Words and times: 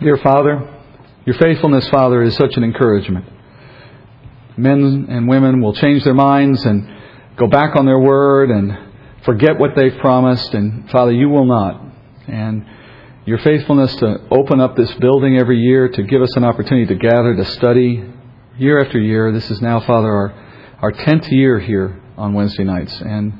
Dear 0.00 0.16
Father, 0.18 0.80
your 1.26 1.34
faithfulness, 1.38 1.88
Father, 1.88 2.22
is 2.22 2.36
such 2.36 2.56
an 2.56 2.62
encouragement. 2.62 3.24
Men 4.56 5.06
and 5.08 5.26
women 5.26 5.60
will 5.60 5.72
change 5.72 6.04
their 6.04 6.14
minds 6.14 6.64
and 6.64 6.88
go 7.36 7.48
back 7.48 7.74
on 7.74 7.84
their 7.84 7.98
word 7.98 8.48
and 8.48 8.78
forget 9.24 9.58
what 9.58 9.70
they've 9.74 9.98
promised, 9.98 10.54
and 10.54 10.88
Father, 10.90 11.10
you 11.10 11.28
will 11.28 11.46
not. 11.46 11.82
And 12.28 12.64
your 13.26 13.38
faithfulness 13.38 13.96
to 13.96 14.18
open 14.30 14.60
up 14.60 14.76
this 14.76 14.94
building 14.94 15.36
every 15.36 15.58
year, 15.58 15.88
to 15.88 16.02
give 16.04 16.22
us 16.22 16.36
an 16.36 16.44
opportunity 16.44 16.86
to 16.86 16.94
gather, 16.94 17.34
to 17.34 17.44
study 17.44 18.04
year 18.56 18.80
after 18.80 19.00
year. 19.00 19.32
This 19.32 19.50
is 19.50 19.60
now, 19.60 19.80
Father, 19.80 20.06
our, 20.06 20.32
our 20.80 20.92
10th 20.92 21.28
year 21.32 21.58
here 21.58 22.00
on 22.16 22.34
Wednesday 22.34 22.62
nights. 22.62 23.00
And 23.00 23.32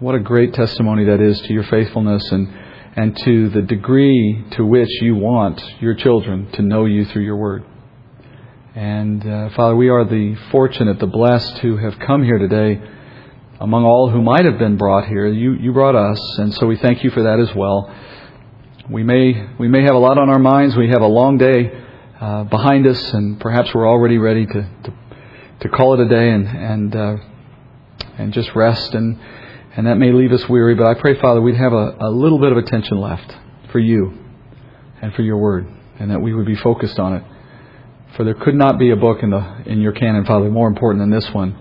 what 0.00 0.14
a 0.14 0.20
great 0.20 0.52
testimony 0.52 1.06
that 1.06 1.22
is 1.22 1.40
to 1.40 1.52
your 1.54 1.64
faithfulness 1.64 2.30
and, 2.30 2.67
and 2.98 3.16
to 3.16 3.48
the 3.50 3.62
degree 3.62 4.44
to 4.50 4.64
which 4.64 4.88
you 5.00 5.14
want 5.14 5.62
your 5.78 5.94
children 5.94 6.50
to 6.50 6.62
know 6.62 6.84
you 6.84 7.04
through 7.04 7.22
your 7.22 7.36
word. 7.36 7.64
And 8.74 9.24
uh, 9.24 9.50
Father, 9.50 9.76
we 9.76 9.88
are 9.88 10.04
the 10.04 10.34
fortunate, 10.50 10.98
the 10.98 11.06
blessed 11.06 11.58
who 11.58 11.76
have 11.76 11.96
come 12.00 12.24
here 12.24 12.38
today 12.38 12.82
among 13.60 13.84
all 13.84 14.10
who 14.10 14.20
might 14.20 14.44
have 14.44 14.58
been 14.58 14.76
brought 14.76 15.06
here. 15.06 15.28
You, 15.28 15.52
you 15.52 15.72
brought 15.72 15.94
us, 15.94 16.20
and 16.38 16.52
so 16.54 16.66
we 16.66 16.76
thank 16.76 17.04
you 17.04 17.10
for 17.10 17.22
that 17.22 17.38
as 17.38 17.54
well. 17.54 17.88
We 18.90 19.04
may, 19.04 19.48
we 19.60 19.68
may 19.68 19.82
have 19.82 19.94
a 19.94 19.98
lot 19.98 20.18
on 20.18 20.28
our 20.28 20.40
minds. 20.40 20.76
We 20.76 20.88
have 20.88 21.02
a 21.02 21.06
long 21.06 21.38
day 21.38 21.70
uh, 22.20 22.44
behind 22.44 22.84
us, 22.88 23.12
and 23.14 23.38
perhaps 23.38 23.72
we're 23.74 23.88
already 23.88 24.18
ready 24.18 24.44
to, 24.44 24.52
to, 24.52 24.94
to 25.60 25.68
call 25.68 25.94
it 25.94 26.00
a 26.04 26.08
day 26.08 26.30
and, 26.30 26.48
and, 26.48 26.96
uh, 26.96 27.16
and 28.18 28.32
just 28.32 28.56
rest, 28.56 28.92
and, 28.94 29.20
and 29.78 29.86
that 29.86 29.96
may 29.96 30.10
leave 30.10 30.32
us 30.32 30.48
weary. 30.48 30.74
But 30.74 30.88
I 30.88 30.94
pray, 30.94 31.20
Father, 31.20 31.40
we'd 31.40 31.54
have 31.54 31.72
a, 31.72 31.96
a 32.00 32.10
little 32.10 32.40
bit 32.40 32.50
of 32.50 32.58
attention 32.58 33.00
left 33.00 33.32
for 33.70 33.78
you 33.78 34.12
and 35.00 35.14
for 35.14 35.22
your 35.22 35.36
word, 35.36 35.68
and 36.00 36.10
that 36.10 36.20
we 36.20 36.34
would 36.34 36.46
be 36.46 36.56
focused 36.56 36.98
on 36.98 37.14
it. 37.14 37.22
For 38.16 38.24
there 38.24 38.34
could 38.34 38.56
not 38.56 38.80
be 38.80 38.90
a 38.90 38.96
book 38.96 39.22
in, 39.22 39.30
the, 39.30 39.62
in 39.66 39.80
your 39.80 39.92
canon, 39.92 40.26
Father, 40.26 40.50
more 40.50 40.66
important 40.66 41.00
than 41.00 41.10
this 41.10 41.32
one 41.32 41.56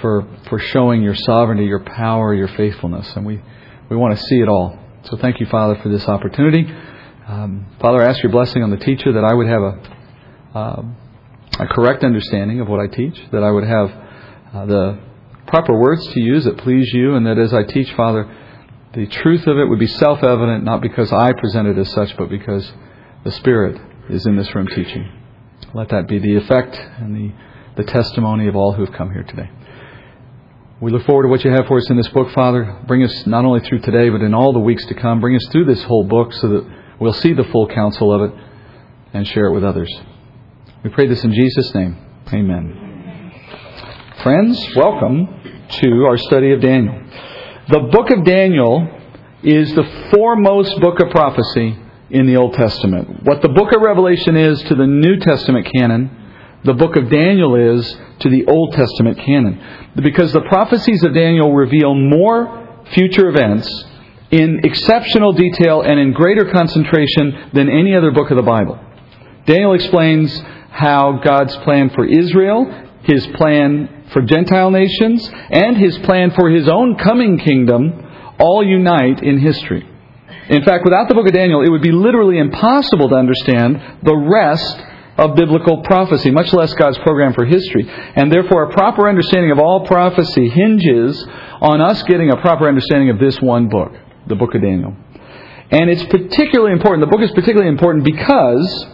for, 0.00 0.26
for 0.48 0.58
showing 0.58 1.02
your 1.02 1.14
sovereignty, 1.14 1.64
your 1.66 1.84
power, 1.84 2.34
your 2.34 2.48
faithfulness. 2.48 3.14
And 3.14 3.24
we, 3.24 3.40
we 3.88 3.94
want 3.94 4.18
to 4.18 4.24
see 4.24 4.40
it 4.40 4.48
all. 4.48 4.76
So 5.04 5.16
thank 5.18 5.38
you, 5.38 5.46
Father, 5.46 5.76
for 5.84 5.88
this 5.88 6.08
opportunity. 6.08 6.66
Um, 7.28 7.66
Father, 7.80 8.02
I 8.02 8.08
ask 8.08 8.20
your 8.24 8.32
blessing 8.32 8.64
on 8.64 8.70
the 8.70 8.76
teacher 8.76 9.12
that 9.12 9.22
I 9.22 9.32
would 9.32 9.46
have 9.46 9.62
a, 9.62 10.58
uh, 10.58 10.82
a 11.60 11.66
correct 11.68 12.02
understanding 12.02 12.58
of 12.58 12.66
what 12.66 12.80
I 12.80 12.88
teach, 12.88 13.22
that 13.30 13.44
I 13.44 13.52
would 13.52 13.64
have 13.64 13.90
uh, 14.52 14.66
the 14.66 15.11
proper 15.46 15.78
words 15.78 16.06
to 16.08 16.20
use 16.20 16.44
that 16.44 16.58
please 16.58 16.92
you, 16.92 17.14
and 17.14 17.26
that 17.26 17.38
as 17.38 17.52
I 17.52 17.64
teach, 17.64 17.92
Father, 17.94 18.30
the 18.94 19.06
truth 19.06 19.46
of 19.46 19.58
it 19.58 19.64
would 19.68 19.78
be 19.78 19.86
self 19.86 20.22
evident, 20.22 20.64
not 20.64 20.82
because 20.82 21.12
I 21.12 21.32
present 21.32 21.68
it 21.68 21.78
as 21.78 21.90
such, 21.92 22.16
but 22.16 22.28
because 22.28 22.70
the 23.24 23.30
Spirit 23.30 23.80
is 24.08 24.26
in 24.26 24.36
this 24.36 24.54
room 24.54 24.66
teaching. 24.66 25.10
Let 25.74 25.88
that 25.90 26.08
be 26.08 26.18
the 26.18 26.36
effect 26.36 26.76
and 26.76 27.14
the, 27.14 27.32
the 27.76 27.84
testimony 27.84 28.48
of 28.48 28.56
all 28.56 28.72
who 28.72 28.84
have 28.84 28.94
come 28.94 29.10
here 29.12 29.22
today. 29.22 29.50
We 30.80 30.90
look 30.90 31.06
forward 31.06 31.22
to 31.22 31.28
what 31.28 31.44
you 31.44 31.52
have 31.52 31.66
for 31.66 31.78
us 31.78 31.88
in 31.90 31.96
this 31.96 32.08
book, 32.08 32.32
Father. 32.32 32.82
Bring 32.88 33.04
us 33.04 33.26
not 33.26 33.44
only 33.44 33.60
through 33.60 33.80
today, 33.80 34.10
but 34.10 34.20
in 34.20 34.34
all 34.34 34.52
the 34.52 34.58
weeks 34.58 34.84
to 34.86 34.94
come. 34.94 35.20
Bring 35.20 35.36
us 35.36 35.46
through 35.52 35.66
this 35.66 35.82
whole 35.84 36.04
book 36.04 36.32
so 36.32 36.48
that 36.48 36.70
we'll 36.98 37.12
see 37.12 37.32
the 37.32 37.44
full 37.44 37.68
counsel 37.68 38.12
of 38.12 38.32
it 38.32 38.40
and 39.12 39.26
share 39.28 39.46
it 39.46 39.52
with 39.52 39.62
others. 39.62 39.88
We 40.82 40.90
pray 40.90 41.06
this 41.06 41.22
in 41.22 41.32
Jesus' 41.32 41.72
name. 41.74 41.96
Amen. 42.32 42.81
Friends, 44.22 44.64
welcome 44.76 45.26
to 45.68 46.04
our 46.04 46.16
study 46.16 46.52
of 46.52 46.60
Daniel. 46.60 46.94
The 47.68 47.88
book 47.90 48.08
of 48.10 48.24
Daniel 48.24 48.86
is 49.42 49.74
the 49.74 50.10
foremost 50.14 50.80
book 50.80 51.00
of 51.00 51.10
prophecy 51.10 51.76
in 52.08 52.26
the 52.28 52.36
Old 52.36 52.54
Testament. 52.54 53.24
What 53.24 53.42
the 53.42 53.48
book 53.48 53.72
of 53.74 53.82
Revelation 53.82 54.36
is 54.36 54.62
to 54.62 54.76
the 54.76 54.86
New 54.86 55.16
Testament 55.16 55.68
canon, 55.74 56.08
the 56.62 56.72
book 56.72 56.94
of 56.94 57.10
Daniel 57.10 57.56
is 57.56 57.98
to 58.20 58.30
the 58.30 58.46
Old 58.46 58.74
Testament 58.74 59.18
canon. 59.18 59.90
Because 59.96 60.32
the 60.32 60.42
prophecies 60.42 61.02
of 61.02 61.14
Daniel 61.14 61.52
reveal 61.52 61.92
more 61.92 62.84
future 62.92 63.28
events 63.28 63.66
in 64.30 64.60
exceptional 64.62 65.32
detail 65.32 65.82
and 65.82 65.98
in 65.98 66.12
greater 66.12 66.48
concentration 66.48 67.50
than 67.54 67.68
any 67.68 67.96
other 67.96 68.12
book 68.12 68.30
of 68.30 68.36
the 68.36 68.44
Bible. 68.44 68.78
Daniel 69.46 69.74
explains 69.74 70.40
how 70.70 71.20
God's 71.24 71.56
plan 71.64 71.90
for 71.90 72.04
Israel, 72.04 72.90
his 73.04 73.26
plan 73.28 74.04
for 74.12 74.22
Gentile 74.22 74.70
nations, 74.70 75.28
and 75.50 75.76
his 75.76 75.98
plan 75.98 76.30
for 76.32 76.50
his 76.50 76.68
own 76.68 76.96
coming 76.96 77.38
kingdom 77.38 78.08
all 78.38 78.64
unite 78.64 79.22
in 79.22 79.38
history. 79.38 79.88
In 80.48 80.64
fact, 80.64 80.84
without 80.84 81.08
the 81.08 81.14
book 81.14 81.26
of 81.26 81.32
Daniel, 81.32 81.62
it 81.62 81.70
would 81.70 81.82
be 81.82 81.92
literally 81.92 82.38
impossible 82.38 83.08
to 83.08 83.14
understand 83.14 83.80
the 84.02 84.16
rest 84.16 84.82
of 85.18 85.36
biblical 85.36 85.82
prophecy, 85.82 86.30
much 86.30 86.52
less 86.52 86.72
God's 86.74 86.98
program 86.98 87.32
for 87.32 87.44
history. 87.44 87.88
And 87.88 88.32
therefore, 88.32 88.64
a 88.64 88.72
proper 88.72 89.08
understanding 89.08 89.50
of 89.50 89.58
all 89.58 89.86
prophecy 89.86 90.48
hinges 90.48 91.22
on 91.60 91.80
us 91.80 92.02
getting 92.04 92.30
a 92.30 92.36
proper 92.36 92.66
understanding 92.66 93.10
of 93.10 93.18
this 93.18 93.40
one 93.40 93.68
book, 93.68 93.92
the 94.26 94.34
book 94.34 94.54
of 94.54 94.62
Daniel. 94.62 94.96
And 95.70 95.88
it's 95.88 96.04
particularly 96.04 96.72
important, 96.72 97.08
the 97.08 97.14
book 97.14 97.22
is 97.22 97.30
particularly 97.30 97.68
important 97.68 98.04
because 98.04 98.86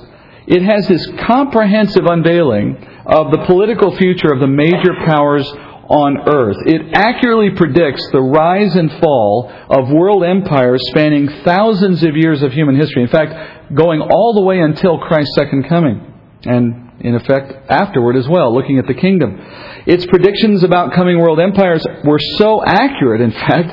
it 0.48 0.62
has 0.62 0.88
this 0.88 1.06
comprehensive 1.26 2.06
unveiling 2.06 2.76
of 3.04 3.30
the 3.30 3.44
political 3.46 3.94
future 3.96 4.32
of 4.32 4.40
the 4.40 4.46
major 4.46 4.94
powers 5.04 5.46
on 5.88 6.16
earth. 6.26 6.56
It 6.64 6.94
accurately 6.94 7.50
predicts 7.50 8.02
the 8.12 8.22
rise 8.22 8.74
and 8.74 8.90
fall 8.92 9.52
of 9.68 9.90
world 9.90 10.24
empires 10.24 10.80
spanning 10.88 11.28
thousands 11.44 12.02
of 12.02 12.16
years 12.16 12.42
of 12.42 12.52
human 12.52 12.76
history. 12.76 13.02
In 13.02 13.08
fact, 13.08 13.74
going 13.74 14.00
all 14.00 14.32
the 14.34 14.42
way 14.42 14.58
until 14.60 14.98
Christ's 14.98 15.34
second 15.34 15.68
coming. 15.68 16.14
And 16.44 16.92
in 17.00 17.14
effect, 17.14 17.70
afterward 17.70 18.16
as 18.16 18.26
well, 18.26 18.54
looking 18.54 18.78
at 18.78 18.86
the 18.86 18.94
kingdom. 18.94 19.38
Its 19.86 20.06
predictions 20.06 20.64
about 20.64 20.94
coming 20.94 21.18
world 21.18 21.40
empires 21.40 21.84
were 22.04 22.18
so 22.36 22.62
accurate, 22.64 23.20
in 23.20 23.32
fact, 23.46 23.68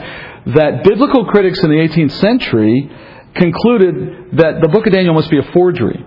that 0.55 0.83
biblical 0.83 1.25
critics 1.25 1.63
in 1.63 1.69
the 1.69 1.77
18th 1.77 2.11
century 2.11 2.91
concluded 3.33 4.37
that 4.37 4.59
the 4.61 4.67
book 4.67 4.85
of 4.85 4.91
Daniel 4.91 5.13
must 5.13 5.31
be 5.31 5.39
a 5.39 5.51
forgery. 5.53 6.03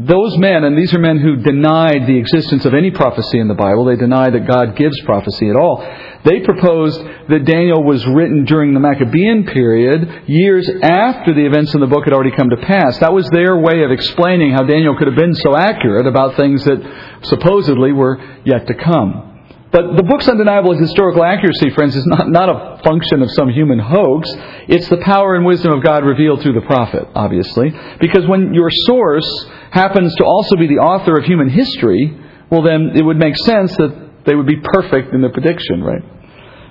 Those 0.00 0.38
men, 0.38 0.62
and 0.62 0.78
these 0.78 0.94
are 0.94 1.00
men 1.00 1.18
who 1.18 1.42
denied 1.42 2.06
the 2.06 2.18
existence 2.18 2.64
of 2.64 2.72
any 2.72 2.92
prophecy 2.92 3.40
in 3.40 3.48
the 3.48 3.54
Bible, 3.54 3.84
they 3.84 3.96
deny 3.96 4.30
that 4.30 4.46
God 4.46 4.76
gives 4.76 4.94
prophecy 5.00 5.50
at 5.50 5.56
all. 5.56 5.84
They 6.24 6.38
proposed 6.40 7.00
that 7.28 7.44
Daniel 7.44 7.82
was 7.82 8.06
written 8.06 8.44
during 8.44 8.74
the 8.74 8.80
Maccabean 8.80 9.46
period, 9.46 10.22
years 10.28 10.70
after 10.82 11.34
the 11.34 11.44
events 11.44 11.74
in 11.74 11.80
the 11.80 11.88
book 11.88 12.04
had 12.04 12.12
already 12.12 12.36
come 12.36 12.50
to 12.50 12.58
pass. 12.58 12.96
That 12.98 13.12
was 13.12 13.28
their 13.30 13.58
way 13.58 13.82
of 13.82 13.90
explaining 13.90 14.52
how 14.52 14.62
Daniel 14.62 14.96
could 14.96 15.08
have 15.08 15.16
been 15.16 15.34
so 15.34 15.56
accurate 15.56 16.06
about 16.06 16.36
things 16.36 16.64
that 16.64 16.78
supposedly 17.22 17.90
were 17.90 18.22
yet 18.44 18.68
to 18.68 18.74
come. 18.74 19.27
But 19.70 19.96
the 19.96 20.02
book's 20.02 20.26
undeniable 20.28 20.76
historical 20.76 21.22
accuracy, 21.22 21.70
friends, 21.70 21.94
is 21.94 22.06
not, 22.06 22.30
not 22.30 22.48
a 22.48 22.82
function 22.82 23.22
of 23.22 23.30
some 23.32 23.50
human 23.50 23.78
hoax. 23.78 24.28
It's 24.66 24.88
the 24.88 24.96
power 24.98 25.34
and 25.34 25.44
wisdom 25.44 25.72
of 25.74 25.84
God 25.84 26.04
revealed 26.04 26.40
through 26.40 26.54
the 26.54 26.66
prophet, 26.66 27.06
obviously. 27.14 27.74
Because 28.00 28.26
when 28.26 28.54
your 28.54 28.70
source 28.86 29.28
happens 29.70 30.14
to 30.16 30.24
also 30.24 30.56
be 30.56 30.68
the 30.68 30.80
author 30.80 31.18
of 31.18 31.24
human 31.24 31.50
history, 31.50 32.16
well, 32.50 32.62
then 32.62 32.92
it 32.96 33.02
would 33.02 33.18
make 33.18 33.36
sense 33.36 33.76
that 33.76 34.24
they 34.24 34.34
would 34.34 34.46
be 34.46 34.56
perfect 34.62 35.12
in 35.12 35.20
their 35.20 35.32
prediction, 35.32 35.82
right? 35.84 36.02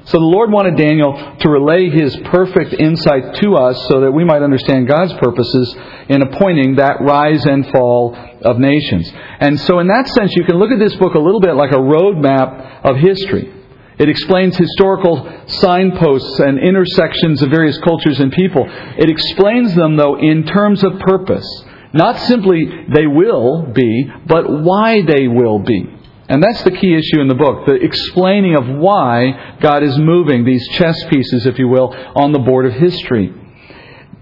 So 0.07 0.19
the 0.19 0.25
Lord 0.25 0.51
wanted 0.51 0.78
Daniel 0.78 1.12
to 1.40 1.50
relay 1.50 1.90
his 1.90 2.16
perfect 2.31 2.73
insight 2.73 3.35
to 3.44 3.56
us 3.56 3.88
so 3.90 4.00
that 4.01 4.12
we 4.12 4.23
might 4.23 4.41
understand 4.41 4.88
God's 4.88 5.13
purposes 5.16 5.75
in 6.07 6.22
appointing 6.22 6.75
that 6.75 7.01
rise 7.01 7.45
and 7.45 7.69
fall 7.72 8.16
of 8.41 8.57
nations. 8.57 9.12
And 9.41 9.59
so 9.59 9.79
in 9.79 9.88
that 9.88 10.07
sense, 10.07 10.31
you 10.38 10.45
can 10.45 10.56
look 10.56 10.72
at 10.72 10.79
this 10.79 10.95
book 10.95 11.16
a 11.16 11.19
little 11.19 11.41
bit 11.41 11.56
like 11.56 11.72
a 11.72 11.75
roadmap 11.75 12.85
of 12.85 12.95
history. 12.95 13.53
It 14.00 14.07
explains 14.07 14.56
historical 14.56 15.29
signposts 15.47 16.39
and 16.39 16.57
intersections 16.57 17.41
of 17.41 17.50
various 17.50 17.78
cultures 17.79 18.22
and 18.22 18.31
people. 18.31 18.66
It 18.66 19.09
explains 19.09 19.75
them, 19.75 19.97
though, 19.97 20.18
in 20.18 20.45
terms 20.45 20.85
of 20.85 21.00
purpose. 21.00 21.45
Not 21.91 22.18
simply 22.19 22.66
they 22.94 23.07
will 23.07 23.74
be, 23.74 24.09
but 24.25 24.45
why 24.48 25.01
they 25.01 25.27
will 25.27 25.59
be. 25.59 25.96
And 26.29 26.44
that's 26.44 26.63
the 26.63 26.71
key 26.71 26.94
issue 26.94 27.21
in 27.21 27.27
the 27.29 27.35
book, 27.35 27.65
the 27.65 27.75
explaining 27.75 28.56
of 28.56 28.68
why 28.68 29.57
God 29.62 29.81
is 29.83 29.97
moving 29.97 30.44
these 30.44 30.68
chess 30.69 31.01
pieces, 31.06 31.45
if 31.45 31.57
you 31.57 31.68
will, 31.69 31.95
on 32.15 32.33
the 32.33 32.39
board 32.39 32.65
of 32.65 32.74
history. 32.74 33.33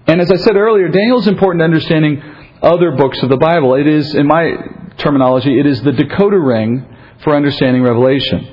And 0.06 0.20
as 0.20 0.30
I 0.30 0.36
said 0.36 0.56
earlier, 0.56 0.88
Daniel 0.88 1.18
is 1.18 1.26
important 1.26 1.60
to 1.60 1.64
understanding 1.64 2.22
other 2.62 2.92
books 2.92 3.20
of 3.22 3.28
the 3.28 3.36
Bible. 3.36 3.74
It 3.74 3.88
is, 3.88 4.14
in 4.14 4.26
my 4.26 4.52
terminology, 4.98 5.58
it 5.58 5.66
is 5.66 5.82
the 5.82 5.90
decoder 5.90 6.46
ring 6.46 6.86
for 7.24 7.34
understanding 7.34 7.82
Revelation. 7.82 8.52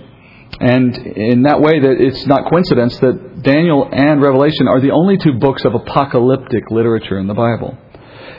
And 0.59 0.95
in 0.97 1.43
that 1.43 1.61
way, 1.61 1.79
that 1.79 1.95
it's 1.99 2.25
not 2.25 2.49
coincidence 2.49 2.97
that 2.99 3.43
Daniel 3.43 3.87
and 3.91 4.21
Revelation 4.21 4.67
are 4.67 4.81
the 4.81 4.91
only 4.91 5.17
two 5.17 5.33
books 5.33 5.63
of 5.65 5.75
apocalyptic 5.75 6.71
literature 6.71 7.19
in 7.19 7.27
the 7.27 7.33
Bible. 7.33 7.77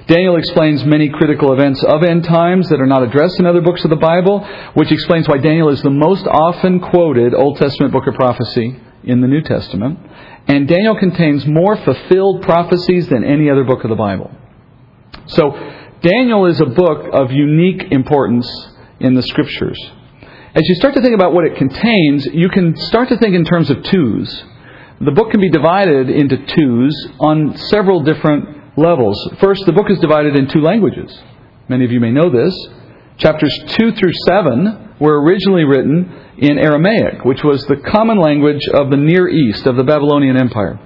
Daniel 0.07 0.37
explains 0.37 0.85
many 0.85 1.09
critical 1.09 1.53
events 1.55 1.83
of 1.83 2.03
end 2.03 2.25
times 2.25 2.69
that 2.69 2.81
are 2.81 2.87
not 2.87 3.03
addressed 3.03 3.41
in 3.41 3.47
other 3.47 3.63
books 3.63 3.85
of 3.85 3.91
the 3.91 3.97
Bible, 3.97 4.41
which 4.75 4.93
explains 4.93 5.27
why 5.27 5.39
Daniel 5.39 5.71
is 5.71 5.81
the 5.81 5.91
most 5.91 6.27
often 6.27 6.79
quoted 6.81 7.33
Old 7.33 7.57
Testament 7.57 7.93
book 7.93 8.07
of 8.07 8.15
prophecy 8.15 8.79
in 9.03 9.23
the 9.23 9.29
New 9.29 9.41
Testament. 9.41 9.99
And 10.47 10.69
Daniel 10.69 10.99
contains 10.99 11.47
more 11.47 11.77
fulfilled 11.77 12.43
prophecies 12.43 13.09
than 13.09 13.25
any 13.25 13.49
other 13.49 13.65
book 13.65 13.83
of 13.83 13.89
the 13.89 13.97
Bible. 13.97 14.31
So, 15.27 15.53
Daniel 16.03 16.45
is 16.47 16.61
a 16.61 16.67
book 16.67 17.09
of 17.11 17.33
unique 17.33 17.91
importance 17.91 18.47
in 19.01 19.15
the 19.15 19.23
Scriptures. 19.23 19.79
As 20.55 20.69
you 20.69 20.75
start 20.75 20.93
to 20.95 21.01
think 21.01 21.15
about 21.15 21.33
what 21.33 21.47
it 21.47 21.57
contains, 21.57 22.27
you 22.27 22.51
can 22.51 22.77
start 22.77 23.09
to 23.09 23.17
think 23.17 23.35
in 23.35 23.47
terms 23.47 23.71
of 23.71 23.83
twos. 23.85 24.45
The 25.01 25.13
book 25.13 25.31
can 25.31 25.41
be 25.41 25.49
divided 25.49 26.11
into 26.11 26.37
twos 26.45 27.09
on 27.19 27.57
several 27.57 28.03
different 28.03 28.64
levels. 28.77 29.17
First, 29.41 29.67
the 29.67 29.73
book 29.73 29.91
is 29.91 29.99
divided 29.99 30.37
in 30.37 30.49
two 30.49 30.61
languages. 30.61 31.17
Many 31.69 31.85
of 31.85 31.93
you 31.93 32.01
may 32.01 32.11
know 32.11 32.31
this. 32.31 32.55
Chapters 33.17 33.57
2 33.69 33.93
through 33.93 34.13
7 34.27 34.97
were 34.99 35.23
originally 35.23 35.65
written 35.65 36.13
in 36.39 36.59
Aramaic, 36.59 37.25
which 37.25 37.43
was 37.45 37.65
the 37.67 37.77
common 37.77 38.19
language 38.19 38.63
of 38.73 38.91
the 38.91 38.97
Near 38.97 39.29
East, 39.29 39.67
of 39.67 39.77
the 39.77 39.85
Babylonian 39.85 40.37
Empire. 40.37 40.79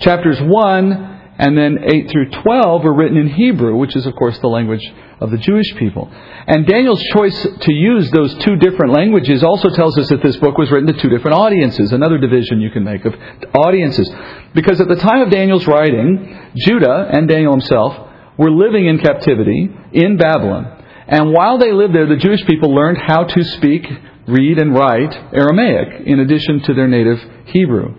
Chapters 0.00 0.38
1 0.40 1.12
and 1.38 1.56
then 1.56 1.78
8 1.84 2.10
through 2.10 2.30
12 2.42 2.84
were 2.84 2.94
written 2.94 3.16
in 3.16 3.28
Hebrew, 3.28 3.76
which 3.76 3.96
is, 3.96 4.06
of 4.06 4.14
course, 4.14 4.38
the 4.38 4.48
language 4.48 4.82
of 5.22 5.30
the 5.30 5.38
Jewish 5.38 5.74
people. 5.76 6.10
And 6.46 6.66
Daniel's 6.66 7.02
choice 7.12 7.46
to 7.60 7.72
use 7.72 8.10
those 8.10 8.34
two 8.38 8.56
different 8.56 8.92
languages 8.92 9.42
also 9.42 9.70
tells 9.70 9.96
us 9.98 10.08
that 10.08 10.22
this 10.22 10.36
book 10.36 10.58
was 10.58 10.70
written 10.70 10.92
to 10.92 11.00
two 11.00 11.08
different 11.08 11.36
audiences, 11.36 11.92
another 11.92 12.18
division 12.18 12.60
you 12.60 12.70
can 12.70 12.84
make 12.84 13.04
of 13.04 13.14
audiences. 13.54 14.10
Because 14.54 14.80
at 14.80 14.88
the 14.88 14.96
time 14.96 15.22
of 15.22 15.30
Daniel's 15.30 15.66
writing, 15.66 16.50
Judah 16.66 17.08
and 17.12 17.28
Daniel 17.28 17.52
himself 17.52 18.10
were 18.36 18.50
living 18.50 18.86
in 18.86 18.98
captivity 18.98 19.70
in 19.92 20.16
Babylon. 20.16 20.84
And 21.06 21.32
while 21.32 21.58
they 21.58 21.72
lived 21.72 21.94
there, 21.94 22.06
the 22.06 22.16
Jewish 22.16 22.44
people 22.46 22.74
learned 22.74 22.98
how 22.98 23.24
to 23.24 23.44
speak, 23.44 23.86
read, 24.26 24.58
and 24.58 24.74
write 24.74 25.14
Aramaic 25.32 26.06
in 26.06 26.20
addition 26.20 26.62
to 26.62 26.74
their 26.74 26.88
native 26.88 27.18
Hebrew. 27.46 27.94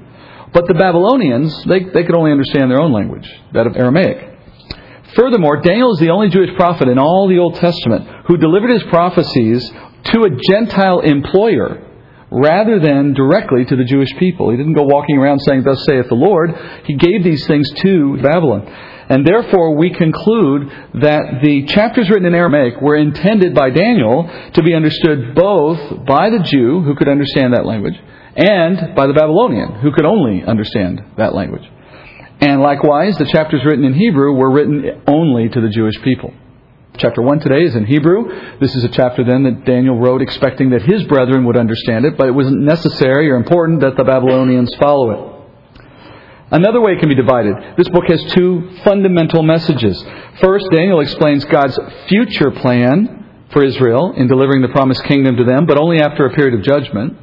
But 0.54 0.68
the 0.68 0.74
Babylonians, 0.76 1.64
they, 1.66 1.80
they 1.80 2.04
could 2.04 2.16
only 2.16 2.32
understand 2.32 2.70
their 2.70 2.82
own 2.82 2.94
language, 2.94 3.30
that 3.54 3.68
of 3.68 3.76
Aramaic. 3.76 4.33
Furthermore, 5.16 5.62
Daniel 5.62 5.94
is 5.94 6.00
the 6.00 6.10
only 6.10 6.30
Jewish 6.30 6.56
prophet 6.56 6.88
in 6.88 6.98
all 6.98 7.28
the 7.28 7.38
Old 7.38 7.56
Testament 7.56 8.08
who 8.28 8.38
delivered 8.38 8.72
his 8.72 8.84
prophecies 8.84 9.72
to 10.06 10.24
a 10.24 10.30
Gentile 10.50 11.02
employer 11.02 11.90
rather 12.32 12.80
than 12.80 13.14
directly 13.14 13.64
to 13.64 13.76
the 13.76 13.84
Jewish 13.84 14.10
people. 14.18 14.50
He 14.50 14.58
didn't 14.58 14.74
go 14.74 14.84
walking 14.84 15.18
around 15.18 15.40
saying, 15.40 15.64
Thus 15.64 15.86
saith 15.86 16.10
the 16.10 16.16
Lord. 16.16 16.52
He 16.86 16.96
gave 16.96 17.24
these 17.24 17.46
things 17.46 17.70
to 17.82 18.18
Babylon. 18.22 18.66
And 19.10 19.28
therefore, 19.28 19.76
we 19.76 19.92
conclude 19.92 20.70
that 20.96 21.42
the 21.44 21.66
chapters 21.68 22.10
written 22.10 22.26
in 22.26 22.34
Aramaic 22.34 22.82
were 22.82 22.96
intended 22.96 23.54
by 23.54 23.70
Daniel 23.70 24.30
to 24.54 24.64
be 24.64 24.74
understood 24.74 25.36
both 25.36 26.06
by 26.06 26.30
the 26.32 26.40
Jew, 26.40 26.82
who 26.82 26.96
could 26.96 27.10
understand 27.10 27.54
that 27.54 27.66
language, 27.66 28.00
and 28.36 28.96
by 28.96 29.06
the 29.06 29.14
Babylonian, 29.14 29.76
who 29.82 29.92
could 29.92 30.06
only 30.06 30.44
understand 30.44 31.02
that 31.18 31.36
language. 31.36 31.70
And 32.44 32.62
likewise, 32.62 33.18
the 33.18 33.32
chapters 33.32 33.64
written 33.64 33.86
in 33.86 33.94
Hebrew 33.94 34.34
were 34.34 34.52
written 34.52 35.02
only 35.08 35.48
to 35.48 35.62
the 35.62 35.70
Jewish 35.70 35.96
people. 36.02 36.34
Chapter 36.98 37.22
1 37.22 37.40
today 37.40 37.64
is 37.64 37.74
in 37.74 37.86
Hebrew. 37.86 38.60
This 38.60 38.76
is 38.76 38.84
a 38.84 38.90
chapter 38.90 39.24
then 39.24 39.44
that 39.44 39.64
Daniel 39.64 39.98
wrote 39.98 40.22
expecting 40.22 40.72
that 40.72 40.82
his 40.82 41.06
brethren 41.06 41.46
would 41.46 41.56
understand 41.56 42.04
it, 42.04 42.18
but 42.18 42.28
it 42.28 42.32
wasn't 42.32 42.60
necessary 42.60 43.32
or 43.32 43.38
important 43.38 43.80
that 43.80 43.96
the 43.96 44.04
Babylonians 44.04 44.76
follow 44.76 45.12
it. 45.12 45.82
Another 46.52 46.82
way 46.82 46.92
it 46.92 47.00
can 47.00 47.08
be 47.08 47.16
divided. 47.16 47.56
This 47.78 47.88
book 47.88 48.04
has 48.10 48.22
two 48.34 48.78
fundamental 48.84 49.42
messages. 49.42 50.04
First, 50.42 50.66
Daniel 50.70 51.00
explains 51.00 51.46
God's 51.46 51.80
future 52.10 52.52
plan 52.52 53.46
for 53.54 53.64
Israel 53.64 54.16
in 54.18 54.28
delivering 54.28 54.62
the 54.62 54.68
promised 54.68 55.06
kingdom 55.06 55.38
to 55.38 55.46
them, 55.46 55.66
but 55.66 55.80
only 55.80 56.02
after 56.02 56.26
a 56.26 56.34
period 56.36 56.60
of 56.60 56.66
judgment. 56.66 57.18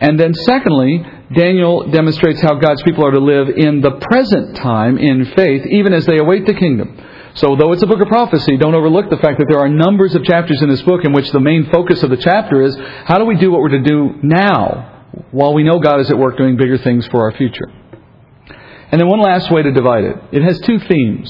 And 0.00 0.20
then, 0.20 0.34
secondly, 0.34 1.04
Daniel 1.32 1.90
demonstrates 1.90 2.40
how 2.40 2.54
God's 2.54 2.82
people 2.82 3.04
are 3.04 3.10
to 3.10 3.20
live 3.20 3.48
in 3.48 3.80
the 3.80 3.92
present 3.92 4.56
time 4.56 4.96
in 4.96 5.24
faith, 5.34 5.66
even 5.66 5.92
as 5.92 6.06
they 6.06 6.18
await 6.18 6.46
the 6.46 6.54
kingdom. 6.54 7.02
So, 7.34 7.56
though 7.56 7.72
it's 7.72 7.82
a 7.82 7.86
book 7.86 8.00
of 8.00 8.08
prophecy, 8.08 8.56
don't 8.56 8.74
overlook 8.74 9.10
the 9.10 9.18
fact 9.18 9.38
that 9.38 9.46
there 9.48 9.58
are 9.58 9.68
numbers 9.68 10.14
of 10.14 10.24
chapters 10.24 10.62
in 10.62 10.68
this 10.68 10.82
book 10.82 11.04
in 11.04 11.12
which 11.12 11.30
the 11.32 11.40
main 11.40 11.68
focus 11.70 12.02
of 12.02 12.10
the 12.10 12.16
chapter 12.16 12.62
is 12.62 12.76
how 13.04 13.18
do 13.18 13.24
we 13.24 13.36
do 13.36 13.50
what 13.50 13.60
we're 13.60 13.68
to 13.70 13.82
do 13.82 14.14
now 14.22 14.96
while 15.32 15.52
we 15.52 15.62
know 15.62 15.78
God 15.80 16.00
is 16.00 16.10
at 16.10 16.18
work 16.18 16.38
doing 16.38 16.56
bigger 16.56 16.78
things 16.78 17.06
for 17.08 17.24
our 17.24 17.36
future. 17.36 17.68
And 18.90 19.00
then 19.00 19.08
one 19.08 19.20
last 19.20 19.50
way 19.50 19.62
to 19.62 19.72
divide 19.72 20.04
it. 20.04 20.16
It 20.32 20.42
has 20.42 20.60
two 20.60 20.78
themes. 20.78 21.28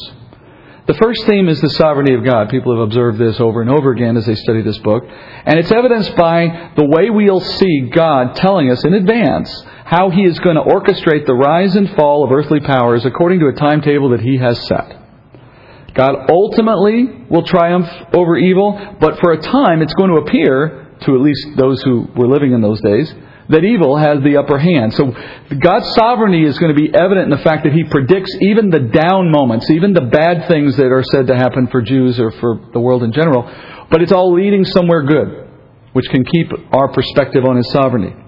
The 0.86 0.94
first 0.94 1.26
theme 1.26 1.48
is 1.48 1.60
the 1.60 1.70
sovereignty 1.70 2.14
of 2.14 2.24
God. 2.24 2.50
People 2.50 2.76
have 2.76 2.86
observed 2.86 3.18
this 3.18 3.40
over 3.40 3.60
and 3.60 3.70
over 3.70 3.90
again 3.90 4.16
as 4.16 4.26
they 4.26 4.36
study 4.36 4.62
this 4.62 4.78
book. 4.78 5.02
And 5.44 5.58
it's 5.58 5.72
evidenced 5.72 6.14
by 6.14 6.70
the 6.76 6.84
way 6.84 7.10
we'll 7.10 7.40
see 7.40 7.88
God 7.92 8.36
telling 8.36 8.70
us 8.70 8.84
in 8.84 8.94
advance 8.94 9.64
how 9.86 10.10
He 10.10 10.22
is 10.22 10.38
going 10.40 10.56
to 10.56 10.62
orchestrate 10.62 11.26
the 11.26 11.34
rise 11.34 11.76
and 11.76 11.88
fall 11.94 12.24
of 12.24 12.32
earthly 12.32 12.58
powers 12.58 13.06
according 13.06 13.38
to 13.38 13.46
a 13.46 13.52
timetable 13.52 14.10
that 14.10 14.20
He 14.20 14.36
has 14.36 14.58
set. 14.66 14.98
God 15.94 16.28
ultimately 16.28 17.06
will 17.30 17.44
triumph 17.44 17.88
over 18.12 18.36
evil, 18.36 18.96
but 19.00 19.20
for 19.20 19.30
a 19.30 19.40
time 19.40 19.82
it's 19.82 19.94
going 19.94 20.10
to 20.10 20.16
appear, 20.16 20.90
to 21.02 21.14
at 21.14 21.20
least 21.20 21.56
those 21.56 21.80
who 21.84 22.08
were 22.16 22.26
living 22.26 22.52
in 22.52 22.60
those 22.60 22.80
days, 22.80 23.14
that 23.48 23.62
evil 23.62 23.96
has 23.96 24.20
the 24.24 24.38
upper 24.38 24.58
hand. 24.58 24.92
So 24.92 25.14
God's 25.56 25.94
sovereignty 25.94 26.44
is 26.44 26.58
going 26.58 26.74
to 26.74 26.80
be 26.80 26.92
evident 26.92 27.32
in 27.32 27.38
the 27.38 27.44
fact 27.44 27.62
that 27.62 27.72
He 27.72 27.84
predicts 27.84 28.36
even 28.40 28.70
the 28.70 28.80
down 28.80 29.30
moments, 29.30 29.70
even 29.70 29.92
the 29.92 30.10
bad 30.10 30.48
things 30.48 30.76
that 30.76 30.90
are 30.90 31.04
said 31.04 31.28
to 31.28 31.36
happen 31.36 31.68
for 31.68 31.80
Jews 31.80 32.18
or 32.18 32.32
for 32.32 32.60
the 32.72 32.80
world 32.80 33.04
in 33.04 33.12
general. 33.12 33.48
But 33.88 34.02
it's 34.02 34.10
all 34.10 34.34
leading 34.34 34.64
somewhere 34.64 35.04
good, 35.04 35.48
which 35.92 36.06
can 36.10 36.24
keep 36.24 36.50
our 36.72 36.88
perspective 36.88 37.44
on 37.44 37.56
His 37.56 37.70
sovereignty. 37.70 38.25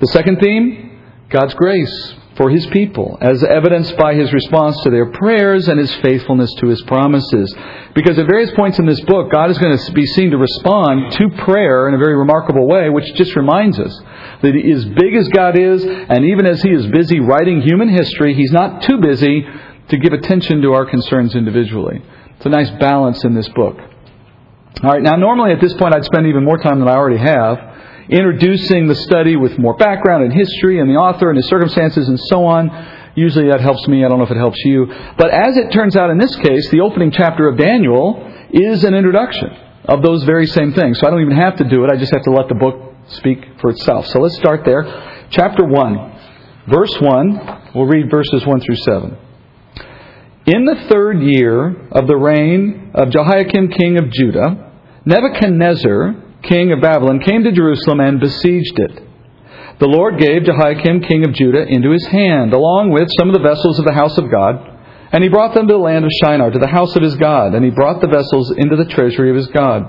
The 0.00 0.06
second 0.08 0.40
theme, 0.40 0.98
God's 1.28 1.54
grace 1.54 2.14
for 2.36 2.48
his 2.48 2.66
people, 2.68 3.18
as 3.20 3.44
evidenced 3.44 3.98
by 3.98 4.14
his 4.14 4.32
response 4.32 4.80
to 4.82 4.90
their 4.90 5.12
prayers 5.12 5.68
and 5.68 5.78
his 5.78 5.94
faithfulness 5.96 6.50
to 6.54 6.68
his 6.68 6.80
promises. 6.82 7.54
Because 7.94 8.18
at 8.18 8.26
various 8.26 8.50
points 8.52 8.78
in 8.78 8.86
this 8.86 9.00
book, 9.00 9.30
God 9.30 9.50
is 9.50 9.58
going 9.58 9.76
to 9.76 9.92
be 9.92 10.06
seen 10.06 10.30
to 10.30 10.38
respond 10.38 11.12
to 11.12 11.28
prayer 11.44 11.86
in 11.86 11.94
a 11.94 11.98
very 11.98 12.16
remarkable 12.16 12.66
way, 12.66 12.88
which 12.88 13.12
just 13.14 13.36
reminds 13.36 13.78
us 13.78 13.94
that 14.40 14.56
as 14.56 14.86
big 14.86 15.14
as 15.14 15.28
God 15.28 15.58
is, 15.58 15.84
and 15.84 16.24
even 16.24 16.46
as 16.46 16.62
he 16.62 16.70
is 16.70 16.86
busy 16.86 17.20
writing 17.20 17.60
human 17.60 17.90
history, 17.90 18.34
he's 18.34 18.52
not 18.52 18.82
too 18.82 18.98
busy 19.02 19.44
to 19.88 19.98
give 19.98 20.14
attention 20.14 20.62
to 20.62 20.72
our 20.72 20.86
concerns 20.86 21.34
individually. 21.34 22.02
It's 22.36 22.46
a 22.46 22.48
nice 22.48 22.70
balance 22.80 23.22
in 23.24 23.34
this 23.34 23.48
book. 23.50 23.76
All 24.82 24.90
right, 24.90 25.02
now 25.02 25.16
normally 25.16 25.52
at 25.52 25.60
this 25.60 25.74
point 25.74 25.94
I'd 25.94 26.06
spend 26.06 26.26
even 26.26 26.44
more 26.44 26.56
time 26.56 26.78
than 26.78 26.88
I 26.88 26.94
already 26.94 27.18
have 27.18 27.69
introducing 28.10 28.88
the 28.88 28.94
study 28.94 29.36
with 29.36 29.58
more 29.58 29.76
background 29.76 30.24
and 30.24 30.32
history 30.32 30.80
and 30.80 30.90
the 30.90 30.94
author 30.94 31.28
and 31.30 31.36
his 31.36 31.46
circumstances 31.48 32.08
and 32.08 32.18
so 32.26 32.44
on. 32.44 32.68
Usually 33.14 33.48
that 33.48 33.60
helps 33.60 33.86
me. 33.88 34.04
I 34.04 34.08
don't 34.08 34.18
know 34.18 34.24
if 34.24 34.30
it 34.30 34.36
helps 34.36 34.58
you. 34.64 34.86
But 35.16 35.30
as 35.30 35.56
it 35.56 35.70
turns 35.72 35.96
out 35.96 36.10
in 36.10 36.18
this 36.18 36.34
case, 36.36 36.68
the 36.70 36.80
opening 36.80 37.10
chapter 37.10 37.48
of 37.48 37.56
Daniel 37.56 38.26
is 38.50 38.84
an 38.84 38.94
introduction 38.94 39.50
of 39.84 40.02
those 40.02 40.24
very 40.24 40.46
same 40.46 40.72
things. 40.74 40.98
So 40.98 41.06
I 41.06 41.10
don't 41.10 41.22
even 41.22 41.36
have 41.36 41.56
to 41.56 41.64
do 41.64 41.84
it. 41.84 41.90
I 41.92 41.96
just 41.96 42.12
have 42.12 42.24
to 42.24 42.30
let 42.30 42.48
the 42.48 42.54
book 42.54 42.94
speak 43.08 43.38
for 43.60 43.70
itself. 43.70 44.06
So 44.06 44.20
let's 44.20 44.36
start 44.36 44.64
there. 44.64 44.84
Chapter 45.30 45.64
1, 45.64 46.20
verse 46.68 46.96
1. 47.00 47.70
We'll 47.74 47.86
read 47.86 48.10
verses 48.10 48.44
1 48.44 48.60
through 48.60 48.76
7. 48.76 49.18
In 50.46 50.64
the 50.64 50.86
third 50.88 51.20
year 51.20 51.88
of 51.92 52.06
the 52.06 52.16
reign 52.16 52.90
of 52.94 53.10
Jehoiakim 53.10 53.68
king 53.68 53.98
of 53.98 54.10
Judah, 54.10 54.72
Nebuchadnezzar 55.04 56.19
king 56.42 56.72
of 56.72 56.80
Babylon, 56.80 57.20
came 57.20 57.44
to 57.44 57.52
Jerusalem 57.52 58.00
and 58.00 58.20
besieged 58.20 58.78
it. 58.78 59.02
The 59.78 59.88
Lord 59.88 60.18
gave 60.18 60.44
Jehoiakim, 60.44 61.02
king 61.02 61.24
of 61.24 61.32
Judah, 61.32 61.64
into 61.66 61.90
his 61.90 62.06
hand, 62.06 62.52
along 62.52 62.90
with 62.90 63.08
some 63.18 63.28
of 63.28 63.34
the 63.34 63.42
vessels 63.48 63.78
of 63.78 63.86
the 63.86 63.94
house 63.94 64.18
of 64.18 64.30
God. 64.30 64.78
And 65.12 65.24
he 65.24 65.30
brought 65.30 65.54
them 65.54 65.66
to 65.66 65.72
the 65.72 65.78
land 65.78 66.04
of 66.04 66.10
Shinar, 66.22 66.50
to 66.50 66.58
the 66.58 66.68
house 66.68 66.94
of 66.94 67.02
his 67.02 67.16
God. 67.16 67.54
And 67.54 67.64
he 67.64 67.70
brought 67.70 68.00
the 68.00 68.06
vessels 68.06 68.52
into 68.52 68.76
the 68.76 68.84
treasury 68.84 69.30
of 69.30 69.36
his 69.36 69.48
God. 69.48 69.88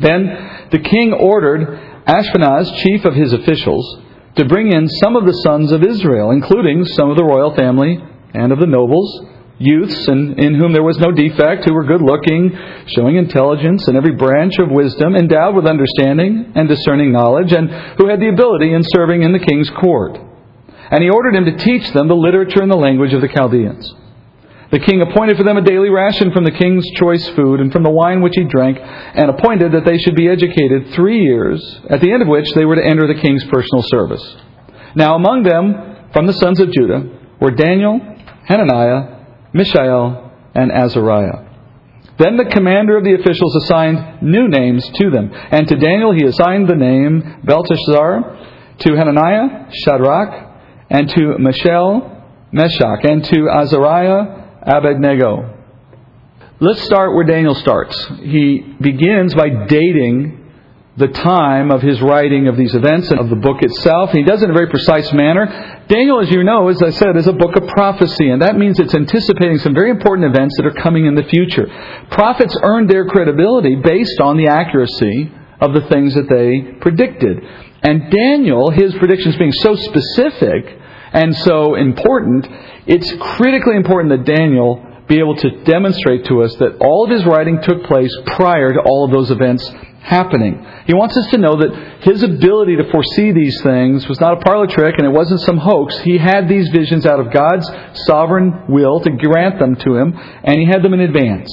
Then 0.00 0.68
the 0.72 0.80
king 0.80 1.12
ordered 1.12 2.04
Ashpenaz, 2.06 2.76
chief 2.82 3.04
of 3.04 3.14
his 3.14 3.32
officials, 3.32 4.02
to 4.36 4.44
bring 4.44 4.72
in 4.72 4.88
some 4.88 5.16
of 5.16 5.24
the 5.24 5.40
sons 5.44 5.72
of 5.72 5.82
Israel, 5.82 6.32
including 6.32 6.84
some 6.84 7.10
of 7.10 7.16
the 7.16 7.24
royal 7.24 7.54
family 7.54 8.02
and 8.34 8.52
of 8.52 8.58
the 8.58 8.66
nobles 8.66 9.24
youths 9.58 10.08
in, 10.08 10.38
in 10.38 10.54
whom 10.54 10.72
there 10.72 10.82
was 10.82 10.98
no 10.98 11.12
defect, 11.12 11.64
who 11.64 11.74
were 11.74 11.84
good 11.84 12.02
looking, 12.02 12.50
showing 12.94 13.16
intelligence 13.16 13.88
in 13.88 13.96
every 13.96 14.12
branch 14.12 14.58
of 14.58 14.70
wisdom, 14.70 15.16
endowed 15.16 15.54
with 15.54 15.66
understanding 15.66 16.52
and 16.54 16.68
discerning 16.68 17.12
knowledge, 17.12 17.52
and 17.52 17.70
who 17.98 18.08
had 18.08 18.20
the 18.20 18.28
ability 18.28 18.72
in 18.72 18.82
serving 18.84 19.22
in 19.22 19.32
the 19.32 19.38
king's 19.38 19.70
court. 19.70 20.18
And 20.90 21.02
he 21.02 21.10
ordered 21.10 21.34
him 21.34 21.46
to 21.46 21.56
teach 21.56 21.90
them 21.92 22.08
the 22.08 22.14
literature 22.14 22.62
and 22.62 22.70
the 22.70 22.76
language 22.76 23.12
of 23.12 23.20
the 23.20 23.28
Chaldeans. 23.28 23.92
The 24.70 24.80
king 24.80 25.00
appointed 25.00 25.36
for 25.36 25.44
them 25.44 25.56
a 25.56 25.62
daily 25.62 25.90
ration 25.90 26.32
from 26.32 26.44
the 26.44 26.50
king's 26.50 26.84
choice 26.96 27.26
food 27.30 27.60
and 27.60 27.72
from 27.72 27.82
the 27.82 27.90
wine 27.90 28.20
which 28.20 28.34
he 28.36 28.44
drank, 28.44 28.78
and 28.80 29.30
appointed 29.30 29.72
that 29.72 29.84
they 29.86 29.98
should 29.98 30.16
be 30.16 30.28
educated 30.28 30.92
three 30.92 31.22
years, 31.22 31.62
at 31.88 32.00
the 32.00 32.12
end 32.12 32.22
of 32.22 32.28
which 32.28 32.50
they 32.54 32.64
were 32.64 32.76
to 32.76 32.84
enter 32.84 33.06
the 33.06 33.20
king's 33.20 33.44
personal 33.44 33.82
service. 33.84 34.36
Now 34.94 35.14
among 35.14 35.44
them, 35.44 36.10
from 36.12 36.26
the 36.26 36.32
sons 36.32 36.60
of 36.60 36.72
Judah, 36.72 37.08
were 37.40 37.52
Daniel, 37.52 38.00
Hananiah, 38.44 39.15
Mishael, 39.56 40.32
and 40.54 40.70
Azariah. 40.70 41.44
Then 42.18 42.36
the 42.36 42.50
commander 42.50 42.96
of 42.96 43.04
the 43.04 43.14
officials 43.14 43.54
assigned 43.56 44.22
new 44.22 44.48
names 44.48 44.88
to 44.94 45.10
them. 45.10 45.30
And 45.32 45.68
to 45.68 45.76
Daniel 45.76 46.12
he 46.12 46.24
assigned 46.24 46.68
the 46.68 46.74
name 46.74 47.42
Belteshazzar, 47.44 48.76
to 48.78 48.96
Hananiah, 48.96 49.70
Shadrach, 49.84 50.86
and 50.90 51.08
to 51.10 51.38
Mishael, 51.38 52.24
Meshach, 52.52 53.04
and 53.04 53.24
to 53.24 53.48
Azariah, 53.50 54.44
Abednego. 54.62 55.54
Let's 56.60 56.82
start 56.84 57.14
where 57.14 57.24
Daniel 57.24 57.54
starts. 57.54 57.96
He 58.22 58.76
begins 58.80 59.34
by 59.34 59.66
dating 59.66 60.45
the 60.96 61.08
time 61.08 61.70
of 61.70 61.82
his 61.82 62.00
writing 62.00 62.48
of 62.48 62.56
these 62.56 62.74
events 62.74 63.10
and 63.10 63.20
of 63.20 63.28
the 63.28 63.36
book 63.36 63.60
itself. 63.60 64.10
He 64.12 64.22
does 64.22 64.40
it 64.40 64.46
in 64.46 64.50
a 64.50 64.54
very 64.54 64.70
precise 64.70 65.12
manner. 65.12 65.84
Daniel, 65.88 66.20
as 66.20 66.30
you 66.30 66.42
know, 66.42 66.68
as 66.68 66.82
I 66.82 66.90
said, 66.90 67.16
is 67.16 67.26
a 67.26 67.34
book 67.34 67.54
of 67.54 67.68
prophecy, 67.68 68.30
and 68.30 68.40
that 68.40 68.56
means 68.56 68.80
it's 68.80 68.94
anticipating 68.94 69.58
some 69.58 69.74
very 69.74 69.90
important 69.90 70.34
events 70.34 70.56
that 70.56 70.66
are 70.66 70.82
coming 70.82 71.04
in 71.04 71.14
the 71.14 71.24
future. 71.24 71.66
Prophets 72.10 72.56
earned 72.62 72.88
their 72.88 73.06
credibility 73.06 73.76
based 73.76 74.20
on 74.20 74.38
the 74.38 74.48
accuracy 74.48 75.30
of 75.60 75.74
the 75.74 75.82
things 75.92 76.14
that 76.14 76.28
they 76.30 76.78
predicted. 76.80 77.42
And 77.82 78.10
Daniel, 78.10 78.70
his 78.70 78.94
predictions 78.94 79.36
being 79.36 79.52
so 79.52 79.76
specific 79.76 80.80
and 81.12 81.36
so 81.36 81.74
important, 81.74 82.48
it's 82.86 83.12
critically 83.36 83.76
important 83.76 84.16
that 84.16 84.34
Daniel 84.34 84.82
be 85.08 85.18
able 85.18 85.36
to 85.36 85.62
demonstrate 85.64 86.24
to 86.24 86.42
us 86.42 86.54
that 86.56 86.78
all 86.80 87.04
of 87.04 87.10
his 87.10 87.24
writing 87.26 87.60
took 87.62 87.84
place 87.84 88.10
prior 88.26 88.72
to 88.72 88.80
all 88.80 89.04
of 89.04 89.12
those 89.12 89.30
events 89.30 89.70
happening. 90.06 90.64
He 90.86 90.94
wants 90.94 91.16
us 91.16 91.26
to 91.32 91.38
know 91.38 91.56
that 91.56 92.04
his 92.04 92.22
ability 92.22 92.76
to 92.76 92.88
foresee 92.92 93.32
these 93.32 93.60
things 93.62 94.08
was 94.08 94.20
not 94.20 94.34
a 94.34 94.40
parlor 94.40 94.68
trick 94.68 94.94
and 94.98 95.06
it 95.06 95.10
wasn't 95.10 95.40
some 95.40 95.58
hoax. 95.58 95.98
He 95.98 96.16
had 96.16 96.48
these 96.48 96.68
visions 96.68 97.04
out 97.04 97.18
of 97.18 97.32
God's 97.32 97.68
sovereign 98.06 98.66
will 98.68 99.00
to 99.00 99.10
grant 99.10 99.58
them 99.58 99.74
to 99.74 99.96
him, 99.96 100.14
and 100.44 100.60
he 100.60 100.66
had 100.66 100.82
them 100.82 100.94
in 100.94 101.00
advance. 101.00 101.50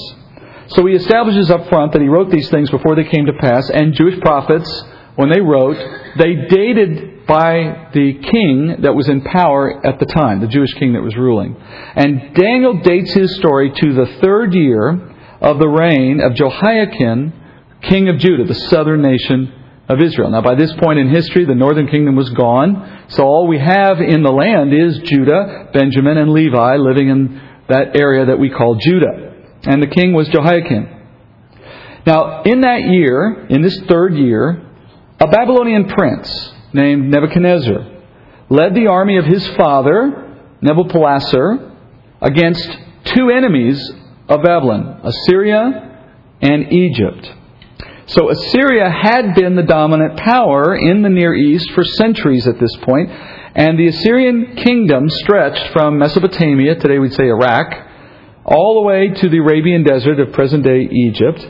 So 0.68 0.86
he 0.86 0.94
establishes 0.94 1.50
up 1.50 1.68
front 1.68 1.94
that 1.94 2.02
he 2.02 2.08
wrote 2.08 2.30
these 2.30 2.50
things 2.50 2.70
before 2.70 2.96
they 2.96 3.06
came 3.06 3.26
to 3.26 3.34
pass, 3.34 3.70
and 3.72 3.96
Jewish 3.96 4.20
prophets, 4.20 4.70
when 5.16 5.32
they 5.32 5.42
wrote, 5.42 5.78
they 6.18 6.46
dated 6.48 7.26
by 7.26 7.90
the 7.94 8.14
king 8.22 8.82
that 8.82 8.94
was 8.94 9.10
in 9.10 9.22
power 9.22 9.86
at 9.86 10.00
the 10.00 10.06
time, 10.06 10.42
the 10.42 10.48
Jewish 10.48 10.74
king 10.74 10.94
that 10.94 11.02
was 11.02 11.16
ruling. 11.16 11.56
And 11.96 12.36
Daniel 12.36 12.82
dates 12.82 13.14
his 13.14 13.36
story 13.38 13.72
to 13.72 13.94
the 13.94 14.18
third 14.22 14.54
year 14.54 14.90
of 15.42 15.58
the 15.58 15.68
reign 15.68 16.22
of 16.22 16.36
Jehoiakim, 16.36 17.34
king 17.84 18.10
of 18.10 18.18
Judah, 18.18 18.46
the 18.46 18.54
southern 18.54 19.02
nation 19.02 19.54
of 19.90 20.02
Israel. 20.02 20.30
Now, 20.30 20.42
by 20.42 20.56
this 20.56 20.74
point 20.82 21.00
in 21.00 21.10
history, 21.10 21.46
the 21.46 21.56
northern 21.56 21.88
kingdom 21.88 22.16
was 22.16 22.30
gone, 22.30 23.06
so 23.10 23.24
all 23.24 23.48
we 23.48 23.60
have 23.60 24.00
in 24.00 24.24
the 24.24 24.32
land 24.32 24.74
is 24.74 24.98
Judah, 25.00 25.70
Benjamin, 25.74 26.18
and 26.18 26.32
Levi 26.32 26.78
living 26.78 27.10
in 27.10 27.42
that 27.68 27.96
area 28.00 28.25
that 28.25 28.40
we 28.40 28.50
call 28.50 28.75
Judah. 28.75 29.34
And 29.63 29.82
the 29.82 29.88
king 29.88 30.13
was 30.13 30.28
Jehoiakim. 30.30 30.88
Now, 32.06 32.44
in 32.44 32.62
that 32.62 32.82
year, 32.84 33.48
in 33.50 33.62
this 33.62 33.80
third 33.88 34.16
year, 34.16 34.70
a 35.20 35.28
Babylonian 35.28 35.88
prince 35.88 36.54
named 36.74 37.10
Nebuchadnezzar 37.10 37.92
led 38.50 38.75
the 38.75 38.88
army 38.88 39.18
of 39.18 39.25
his 39.25 39.48
father, 39.56 40.38
Nebuchadnezzar, 40.62 41.72
against 42.22 42.78
two 43.06 43.30
enemies 43.30 43.92
of 44.28 44.44
Babylon, 44.44 45.02
Assyria 45.04 46.08
and 46.42 46.72
Egypt. 46.72 47.32
So 48.06 48.30
Assyria 48.30 48.90
had 48.90 49.34
been 49.34 49.56
the 49.56 49.64
dominant 49.64 50.18
power 50.18 50.76
in 50.76 51.04
the 51.04 51.10
Near 51.10 51.34
East 51.34 51.72
for 51.72 51.86
centuries 51.86 52.48
at 52.48 52.60
this 52.60 52.76
point, 52.82 53.10
and 53.10 53.80
the 53.80 53.88
Assyrian 53.88 54.58
kingdom 54.58 55.08
stretched 55.08 55.72
from 55.72 56.00
Mesopotamia, 56.00 56.76
today 56.76 57.00
we'd 57.00 57.14
say 57.14 57.28
Iraq, 57.28 57.74
all 58.46 58.76
the 58.76 58.82
way 58.82 59.08
to 59.08 59.30
the 59.30 59.38
Arabian 59.38 59.84
desert 59.84 60.20
of 60.20 60.34
present 60.34 60.66
day 60.66 60.82
Egypt. 60.92 61.48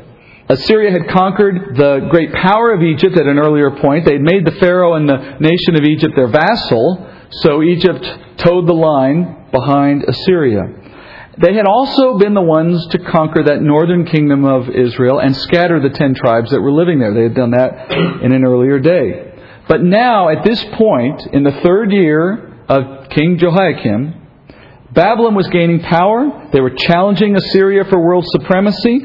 Assyria 0.47 0.91
had 0.91 1.09
conquered 1.09 1.75
the 1.75 2.07
great 2.11 2.31
power 2.33 2.71
of 2.71 2.83
Egypt 2.83 3.17
at 3.17 3.25
an 3.25 3.39
earlier 3.39 3.71
point. 3.71 4.05
They 4.05 4.13
had 4.13 4.21
made 4.21 4.45
the 4.45 4.59
Pharaoh 4.59 4.93
and 4.93 5.09
the 5.09 5.37
nation 5.39 5.75
of 5.75 5.83
Egypt 5.83 6.13
their 6.15 6.27
vassal, 6.27 7.09
so 7.31 7.63
Egypt 7.63 8.05
toed 8.37 8.67
the 8.67 8.73
line 8.73 9.47
behind 9.51 10.03
Assyria. 10.03 10.82
They 11.37 11.53
had 11.55 11.65
also 11.65 12.19
been 12.19 12.33
the 12.33 12.41
ones 12.41 12.85
to 12.91 12.99
conquer 12.99 13.43
that 13.43 13.61
northern 13.61 14.05
kingdom 14.05 14.45
of 14.45 14.69
Israel 14.69 15.19
and 15.19 15.35
scatter 15.35 15.79
the 15.79 15.89
ten 15.89 16.13
tribes 16.13 16.51
that 16.51 16.61
were 16.61 16.71
living 16.71 16.99
there. 16.99 17.13
They 17.13 17.23
had 17.23 17.35
done 17.35 17.51
that 17.51 17.91
in 18.21 18.31
an 18.31 18.45
earlier 18.45 18.79
day. 18.79 19.33
But 19.67 19.81
now, 19.81 20.29
at 20.29 20.43
this 20.43 20.63
point, 20.77 21.25
in 21.33 21.43
the 21.43 21.59
third 21.63 21.91
year 21.91 22.65
of 22.67 23.09
King 23.09 23.37
Jehoiakim, 23.39 24.21
Babylon 24.91 25.33
was 25.33 25.47
gaining 25.47 25.79
power. 25.79 26.49
They 26.53 26.61
were 26.61 26.75
challenging 26.77 27.35
Assyria 27.35 27.85
for 27.85 27.99
world 27.99 28.25
supremacy. 28.27 29.01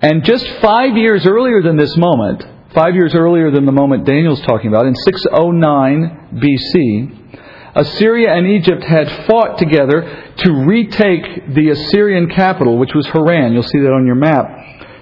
And 0.00 0.24
just 0.24 0.46
five 0.60 0.96
years 0.96 1.26
earlier 1.26 1.62
than 1.62 1.76
this 1.76 1.96
moment, 1.96 2.44
five 2.74 2.94
years 2.94 3.14
earlier 3.14 3.50
than 3.50 3.66
the 3.66 3.72
moment 3.72 4.06
Daniel's 4.06 4.40
talking 4.42 4.68
about, 4.68 4.86
in 4.86 4.94
609 4.94 6.28
BC, 6.34 7.41
Assyria 7.74 8.32
and 8.34 8.46
Egypt 8.46 8.84
had 8.84 9.26
fought 9.26 9.58
together 9.58 10.32
to 10.36 10.52
retake 10.66 11.54
the 11.54 11.70
Assyrian 11.70 12.28
capital, 12.28 12.78
which 12.78 12.94
was 12.94 13.06
Haran. 13.06 13.52
You'll 13.52 13.62
see 13.62 13.80
that 13.80 13.92
on 13.92 14.06
your 14.06 14.14
map. 14.14 14.44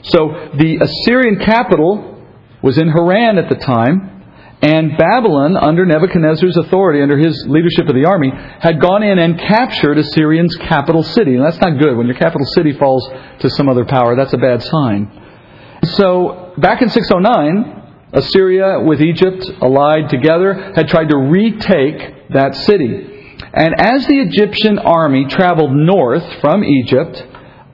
So 0.03 0.51
the 0.55 0.79
Assyrian 0.81 1.41
capital 1.41 2.25
was 2.63 2.79
in 2.79 2.89
Haran 2.89 3.39
at 3.39 3.49
the 3.49 3.57
time, 3.57 4.21
and 4.63 4.97
Babylon, 4.99 5.57
under 5.57 5.87
Nebuchadnezzar's 5.87 6.57
authority, 6.57 7.01
under 7.03 7.17
his 7.17 7.47
leadership 7.49 7.89
of 7.89 7.95
the 7.95 8.05
army, 8.05 8.31
had 8.61 8.79
gone 8.79 9.03
in 9.03 9.19
and 9.19 9.39
captured 9.39 9.97
Assyrian's 9.97 10.55
capital 10.57 11.03
city. 11.03 11.35
And 11.35 11.45
that's 11.45 11.61
not 11.61 11.79
good. 11.79 11.97
When 11.97 12.07
your 12.07 12.17
capital 12.17 12.47
city 12.55 12.73
falls 12.75 13.09
to 13.41 13.49
some 13.51 13.71
other 13.71 13.87
power, 13.87 14.17
that's 14.17 14.35
a 14.35 14.39
bad 14.39 14.63
sign. 14.63 15.11
So, 15.83 16.53
back 16.59 16.83
in 16.83 16.91
609, 16.91 17.80
Assyria 18.13 18.81
with 18.85 19.01
Egypt 19.01 19.49
allied 19.63 20.09
together 20.09 20.73
had 20.75 20.89
tried 20.89 21.11
to 21.11 21.17
retake 21.17 22.31
that 22.31 22.55
city. 22.55 23.37
And 23.53 23.75
as 23.79 24.07
the 24.07 24.21
Egyptian 24.21 24.79
army 24.79 25.27
traveled 25.27 25.73
north 25.73 26.25
from 26.41 26.65
Egypt, 26.65 27.25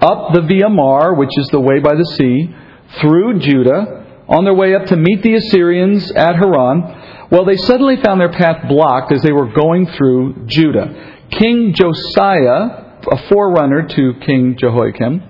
up 0.00 0.32
the 0.34 0.42
Via 0.42 0.68
Maris, 0.68 1.18
which 1.18 1.38
is 1.38 1.48
the 1.48 1.60
way 1.60 1.80
by 1.80 1.94
the 1.94 2.04
sea, 2.04 2.54
through 3.00 3.38
Judah, 3.40 4.04
on 4.28 4.44
their 4.44 4.54
way 4.54 4.74
up 4.74 4.86
to 4.86 4.96
meet 4.96 5.22
the 5.22 5.34
Assyrians 5.34 6.10
at 6.12 6.36
Haran, 6.36 7.28
well, 7.30 7.44
they 7.44 7.56
suddenly 7.56 7.96
found 7.96 8.20
their 8.20 8.32
path 8.32 8.68
blocked 8.68 9.12
as 9.12 9.22
they 9.22 9.32
were 9.32 9.52
going 9.52 9.86
through 9.86 10.46
Judah. 10.46 11.24
King 11.30 11.74
Josiah, 11.74 12.98
a 13.10 13.28
forerunner 13.28 13.86
to 13.88 14.14
King 14.24 14.56
Jehoiakim, 14.58 15.22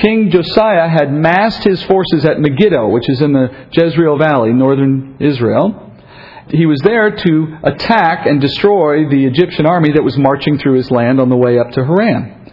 King 0.00 0.30
Josiah 0.30 0.88
had 0.88 1.12
massed 1.12 1.62
his 1.62 1.82
forces 1.82 2.24
at 2.24 2.40
Megiddo, 2.40 2.88
which 2.88 3.08
is 3.08 3.20
in 3.20 3.32
the 3.32 3.66
Jezreel 3.72 4.18
Valley, 4.18 4.52
northern 4.52 5.16
Israel. 5.20 5.92
He 6.48 6.66
was 6.66 6.80
there 6.80 7.14
to 7.14 7.58
attack 7.62 8.26
and 8.26 8.40
destroy 8.40 9.08
the 9.08 9.26
Egyptian 9.26 9.66
army 9.66 9.92
that 9.92 10.02
was 10.02 10.16
marching 10.16 10.58
through 10.58 10.76
his 10.76 10.90
land 10.90 11.20
on 11.20 11.28
the 11.28 11.36
way 11.36 11.58
up 11.58 11.70
to 11.72 11.84
Haran. 11.84 12.52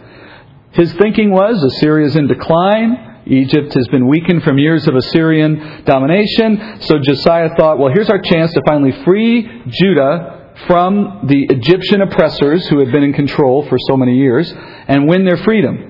His 0.72 0.92
thinking 0.94 1.30
was 1.30 1.62
Assyria 1.62 2.06
is 2.06 2.16
in 2.16 2.26
decline. 2.28 3.22
Egypt 3.26 3.74
has 3.74 3.88
been 3.88 4.06
weakened 4.06 4.42
from 4.42 4.58
years 4.58 4.86
of 4.86 4.94
Assyrian 4.94 5.84
domination. 5.84 6.80
So 6.82 6.98
Josiah 6.98 7.50
thought, 7.56 7.78
well, 7.78 7.92
here's 7.92 8.08
our 8.08 8.20
chance 8.20 8.52
to 8.52 8.62
finally 8.66 8.92
free 9.04 9.64
Judah 9.68 10.52
from 10.66 11.26
the 11.26 11.46
Egyptian 11.50 12.02
oppressors 12.02 12.66
who 12.68 12.78
had 12.78 12.92
been 12.92 13.02
in 13.02 13.12
control 13.12 13.66
for 13.68 13.76
so 13.88 13.96
many 13.96 14.16
years 14.16 14.52
and 14.86 15.08
win 15.08 15.24
their 15.24 15.36
freedom. 15.38 15.87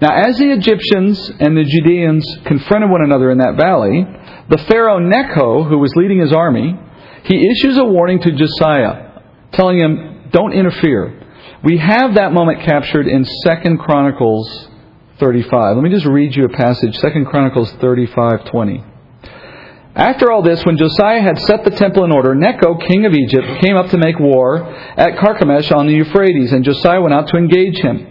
Now, 0.00 0.14
as 0.14 0.36
the 0.36 0.50
Egyptians 0.50 1.30
and 1.40 1.56
the 1.56 1.64
Judeans 1.64 2.38
confronted 2.44 2.90
one 2.90 3.02
another 3.02 3.30
in 3.30 3.38
that 3.38 3.56
valley, 3.56 4.06
the 4.48 4.58
Pharaoh 4.68 4.98
Necho, 4.98 5.64
who 5.64 5.78
was 5.78 5.94
leading 5.96 6.20
his 6.20 6.32
army, 6.32 6.78
he 7.24 7.50
issues 7.50 7.78
a 7.78 7.84
warning 7.84 8.20
to 8.20 8.32
Josiah, 8.32 9.22
telling 9.52 9.78
him, 9.78 10.28
don't 10.30 10.52
interfere. 10.52 11.22
We 11.64 11.78
have 11.78 12.14
that 12.14 12.32
moment 12.32 12.60
captured 12.60 13.08
in 13.08 13.24
2 13.24 13.78
Chronicles 13.78 14.68
35. 15.18 15.76
Let 15.76 15.82
me 15.82 15.90
just 15.90 16.04
read 16.04 16.36
you 16.36 16.44
a 16.44 16.50
passage, 16.50 16.98
2 16.98 17.24
Chronicles 17.24 17.72
35:20. 17.74 18.84
After 19.94 20.30
all 20.30 20.42
this, 20.42 20.62
when 20.66 20.76
Josiah 20.76 21.22
had 21.22 21.38
set 21.38 21.64
the 21.64 21.70
temple 21.70 22.04
in 22.04 22.12
order, 22.12 22.34
Necho, 22.34 22.74
king 22.74 23.06
of 23.06 23.14
Egypt, 23.14 23.62
came 23.62 23.76
up 23.76 23.88
to 23.90 23.96
make 23.96 24.18
war 24.18 24.62
at 24.98 25.16
Carchemish 25.16 25.72
on 25.72 25.86
the 25.86 25.94
Euphrates, 25.94 26.52
and 26.52 26.62
Josiah 26.62 27.00
went 27.00 27.14
out 27.14 27.28
to 27.28 27.38
engage 27.38 27.78
him. 27.78 28.06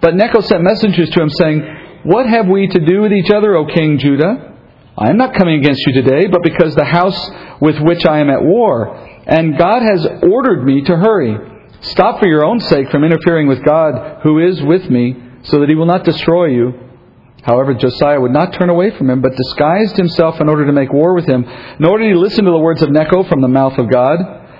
But 0.00 0.14
Necho 0.14 0.40
sent 0.40 0.62
messengers 0.62 1.10
to 1.10 1.22
him, 1.22 1.30
saying, 1.30 1.62
What 2.04 2.26
have 2.26 2.46
we 2.48 2.68
to 2.68 2.80
do 2.80 3.02
with 3.02 3.12
each 3.12 3.30
other, 3.30 3.56
O 3.56 3.66
king 3.66 3.98
Judah? 3.98 4.54
I 4.98 5.10
am 5.10 5.18
not 5.18 5.34
coming 5.34 5.60
against 5.60 5.86
you 5.86 5.92
today, 5.92 6.26
but 6.26 6.42
because 6.42 6.74
the 6.74 6.84
house 6.84 7.30
with 7.60 7.78
which 7.80 8.06
I 8.06 8.20
am 8.20 8.30
at 8.30 8.42
war, 8.42 8.96
and 9.26 9.58
God 9.58 9.82
has 9.82 10.06
ordered 10.22 10.64
me 10.64 10.82
to 10.82 10.96
hurry. 10.96 11.36
Stop 11.80 12.18
for 12.18 12.26
your 12.26 12.44
own 12.44 12.60
sake 12.60 12.90
from 12.90 13.04
interfering 13.04 13.46
with 13.46 13.62
God, 13.62 14.20
who 14.22 14.38
is 14.38 14.62
with 14.62 14.88
me, 14.88 15.16
so 15.42 15.60
that 15.60 15.68
he 15.68 15.74
will 15.74 15.86
not 15.86 16.04
destroy 16.04 16.46
you. 16.46 16.72
However, 17.42 17.74
Josiah 17.74 18.20
would 18.20 18.32
not 18.32 18.54
turn 18.54 18.70
away 18.70 18.90
from 18.96 19.10
him, 19.10 19.20
but 19.20 19.36
disguised 19.36 19.96
himself 19.96 20.40
in 20.40 20.48
order 20.48 20.66
to 20.66 20.72
make 20.72 20.92
war 20.92 21.14
with 21.14 21.26
him. 21.26 21.44
Nor 21.78 21.98
did 21.98 22.08
he 22.08 22.14
listen 22.14 22.44
to 22.44 22.50
the 22.50 22.58
words 22.58 22.82
of 22.82 22.90
Necho 22.90 23.22
from 23.24 23.40
the 23.40 23.48
mouth 23.48 23.78
of 23.78 23.90
God, 23.90 24.18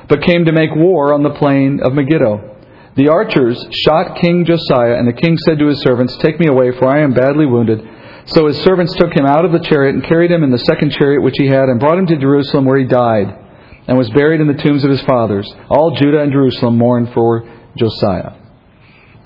but 0.09 0.23
came 0.23 0.45
to 0.45 0.53
make 0.53 0.71
war 0.75 1.13
on 1.13 1.23
the 1.23 1.31
plain 1.31 1.81
of 1.83 1.95
Megiddo. 1.95 2.56
The 2.97 3.09
archers 3.09 3.63
shot 3.85 4.17
King 4.17 4.47
Josiah, 4.47 4.97
and 4.97 5.07
the 5.07 5.13
king 5.13 5.37
said 5.39 5.59
to 5.59 5.69
his 5.69 5.81
servants, 5.83 6.17
Take 6.17 6.41
me 6.41 6.47
away, 6.47 6.73
for 6.73 6.89
I 6.89 7.03
am 7.03 7.13
badly 7.13 7.45
wounded. 7.45 7.87
So 8.27 8.47
his 8.47 8.59
servants 8.63 8.95
took 8.97 9.13
him 9.13 9.27
out 9.27 9.45
of 9.45 9.53
the 9.53 9.61
chariot 9.61 9.95
and 9.95 10.05
carried 10.05 10.31
him 10.31 10.43
in 10.43 10.51
the 10.51 10.59
second 10.59 10.93
chariot 10.93 11.23
which 11.23 11.37
he 11.37 11.47
had, 11.47 11.69
and 11.69 11.79
brought 11.79 11.99
him 11.99 12.07
to 12.07 12.17
Jerusalem, 12.17 12.65
where 12.65 12.79
he 12.79 12.87
died, 12.87 13.29
and 13.87 13.99
was 13.99 14.09
buried 14.11 14.41
in 14.41 14.47
the 14.47 14.63
tombs 14.63 14.83
of 14.83 14.91
his 14.91 15.03
fathers. 15.03 15.47
All 15.69 15.95
Judah 15.95 16.23
and 16.23 16.33
Jerusalem 16.33 16.79
mourned 16.79 17.13
for 17.13 17.47
Josiah. 17.77 18.33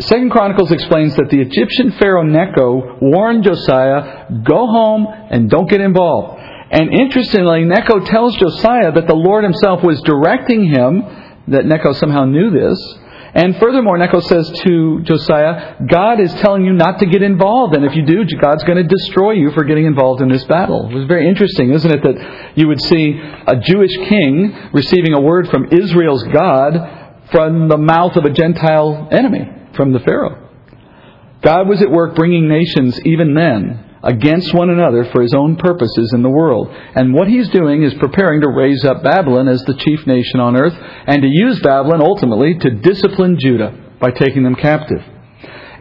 Second 0.00 0.30
Chronicles 0.30 0.72
explains 0.72 1.14
that 1.16 1.28
the 1.30 1.40
Egyptian 1.40 1.92
Pharaoh 1.92 2.24
Necho 2.24 2.98
warned 3.00 3.44
Josiah, 3.44 4.26
go 4.42 4.66
home 4.66 5.06
and 5.06 5.48
don't 5.48 5.70
get 5.70 5.80
involved. 5.80 6.40
And 6.72 6.92
interestingly, 6.92 7.64
Necho 7.64 8.00
tells 8.00 8.34
Josiah 8.36 8.92
that 8.92 9.06
the 9.06 9.14
Lord 9.14 9.44
himself 9.44 9.84
was 9.84 10.00
directing 10.02 10.64
him, 10.64 11.02
that 11.48 11.66
Necho 11.66 11.92
somehow 11.92 12.24
knew 12.24 12.50
this. 12.50 12.98
And 13.32 13.56
furthermore, 13.58 13.96
Necho 13.96 14.20
says 14.20 14.50
to 14.64 15.00
Josiah, 15.02 15.76
God 15.86 16.20
is 16.20 16.32
telling 16.34 16.64
you 16.64 16.72
not 16.72 16.98
to 16.98 17.06
get 17.06 17.22
involved, 17.22 17.76
and 17.76 17.84
if 17.84 17.94
you 17.94 18.04
do, 18.04 18.24
God's 18.40 18.64
going 18.64 18.78
to 18.78 18.84
destroy 18.84 19.32
you 19.32 19.52
for 19.52 19.64
getting 19.64 19.86
involved 19.86 20.20
in 20.20 20.28
this 20.28 20.44
battle. 20.44 20.88
It 20.90 20.94
was 20.94 21.06
very 21.06 21.28
interesting, 21.28 21.72
isn't 21.72 21.90
it, 21.90 22.02
that 22.02 22.52
you 22.56 22.66
would 22.66 22.80
see 22.82 23.20
a 23.46 23.56
Jewish 23.60 23.96
king 24.08 24.70
receiving 24.72 25.14
a 25.14 25.20
word 25.20 25.48
from 25.48 25.66
Israel's 25.70 26.24
God 26.24 27.26
from 27.30 27.68
the 27.68 27.78
mouth 27.78 28.16
of 28.16 28.24
a 28.24 28.30
Gentile 28.30 29.08
enemy 29.12 29.48
from 29.76 29.92
the 29.92 30.00
Pharaoh. 30.00 30.48
God 31.42 31.68
was 31.68 31.80
at 31.80 31.90
work 31.90 32.16
bringing 32.16 32.48
nations 32.48 33.00
even 33.04 33.34
then 33.34 33.89
against 34.02 34.54
one 34.54 34.70
another 34.70 35.04
for 35.12 35.22
his 35.22 35.34
own 35.34 35.56
purposes 35.56 36.12
in 36.14 36.22
the 36.22 36.30
world. 36.30 36.68
And 36.70 37.14
what 37.14 37.28
he's 37.28 37.48
doing 37.48 37.82
is 37.82 37.94
preparing 37.94 38.40
to 38.40 38.48
raise 38.48 38.84
up 38.84 39.02
Babylon 39.02 39.48
as 39.48 39.62
the 39.64 39.74
chief 39.74 40.06
nation 40.06 40.40
on 40.40 40.56
earth 40.56 40.74
and 41.06 41.22
to 41.22 41.28
use 41.28 41.60
Babylon 41.60 42.00
ultimately 42.00 42.58
to 42.58 42.70
discipline 42.70 43.38
Judah 43.38 43.74
by 44.00 44.10
taking 44.10 44.42
them 44.42 44.54
captive. 44.54 45.02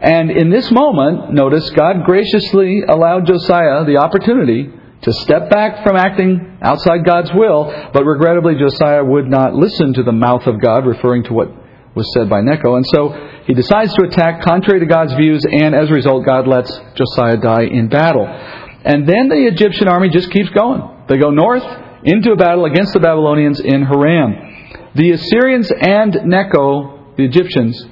And 0.02 0.30
in 0.30 0.50
this 0.50 0.70
moment, 0.70 1.32
notice 1.32 1.68
God 1.70 2.04
graciously 2.04 2.82
allowed 2.88 3.26
Josiah 3.26 3.84
the 3.84 3.98
opportunity 3.98 4.70
to 5.02 5.12
step 5.12 5.48
back 5.50 5.82
from 5.82 5.96
acting 5.96 6.58
outside 6.62 7.04
God's 7.04 7.32
will, 7.32 7.64
but 7.92 8.04
regrettably 8.04 8.54
Josiah 8.56 9.04
would 9.04 9.26
not 9.26 9.54
listen 9.54 9.94
to 9.94 10.02
the 10.02 10.12
mouth 10.12 10.46
of 10.46 10.60
God, 10.60 10.86
referring 10.86 11.24
to 11.24 11.32
what 11.32 11.48
was 11.94 12.12
said 12.14 12.28
by 12.28 12.40
Necho. 12.40 12.76
And 12.76 12.84
so 12.92 13.14
he 13.46 13.54
decides 13.54 13.92
to 13.94 14.02
attack 14.04 14.42
contrary 14.42 14.80
to 14.80 14.86
God's 14.86 15.14
views, 15.14 15.44
and 15.44 15.74
as 15.74 15.90
a 15.90 15.94
result, 15.94 16.24
God 16.24 16.46
lets 16.46 16.70
Josiah 16.94 17.36
die 17.36 17.64
in 17.64 17.88
battle. 17.88 18.26
And 18.26 19.08
then 19.08 19.28
the 19.28 19.46
Egyptian 19.46 19.88
army 19.88 20.08
just 20.08 20.30
keeps 20.30 20.50
going. 20.50 21.04
They 21.08 21.18
go 21.18 21.30
north 21.30 21.64
into 22.04 22.32
a 22.32 22.36
battle 22.36 22.64
against 22.64 22.92
the 22.92 23.00
Babylonians 23.00 23.60
in 23.60 23.82
Haran. 23.82 24.90
The 24.94 25.12
Assyrians 25.12 25.70
and 25.70 26.16
Necho, 26.24 27.14
the 27.16 27.24
Egyptians, 27.24 27.84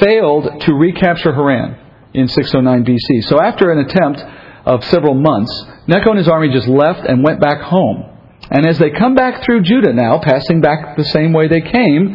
failed 0.00 0.60
to 0.62 0.74
recapture 0.74 1.32
Haran 1.32 1.78
in 2.12 2.28
609 2.28 2.84
BC. 2.84 3.24
So 3.24 3.40
after 3.40 3.70
an 3.70 3.78
attempt 3.78 4.20
of 4.66 4.84
several 4.84 5.14
months, 5.14 5.52
Necho 5.86 6.10
and 6.10 6.18
his 6.18 6.28
army 6.28 6.50
just 6.52 6.68
left 6.68 7.06
and 7.06 7.24
went 7.24 7.40
back 7.40 7.60
home. 7.60 8.10
And 8.50 8.66
as 8.66 8.78
they 8.78 8.90
come 8.90 9.14
back 9.14 9.42
through 9.42 9.62
Judah 9.62 9.92
now, 9.92 10.20
passing 10.22 10.60
back 10.60 10.96
the 10.96 11.04
same 11.04 11.32
way 11.32 11.48
they 11.48 11.62
came, 11.62 12.14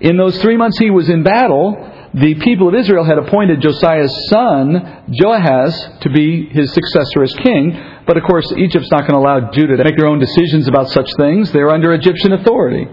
in 0.00 0.16
those 0.16 0.40
three 0.40 0.56
months 0.56 0.78
he 0.78 0.90
was 0.90 1.08
in 1.08 1.22
battle, 1.22 1.76
the 2.14 2.36
people 2.36 2.68
of 2.68 2.74
Israel 2.74 3.04
had 3.04 3.18
appointed 3.18 3.60
Josiah's 3.60 4.28
son, 4.28 5.04
Joahaz, 5.10 6.00
to 6.00 6.10
be 6.10 6.48
his 6.48 6.72
successor 6.72 7.22
as 7.22 7.34
king. 7.34 7.78
But 8.06 8.16
of 8.16 8.22
course, 8.24 8.50
Egypt's 8.56 8.90
not 8.90 9.02
going 9.06 9.12
to 9.12 9.18
allow 9.18 9.50
Judah 9.50 9.76
to 9.76 9.84
make 9.84 9.96
their 9.96 10.06
own 10.06 10.18
decisions 10.18 10.68
about 10.68 10.88
such 10.88 11.10
things. 11.18 11.52
They're 11.52 11.70
under 11.70 11.92
Egyptian 11.92 12.32
authority. 12.32 12.86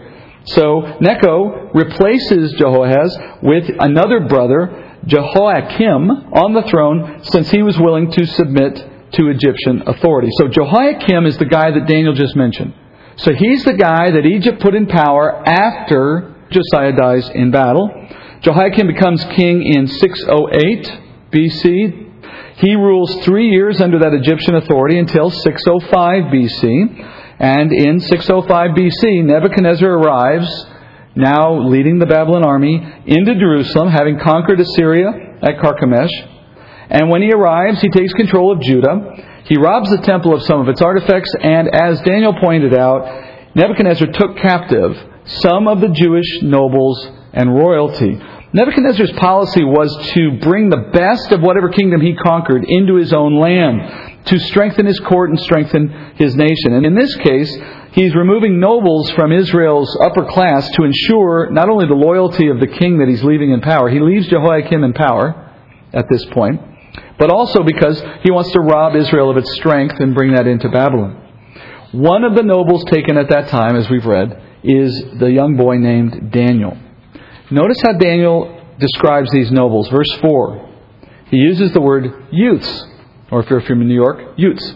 So 0.46 0.98
Necho 1.00 1.72
replaces 1.74 2.54
Jehoahaz 2.54 3.18
with 3.42 3.70
another 3.80 4.28
brother, 4.28 5.00
Jehoiakim, 5.06 6.10
on 6.10 6.54
the 6.54 6.64
throne 6.64 7.24
since 7.24 7.50
he 7.50 7.64
was 7.64 7.80
willing 7.80 8.12
to 8.12 8.26
submit 8.26 8.76
to 9.14 9.30
Egyptian 9.30 9.84
authority. 9.88 10.30
So 10.38 10.48
Jehoiakim 10.48 11.26
is 11.26 11.38
the 11.38 11.46
guy 11.46 11.72
that 11.72 11.88
Daniel 11.88 12.14
just 12.14 12.36
mentioned. 12.36 12.74
So 13.18 13.34
he's 13.34 13.64
the 13.64 13.74
guy 13.74 14.12
that 14.12 14.26
Egypt 14.26 14.62
put 14.62 14.76
in 14.76 14.88
power 14.88 15.42
after 15.48 16.35
Josiah 16.52 16.94
dies 16.94 17.30
in 17.30 17.52
battle. 17.52 17.90
Jehoiakim 18.42 18.88
becomes 18.88 19.24
king 19.36 19.64
in 19.64 19.88
608 19.88 21.02
BC. 21.32 22.02
He 22.58 22.76
rules 22.76 23.14
three 23.26 23.50
years 23.50 23.82
under 23.82 24.00
that 24.00 24.14
Egyptian 24.14 24.56
authority 24.56 25.00
until 25.00 25.30
605 25.30 26.24
BC. 26.32 27.12
And 27.40 27.72
in 27.72 28.00
605 28.00 28.72
BC, 28.72 29.26
Nebuchadnezzar 29.26 29.90
arrives, 29.90 30.48
now 31.16 31.60
leading 31.68 32.00
the 32.00 32.06
Babylon 32.06 32.46
army, 32.46 32.76
into 33.06 33.36
Jerusalem, 33.36 33.90
having 33.90 34.20
conquered 34.20 34.60
Assyria 34.60 35.38
at 35.42 35.60
Carchemish. 35.60 36.12
And 36.90 37.10
when 37.10 37.22
he 37.22 37.32
arrives, 37.32 37.82
he 37.82 37.90
takes 37.90 38.14
control 38.14 38.54
of 38.54 38.62
Judah. 38.62 39.42
He 39.46 39.58
robs 39.58 39.90
the 39.90 39.98
temple 39.98 40.34
of 40.34 40.44
some 40.44 40.62
of 40.62 40.70
its 40.70 40.82
artifacts, 40.82 41.34
and 41.42 41.68
as 41.74 42.00
Daniel 42.02 42.34
pointed 42.40 42.74
out, 42.74 43.56
Nebuchadnezzar 43.56 44.08
took 44.14 44.38
captive 44.38 44.96
some 45.26 45.68
of 45.68 45.82
the 45.82 45.90
Jewish 45.90 46.42
nobles 46.42 47.08
and 47.34 47.54
royalty. 47.54 48.22
Nebuchadnezzar's 48.54 49.12
policy 49.14 49.64
was 49.64 49.94
to 50.14 50.40
bring 50.40 50.70
the 50.70 50.90
best 50.94 51.32
of 51.32 51.42
whatever 51.42 51.70
kingdom 51.70 52.00
he 52.00 52.16
conquered 52.16 52.64
into 52.64 52.96
his 52.96 53.12
own 53.12 53.38
land, 53.38 54.26
to 54.28 54.40
strengthen 54.40 54.86
his 54.86 55.00
court 55.02 55.30
and 55.30 55.40
strengthen 55.40 55.90
his 56.16 56.36
nation. 56.36 56.74
And 56.74 56.86
in 56.86 56.96
this 56.96 57.14
case, 57.16 57.54
he's 57.92 58.16
removing 58.16 58.60
nobles 58.60 59.12
from 59.12 59.34
Israel's 59.34 59.98
upper 60.00 60.26
class 60.26 60.70
to 60.72 60.84
ensure 60.84 61.50
not 61.52 61.70
only 61.70 61.88
the 61.88 61.96
loyalty 61.96 62.48
of 62.48 62.60
the 62.60 62.68
king 62.68 63.00
that 63.00 63.10
he's 63.10 63.24
leaving 63.24 63.52
in 63.52 63.60
power, 63.60 63.90
he 63.90 64.00
leaves 64.00 64.28
Jehoiakim 64.28 64.84
in 64.84 64.94
power 64.94 65.52
at 65.92 66.06
this 66.10 66.26
point, 66.28 66.62
but 67.20 67.30
also 67.30 67.62
because 67.64 68.02
he 68.24 68.32
wants 68.32 68.52
to 68.52 68.62
rob 68.62 68.96
Israel 68.96 69.30
of 69.30 69.38
its 69.38 69.54
strength 69.56 70.00
and 70.00 70.16
bring 70.16 70.34
that 70.34 70.48
into 70.48 70.70
Babylon. 70.70 71.22
One 71.92 72.24
of 72.24 72.36
the 72.36 72.44
nobles 72.44 72.86
taken 72.86 73.18
at 73.18 73.30
that 73.30 73.50
time, 73.50 73.76
as 73.76 73.90
we've 73.90 74.06
read, 74.06 74.42
is 74.66 75.20
the 75.20 75.32
young 75.32 75.56
boy 75.56 75.78
named 75.78 76.32
Daniel. 76.32 76.78
Notice 77.52 77.78
how 77.84 77.94
Daniel 77.94 78.62
describes 78.80 79.32
these 79.32 79.52
nobles. 79.52 79.88
Verse 79.90 80.12
4. 80.22 80.70
He 81.30 81.38
uses 81.38 81.72
the 81.72 81.82
word 81.82 82.28
youths, 82.32 82.84
or 83.32 83.42
if 83.42 83.50
you're 83.50 83.62
from 83.62 83.88
New 83.88 83.94
York, 83.94 84.38
youths. 84.38 84.74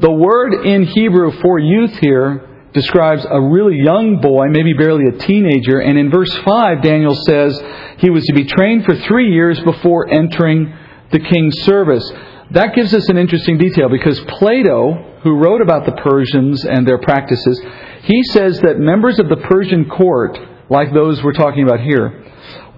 The 0.00 0.10
word 0.10 0.66
in 0.66 0.84
Hebrew 0.84 1.30
for 1.40 1.58
youth 1.58 1.96
here 1.98 2.48
describes 2.74 3.24
a 3.28 3.40
really 3.40 3.76
young 3.76 4.20
boy, 4.20 4.48
maybe 4.48 4.72
barely 4.72 5.04
a 5.06 5.18
teenager, 5.18 5.78
and 5.80 5.98
in 5.98 6.10
verse 6.10 6.34
5, 6.38 6.82
Daniel 6.82 7.14
says 7.14 7.62
he 7.98 8.10
was 8.10 8.24
to 8.24 8.32
be 8.32 8.44
trained 8.44 8.84
for 8.84 8.96
three 8.96 9.32
years 9.32 9.60
before 9.60 10.08
entering 10.08 10.74
the 11.10 11.20
king's 11.20 11.60
service. 11.62 12.10
That 12.50 12.74
gives 12.74 12.94
us 12.94 13.08
an 13.08 13.18
interesting 13.18 13.58
detail 13.58 13.88
because 13.88 14.18
Plato, 14.20 15.11
who 15.22 15.36
wrote 15.36 15.60
about 15.60 15.86
the 15.86 15.92
Persians 15.92 16.64
and 16.64 16.86
their 16.86 16.98
practices, 16.98 17.60
he 18.02 18.22
says 18.24 18.60
that 18.60 18.78
members 18.78 19.18
of 19.18 19.28
the 19.28 19.36
Persian 19.36 19.88
court, 19.88 20.38
like 20.68 20.92
those 20.92 21.22
we're 21.22 21.32
talking 21.32 21.62
about 21.62 21.80
here, 21.80 22.24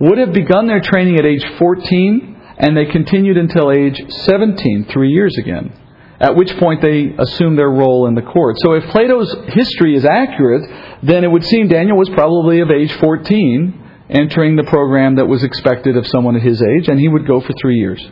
would 0.01 0.19
have 0.19 0.33
begun 0.33 0.67
their 0.67 0.81
training 0.81 1.19
at 1.19 1.25
age 1.25 1.45
14 1.59 2.35
and 2.59 2.77
they 2.77 2.87
continued 2.87 3.37
until 3.37 3.73
age 3.73 4.01
17, 4.09 4.87
three 4.93 5.11
years 5.11 5.37
again, 5.39 5.73
at 6.21 6.37
which 6.37 6.57
point 6.59 6.81
they 6.83 7.15
assumed 7.19 7.59
their 7.59 7.71
role 7.71 8.07
in 8.07 8.15
the 8.15 8.23
court. 8.23 8.57
So 8.61 8.75
if 8.75 8.85
Plato's 8.91 9.35
history 9.49 9.97
is 9.97 10.05
accurate, 10.05 10.63
then 11.03 11.25
it 11.25 11.31
would 11.31 11.45
seem 11.45 11.69
Daniel 11.69 11.97
was 11.97 12.09
probably 12.11 12.61
of 12.61 12.71
age 12.71 12.93
14, 12.93 13.81
entering 14.11 14.55
the 14.55 14.65
program 14.65 15.17
that 15.17 15.27
was 15.27 15.43
expected 15.43 15.97
of 15.97 16.07
someone 16.07 16.37
at 16.37 16.43
his 16.43 16.63
age, 16.63 16.89
and 16.89 17.01
he 17.01 17.09
would 17.09 17.27
go 17.27 17.41
for 17.41 17.53
three 17.61 17.77
years. 17.77 18.07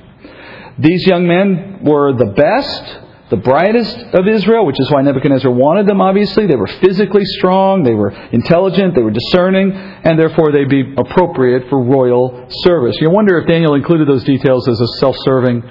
These 0.79 1.07
young 1.07 1.27
men 1.27 1.81
were 1.85 2.13
the 2.13 2.33
best 2.33 2.99
the 3.33 3.41
brightest 3.41 3.97
of 4.13 4.29
Israel, 4.29 4.67
which 4.67 4.77
is 4.79 4.91
why 4.91 5.01
Nebuchadnezzar 5.01 5.51
wanted 5.51 5.89
them, 5.89 6.03
obviously. 6.03 6.47
They 6.47 6.55
were 6.55 6.69
physically 6.85 7.25
strong, 7.25 7.83
they 7.83 7.95
were 7.95 8.11
intelligent, 8.11 8.95
they 8.95 9.01
were 9.01 9.11
discerning, 9.11 9.73
and 9.73 10.21
therefore 10.21 10.53
they'd 10.53 10.69
be 10.69 10.93
appropriate 10.99 11.71
for 11.71 11.83
royal 11.83 12.47
service. 12.61 12.95
You 13.01 13.09
wonder 13.09 13.39
if 13.41 13.49
Daniel 13.49 13.73
included 13.73 14.07
those 14.07 14.23
details 14.25 14.69
as 14.69 14.79
a 14.79 14.87
self 15.01 15.17
serving 15.25 15.65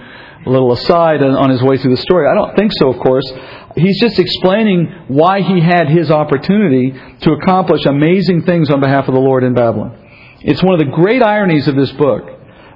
little 0.47 0.74
aside 0.74 1.21
on 1.21 1.52
his 1.52 1.62
way 1.62 1.78
through 1.78 1.95
the 1.95 2.02
story. 2.02 2.26
I 2.28 2.34
don't 2.34 2.56
think 2.58 2.71
so, 2.74 2.89
of 2.89 2.97
course. 2.97 3.32
He's 3.76 4.02
just 4.02 4.17
explaining 4.17 5.06
why 5.08 5.41
he 5.41 5.62
had 5.62 5.88
his 5.88 6.10
opportunity 6.10 6.97
to 7.21 7.32
accomplish 7.34 7.86
amazing 7.86 8.41
things 8.41 8.71
on 8.71 8.82
behalf 8.82 9.08
of 9.08 9.13
the 9.13 9.21
Lord 9.21 9.43
in 9.43 9.54
Babylon. 9.54 9.95
It's 10.41 10.63
one 10.63 10.74
of 10.74 10.80
the 10.80 10.91
great 10.91 11.21
ironies 11.21 11.67
of 11.67 11.76
this 11.76 11.91
book 11.91 12.26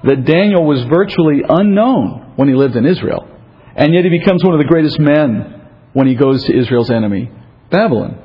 that 0.04 0.26
Daniel 0.26 0.63
was 0.63 0.84
virtually 0.84 1.41
unknown 1.50 2.34
when 2.36 2.48
he 2.48 2.54
lived 2.54 2.76
in 2.76 2.86
Israel. 2.86 3.35
And 3.75 3.93
yet 3.93 4.03
he 4.03 4.09
becomes 4.09 4.43
one 4.43 4.53
of 4.53 4.59
the 4.59 4.67
greatest 4.67 4.99
men 4.99 5.61
when 5.93 6.07
he 6.07 6.15
goes 6.15 6.43
to 6.45 6.57
Israel's 6.57 6.89
enemy, 6.89 7.29
Babylon. 7.69 8.21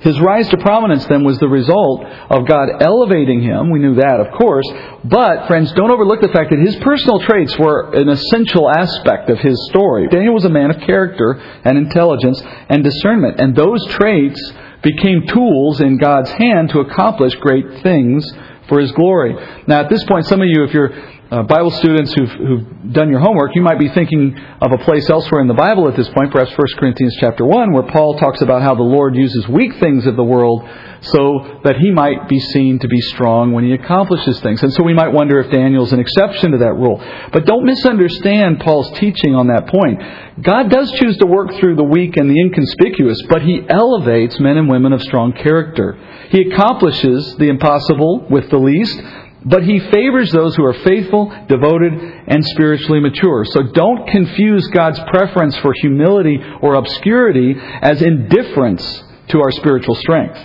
His 0.00 0.18
rise 0.18 0.48
to 0.48 0.56
prominence 0.56 1.06
then 1.06 1.22
was 1.22 1.38
the 1.38 1.48
result 1.48 2.04
of 2.04 2.46
God 2.46 2.68
elevating 2.80 3.40
him. 3.40 3.70
We 3.70 3.78
knew 3.78 3.94
that, 3.94 4.18
of 4.18 4.36
course. 4.36 4.66
But, 5.04 5.46
friends, 5.46 5.70
don't 5.72 5.92
overlook 5.92 6.20
the 6.20 6.34
fact 6.34 6.50
that 6.50 6.58
his 6.58 6.74
personal 6.82 7.20
traits 7.20 7.56
were 7.56 7.94
an 7.94 8.08
essential 8.08 8.68
aspect 8.68 9.30
of 9.30 9.38
his 9.38 9.56
story. 9.70 10.08
Daniel 10.08 10.34
was 10.34 10.44
a 10.44 10.50
man 10.50 10.70
of 10.74 10.80
character 10.80 11.40
and 11.64 11.78
intelligence 11.78 12.42
and 12.68 12.82
discernment. 12.82 13.38
And 13.38 13.54
those 13.54 13.86
traits 13.90 14.52
became 14.82 15.28
tools 15.28 15.80
in 15.80 15.98
God's 15.98 16.30
hand 16.32 16.70
to 16.70 16.80
accomplish 16.80 17.36
great 17.36 17.82
things 17.84 18.28
for 18.68 18.80
his 18.80 18.90
glory. 18.92 19.36
Now, 19.68 19.82
at 19.82 19.88
this 19.88 20.02
point, 20.04 20.26
some 20.26 20.40
of 20.40 20.48
you, 20.48 20.64
if 20.64 20.74
you're 20.74 20.90
uh, 21.32 21.42
Bible 21.44 21.70
students 21.70 22.12
who've, 22.12 22.28
who've 22.28 22.92
done 22.92 23.08
your 23.08 23.20
homework, 23.20 23.56
you 23.56 23.62
might 23.62 23.78
be 23.78 23.88
thinking 23.88 24.36
of 24.60 24.70
a 24.70 24.76
place 24.84 25.08
elsewhere 25.08 25.40
in 25.40 25.48
the 25.48 25.54
Bible 25.54 25.88
at 25.88 25.96
this 25.96 26.08
point, 26.10 26.30
perhaps 26.30 26.50
1 26.50 26.58
Corinthians 26.78 27.16
chapter 27.20 27.46
1, 27.46 27.72
where 27.72 27.84
Paul 27.84 28.18
talks 28.18 28.42
about 28.42 28.60
how 28.60 28.74
the 28.74 28.82
Lord 28.82 29.16
uses 29.16 29.48
weak 29.48 29.80
things 29.80 30.06
of 30.06 30.16
the 30.16 30.22
world 30.22 30.68
so 31.00 31.60
that 31.64 31.78
he 31.78 31.90
might 31.90 32.28
be 32.28 32.38
seen 32.38 32.78
to 32.80 32.86
be 32.86 33.00
strong 33.00 33.52
when 33.52 33.64
he 33.64 33.72
accomplishes 33.72 34.40
things. 34.40 34.62
And 34.62 34.74
so 34.74 34.82
we 34.82 34.92
might 34.92 35.08
wonder 35.08 35.40
if 35.40 35.50
Daniel's 35.50 35.94
an 35.94 36.00
exception 36.00 36.52
to 36.52 36.58
that 36.58 36.74
rule. 36.74 37.02
But 37.32 37.46
don't 37.46 37.64
misunderstand 37.64 38.60
Paul's 38.60 38.90
teaching 38.98 39.34
on 39.34 39.46
that 39.46 39.68
point. 39.68 40.02
God 40.42 40.68
does 40.68 40.92
choose 40.92 41.16
to 41.16 41.26
work 41.26 41.54
through 41.54 41.76
the 41.76 41.84
weak 41.84 42.18
and 42.18 42.30
the 42.30 42.38
inconspicuous, 42.38 43.20
but 43.30 43.40
he 43.40 43.64
elevates 43.70 44.38
men 44.38 44.58
and 44.58 44.68
women 44.68 44.92
of 44.92 45.00
strong 45.00 45.32
character. 45.32 45.98
He 46.28 46.42
accomplishes 46.42 47.36
the 47.36 47.48
impossible 47.48 48.26
with 48.28 48.50
the 48.50 48.58
least, 48.58 49.00
but 49.44 49.64
he 49.64 49.80
favors 49.90 50.30
those 50.30 50.54
who 50.54 50.64
are 50.64 50.74
faithful, 50.84 51.32
devoted, 51.48 51.92
and 51.92 52.44
spiritually 52.44 53.00
mature. 53.00 53.44
So 53.44 53.64
don't 53.72 54.06
confuse 54.08 54.66
God's 54.68 55.00
preference 55.08 55.56
for 55.58 55.72
humility 55.80 56.38
or 56.60 56.74
obscurity 56.74 57.54
as 57.58 58.02
indifference 58.02 59.02
to 59.28 59.40
our 59.40 59.50
spiritual 59.52 59.94
strength. 59.96 60.38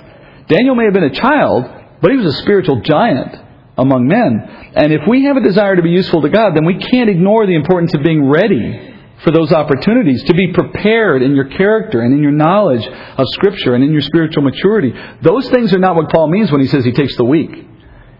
Daniel 0.48 0.76
may 0.76 0.86
have 0.86 0.94
been 0.94 1.04
a 1.04 1.14
child, 1.14 1.66
but 2.02 2.12
he 2.12 2.18
was 2.18 2.36
a 2.36 2.42
spiritual 2.42 2.82
giant 2.82 3.36
among 3.78 4.08
men. 4.08 4.72
And 4.76 4.92
if 4.94 5.02
we 5.08 5.26
have 5.26 5.38
a 5.38 5.42
desire 5.42 5.76
to 5.76 5.82
be 5.82 5.90
useful 5.90 6.22
to 6.22 6.30
God, 6.30 6.56
then 6.56 6.66
we 6.66 6.80
can't 6.80 7.10
ignore 7.10 7.46
the 7.46 7.56
importance 7.56 7.94
of 7.94 8.04
being 8.04 8.28
ready 8.28 8.96
for 9.24 9.32
those 9.32 9.52
opportunities, 9.52 10.24
to 10.26 10.34
be 10.36 10.54
prepared 10.54 11.24
in 11.24 11.36
your 11.36 11.50
character 11.50 12.02
and 12.02 12.14
in 12.14 12.22
your 12.22 12.32
knowledge 12.32 12.86
of 12.86 13.26
Scripture 13.30 13.74
and 13.74 13.84
in 13.84 13.92
your 13.92 14.02
spiritual 14.02 14.44
maturity. 14.44 14.94
Those 15.22 15.50
things 15.50 15.74
are 15.74 15.80
not 15.80 15.96
what 15.96 16.12
Paul 16.12 16.28
means 16.30 16.52
when 16.52 16.62
he 16.62 16.68
says 16.68 16.86
he 16.86 16.92
takes 16.92 17.18
the 17.18 17.26
weak. 17.26 17.50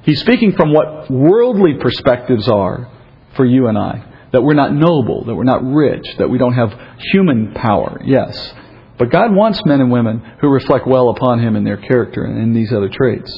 He's 0.08 0.22
speaking 0.22 0.54
from 0.54 0.72
what 0.72 1.12
worldly 1.12 1.74
perspectives 1.82 2.48
are 2.48 2.90
for 3.36 3.46
you 3.46 3.68
and 3.68 3.78
I. 3.78 4.06
That 4.32 4.42
we're 4.42 4.54
not 4.54 4.74
noble, 4.74 5.26
that 5.26 5.36
we're 5.36 5.44
not 5.44 5.66
rich, 5.66 6.06
that 6.18 6.30
we 6.30 6.38
don't 6.38 6.54
have 6.54 6.74
human 7.12 7.54
power, 7.54 8.02
yes. 8.06 8.54
But 8.98 9.12
God 9.12 9.36
wants 9.36 9.62
men 9.66 9.82
and 9.82 9.92
women 9.92 10.24
who 10.40 10.48
reflect 10.48 10.88
well 10.88 11.10
upon 11.10 11.40
Him 11.40 11.58
in 11.58 11.66
their 11.66 11.76
character 11.76 12.24
and 12.24 12.42
in 12.42 12.54
these 12.54 12.72
other 12.72 12.88
traits. 12.88 13.30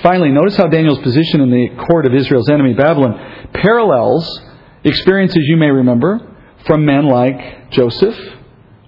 Finally, 0.00 0.30
notice 0.30 0.56
how 0.56 0.68
Daniel's 0.68 1.00
position 1.00 1.40
in 1.40 1.50
the 1.50 1.84
court 1.88 2.06
of 2.06 2.14
Israel's 2.14 2.48
enemy, 2.48 2.74
Babylon, 2.74 3.50
parallels 3.52 4.40
experiences 4.84 5.42
you 5.48 5.56
may 5.56 5.70
remember 5.70 6.36
from 6.64 6.84
men 6.84 7.08
like 7.08 7.72
Joseph 7.72 8.16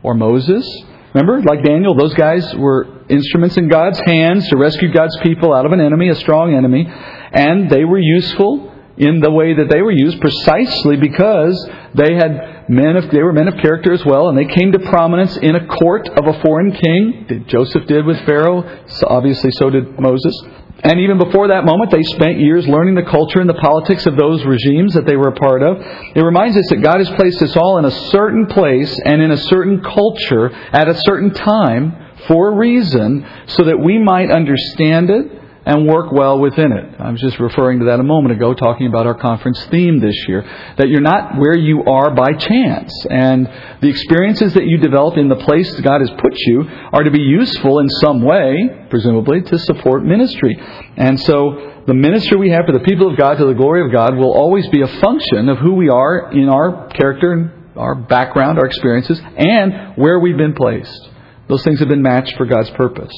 or 0.04 0.14
Moses. 0.14 0.64
Remember, 1.12 1.42
like 1.42 1.64
Daniel, 1.64 1.96
those 1.96 2.14
guys 2.14 2.54
were 2.54 2.99
instruments 3.10 3.56
in 3.56 3.68
God's 3.68 4.00
hands 4.06 4.48
to 4.48 4.56
rescue 4.56 4.92
God's 4.92 5.16
people 5.22 5.52
out 5.52 5.66
of 5.66 5.72
an 5.72 5.80
enemy, 5.80 6.08
a 6.08 6.14
strong 6.14 6.54
enemy, 6.54 6.86
and 6.88 7.68
they 7.68 7.84
were 7.84 7.98
useful 7.98 8.70
in 8.96 9.20
the 9.20 9.30
way 9.30 9.54
that 9.54 9.70
they 9.70 9.80
were 9.80 9.92
used 9.92 10.20
precisely 10.20 10.96
because 10.96 11.56
they 11.94 12.14
had 12.14 12.68
men 12.68 12.96
of 12.96 13.10
they 13.10 13.22
were 13.22 13.32
men 13.32 13.48
of 13.48 13.56
character 13.56 13.92
as 13.92 14.04
well, 14.04 14.28
and 14.28 14.36
they 14.36 14.44
came 14.44 14.72
to 14.72 14.78
prominence 14.78 15.36
in 15.38 15.56
a 15.56 15.66
court 15.66 16.08
of 16.08 16.26
a 16.26 16.40
foreign 16.42 16.72
king. 16.72 17.44
Joseph 17.48 17.86
did 17.86 18.04
with 18.04 18.18
Pharaoh, 18.26 18.84
so 18.86 19.06
obviously 19.08 19.50
so 19.52 19.70
did 19.70 19.98
Moses. 19.98 20.34
And 20.82 20.98
even 21.00 21.18
before 21.18 21.48
that 21.48 21.64
moment, 21.64 21.90
they 21.90 22.02
spent 22.02 22.40
years 22.40 22.66
learning 22.66 22.94
the 22.94 23.02
culture 23.02 23.40
and 23.40 23.48
the 23.48 23.54
politics 23.54 24.06
of 24.06 24.16
those 24.16 24.44
regimes 24.46 24.94
that 24.94 25.04
they 25.04 25.16
were 25.16 25.28
a 25.28 25.36
part 25.36 25.62
of. 25.62 25.76
It 26.14 26.22
reminds 26.22 26.56
us 26.56 26.68
that 26.70 26.82
God 26.82 26.98
has 26.98 27.10
placed 27.10 27.42
us 27.42 27.54
all 27.56 27.78
in 27.78 27.84
a 27.84 27.90
certain 27.90 28.46
place 28.46 28.98
and 29.04 29.20
in 29.20 29.30
a 29.30 29.36
certain 29.36 29.82
culture 29.82 30.50
at 30.50 30.88
a 30.88 30.94
certain 31.02 31.34
time 31.34 32.09
for 32.26 32.52
a 32.52 32.56
reason 32.56 33.26
so 33.46 33.64
that 33.64 33.78
we 33.78 33.98
might 33.98 34.30
understand 34.30 35.10
it 35.10 35.40
and 35.66 35.86
work 35.86 36.10
well 36.10 36.38
within 36.38 36.72
it. 36.72 37.00
I 37.00 37.10
was 37.10 37.20
just 37.20 37.38
referring 37.38 37.80
to 37.80 37.84
that 37.86 38.00
a 38.00 38.02
moment 38.02 38.34
ago, 38.34 38.54
talking 38.54 38.86
about 38.86 39.06
our 39.06 39.14
conference 39.14 39.62
theme 39.66 40.00
this 40.00 40.16
year. 40.26 40.42
That 40.78 40.88
you're 40.88 41.02
not 41.02 41.38
where 41.38 41.56
you 41.56 41.84
are 41.84 42.10
by 42.14 42.32
chance. 42.32 42.92
And 43.10 43.46
the 43.80 43.88
experiences 43.88 44.54
that 44.54 44.64
you 44.64 44.78
develop 44.78 45.18
in 45.18 45.28
the 45.28 45.36
place 45.36 45.72
that 45.74 45.82
God 45.82 46.00
has 46.00 46.10
put 46.18 46.32
you 46.46 46.64
are 46.92 47.02
to 47.02 47.10
be 47.10 47.20
useful 47.20 47.78
in 47.80 47.88
some 48.00 48.22
way, 48.22 48.86
presumably, 48.88 49.42
to 49.42 49.58
support 49.58 50.02
ministry. 50.02 50.56
And 50.96 51.20
so 51.20 51.82
the 51.86 51.94
ministry 51.94 52.38
we 52.38 52.50
have 52.50 52.64
for 52.66 52.72
the 52.72 52.80
people 52.80 53.10
of 53.10 53.18
God 53.18 53.36
to 53.36 53.44
the 53.44 53.54
glory 53.54 53.84
of 53.84 53.92
God 53.92 54.16
will 54.16 54.32
always 54.32 54.66
be 54.68 54.80
a 54.80 54.88
function 54.88 55.48
of 55.48 55.58
who 55.58 55.74
we 55.74 55.90
are 55.90 56.32
in 56.32 56.48
our 56.48 56.88
character, 56.88 57.32
and 57.32 57.76
our 57.76 57.94
background, 57.94 58.58
our 58.58 58.66
experiences, 58.66 59.20
and 59.36 59.96
where 59.96 60.18
we've 60.18 60.36
been 60.36 60.54
placed. 60.54 61.08
Those 61.50 61.64
things 61.64 61.80
have 61.80 61.88
been 61.88 62.02
matched 62.02 62.36
for 62.36 62.46
God's 62.46 62.70
purpose. 62.70 63.12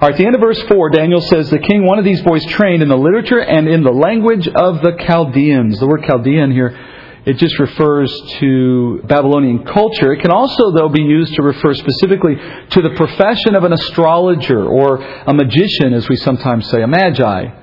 All 0.00 0.08
right, 0.08 0.18
the 0.18 0.26
end 0.26 0.34
of 0.34 0.40
verse 0.40 0.60
4, 0.62 0.90
Daniel 0.90 1.20
says, 1.20 1.48
The 1.48 1.60
king 1.60 1.86
wanted 1.86 2.04
these 2.04 2.20
boys 2.22 2.44
trained 2.46 2.82
in 2.82 2.88
the 2.88 2.96
literature 2.96 3.38
and 3.38 3.68
in 3.68 3.84
the 3.84 3.92
language 3.92 4.48
of 4.48 4.82
the 4.82 4.96
Chaldeans. 5.06 5.78
The 5.78 5.86
word 5.86 6.02
Chaldean 6.02 6.50
here, 6.50 6.76
it 7.24 7.34
just 7.34 7.56
refers 7.60 8.10
to 8.40 9.00
Babylonian 9.04 9.64
culture. 9.64 10.12
It 10.12 10.20
can 10.20 10.32
also, 10.32 10.72
though, 10.72 10.88
be 10.88 11.02
used 11.02 11.34
to 11.34 11.42
refer 11.42 11.74
specifically 11.74 12.34
to 12.34 12.82
the 12.82 12.90
profession 12.96 13.54
of 13.54 13.62
an 13.62 13.72
astrologer 13.72 14.64
or 14.64 15.00
a 15.00 15.32
magician, 15.32 15.94
as 15.94 16.08
we 16.08 16.16
sometimes 16.16 16.68
say, 16.68 16.82
a 16.82 16.88
magi 16.88 17.61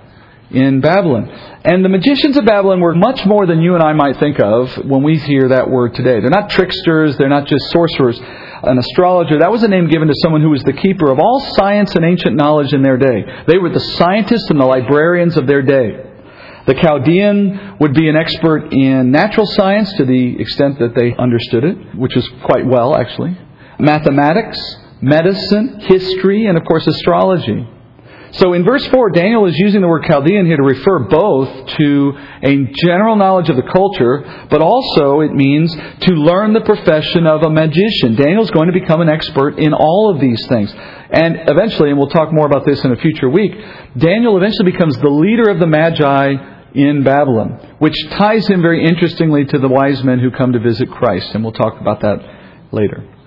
in 0.52 0.82
Babylon. 0.82 1.30
And 1.64 1.84
the 1.84 1.90
magicians 1.90 2.38
of 2.38 2.46
Babylon 2.46 2.80
were 2.80 2.96
much 2.96 3.26
more 3.26 3.46
than 3.46 3.62
you 3.62 3.76
and 3.76 3.84
I 3.84 3.94
might 3.94 4.18
think 4.18 4.40
of 4.40 4.76
when 4.86 5.04
we 5.04 5.18
hear 5.18 5.50
that 5.50 5.70
word 5.70 5.94
today. 5.94 6.20
They're 6.20 6.30
not 6.30 6.50
tricksters, 6.50 7.18
they're 7.18 7.30
not 7.30 7.48
just 7.48 7.70
sorcerers. 7.72 8.20
An 8.64 8.78
astrologer, 8.78 9.40
that 9.40 9.52
was 9.52 9.64
a 9.64 9.68
name 9.68 9.88
given 9.88 10.08
to 10.08 10.16
someone 10.22 10.42
who 10.42 10.50
was 10.50 10.64
the 10.64 10.74
keeper 10.74 11.12
of 11.12 11.20
all 11.20 11.40
science 11.56 11.96
and 11.96 12.04
ancient 12.04 12.36
knowledge 12.36 12.74
in 12.74 12.82
their 12.82 12.98
day. 12.98 13.24
They 13.48 13.58
were 13.58 13.70
the 13.70 13.80
scientists 13.80 14.50
and 14.50 14.60
the 14.60 14.66
librarians 14.66 15.38
of 15.38 15.48
their 15.48 15.62
day. 15.62 16.06
The 16.66 16.76
Chaldean 16.76 17.78
would 17.80 17.94
be 17.94 18.10
an 18.10 18.16
expert 18.16 18.74
in 18.74 19.12
natural 19.12 19.46
science 19.46 19.92
to 19.94 20.06
the 20.06 20.40
extent 20.40 20.80
that 20.80 20.94
they 20.94 21.16
understood 21.16 21.64
it, 21.64 21.96
which 21.96 22.16
is 22.16 22.28
quite 22.44 22.66
well, 22.66 22.96
actually. 22.96 23.38
Mathematics, 23.80 24.60
medicine, 25.02 25.80
history, 25.80 26.46
and 26.46 26.58
of 26.58 26.66
course 26.66 26.86
astrology. 26.86 27.68
So 28.34 28.54
in 28.54 28.64
verse 28.64 28.86
4, 28.88 29.10
Daniel 29.12 29.46
is 29.48 29.58
using 29.58 29.82
the 29.82 29.88
word 29.88 30.04
Chaldean 30.06 30.46
here 30.46 30.58
to 30.58 30.64
refer 30.64 31.00
both 31.00 31.68
to 31.78 32.14
a 32.44 32.66
general 32.86 33.16
knowledge 33.16 33.50
of 33.50 33.56
the 33.56 33.64
culture, 33.64 34.48
but 34.50 34.62
also 34.62 35.22
it 35.22 35.34
means 35.34 35.74
to 35.74 36.12
learn 36.14 36.54
the 36.54 36.62
profession 36.62 37.26
of 37.26 37.42
a 37.42 37.50
magician. 37.50 38.16
Daniel's 38.16 38.52
going 38.52 38.68
to 38.68 38.80
become 38.80 39.02
an 39.02 39.10
expert 39.10 39.58
in 39.58 39.74
all 39.74 40.14
of 40.14 40.22
these 40.22 40.46
things. 40.48 40.72
And 40.72 41.50
eventually, 41.50 41.90
and 41.90 41.98
we'll 41.98 42.10
talk 42.10 42.32
more 42.32 42.46
about 42.46 42.66
this 42.66 42.84
in 42.86 42.92
a 42.92 42.98
future 42.98 43.30
week, 43.30 43.54
Daniel 43.98 44.38
eventually 44.38 44.72
becomes 44.72 44.96
the 44.98 45.10
leader 45.10 45.50
of 45.50 45.60
the 45.60 45.68
Magi 45.68 46.34
in 46.76 47.04
Babylon, 47.04 47.76
which 47.80 47.96
ties 48.12 48.48
him 48.48 48.62
very 48.62 48.86
interestingly 48.86 49.46
to 49.46 49.58
the 49.58 49.68
wise 49.68 50.04
men 50.04 50.20
who 50.20 50.30
come 50.30 50.54
to 50.54 50.60
visit 50.60 50.92
Christ. 50.92 51.34
And 51.34 51.44
we'll 51.44 51.54
talk 51.54 51.82
about 51.82 52.02
that 52.02 52.20
later. 52.72 53.19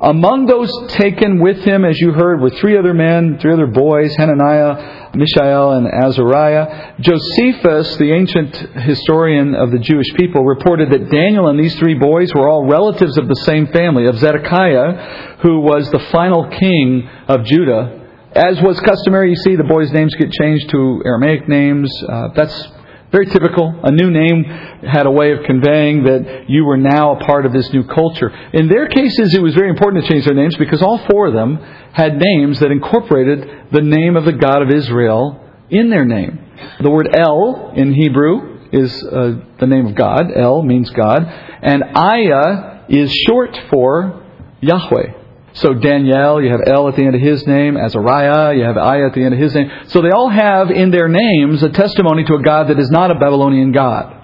Among 0.00 0.46
those 0.46 0.70
taken 0.92 1.40
with 1.40 1.58
him, 1.58 1.84
as 1.84 1.98
you 1.98 2.12
heard, 2.12 2.40
were 2.40 2.50
three 2.50 2.78
other 2.78 2.94
men, 2.94 3.38
three 3.40 3.52
other 3.52 3.66
boys, 3.66 4.14
Hananiah, 4.16 5.10
Mishael, 5.14 5.72
and 5.72 5.86
Azariah. 5.86 6.94
Josephus, 7.00 7.96
the 7.96 8.12
ancient 8.12 8.54
historian 8.82 9.54
of 9.54 9.72
the 9.72 9.78
Jewish 9.78 10.06
people, 10.14 10.44
reported 10.44 10.90
that 10.90 11.10
Daniel 11.10 11.48
and 11.48 11.58
these 11.58 11.74
three 11.76 11.94
boys 11.94 12.32
were 12.34 12.48
all 12.48 12.66
relatives 12.66 13.18
of 13.18 13.26
the 13.26 13.42
same 13.44 13.66
family, 13.68 14.06
of 14.06 14.18
Zedekiah, 14.18 15.38
who 15.42 15.60
was 15.60 15.90
the 15.90 16.00
final 16.12 16.48
king 16.48 17.08
of 17.26 17.44
Judah. 17.44 18.06
As 18.32 18.60
was 18.62 18.78
customary, 18.80 19.30
you 19.30 19.36
see 19.36 19.56
the 19.56 19.64
boys' 19.64 19.90
names 19.90 20.14
get 20.14 20.30
changed 20.30 20.70
to 20.70 21.02
Aramaic 21.04 21.48
names. 21.48 21.90
Uh, 22.08 22.28
that's 22.34 22.68
very 23.10 23.26
typical. 23.26 23.80
A 23.82 23.90
new 23.90 24.10
name 24.10 24.44
had 24.44 25.06
a 25.06 25.10
way 25.10 25.32
of 25.32 25.44
conveying 25.44 26.04
that 26.04 26.44
you 26.48 26.64
were 26.64 26.76
now 26.76 27.16
a 27.16 27.24
part 27.24 27.46
of 27.46 27.52
this 27.52 27.72
new 27.72 27.84
culture. 27.84 28.28
In 28.52 28.68
their 28.68 28.86
cases, 28.88 29.34
it 29.34 29.40
was 29.40 29.54
very 29.54 29.70
important 29.70 30.04
to 30.04 30.10
change 30.10 30.26
their 30.26 30.34
names 30.34 30.56
because 30.56 30.82
all 30.82 30.98
four 31.10 31.28
of 31.28 31.32
them 31.32 31.56
had 31.92 32.18
names 32.18 32.60
that 32.60 32.70
incorporated 32.70 33.70
the 33.72 33.80
name 33.80 34.16
of 34.16 34.24
the 34.24 34.32
God 34.32 34.62
of 34.62 34.70
Israel 34.70 35.42
in 35.70 35.88
their 35.88 36.04
name. 36.04 36.38
The 36.80 36.90
word 36.90 37.08
El 37.14 37.72
in 37.74 37.94
Hebrew 37.94 38.58
is 38.72 39.02
uh, 39.04 39.40
the 39.58 39.66
name 39.66 39.86
of 39.86 39.94
God. 39.94 40.24
El 40.34 40.62
means 40.62 40.90
God. 40.90 41.22
And 41.62 41.82
Ayah 41.96 42.84
is 42.88 43.10
short 43.26 43.58
for 43.70 44.22
Yahweh. 44.60 45.17
So 45.54 45.74
Daniel, 45.74 46.42
you 46.42 46.50
have 46.50 46.60
El 46.66 46.88
at 46.88 46.96
the 46.96 47.02
end 47.02 47.14
of 47.14 47.20
his 47.20 47.46
name. 47.46 47.76
Azariah, 47.76 48.54
you 48.54 48.64
have 48.64 48.76
I 48.76 49.02
at 49.02 49.14
the 49.14 49.24
end 49.24 49.34
of 49.34 49.40
his 49.40 49.54
name. 49.54 49.70
So 49.86 50.02
they 50.02 50.10
all 50.10 50.28
have 50.28 50.70
in 50.70 50.90
their 50.90 51.08
names 51.08 51.62
a 51.62 51.70
testimony 51.70 52.24
to 52.24 52.34
a 52.34 52.42
God 52.42 52.68
that 52.68 52.78
is 52.78 52.90
not 52.90 53.10
a 53.10 53.14
Babylonian 53.14 53.72
God. 53.72 54.14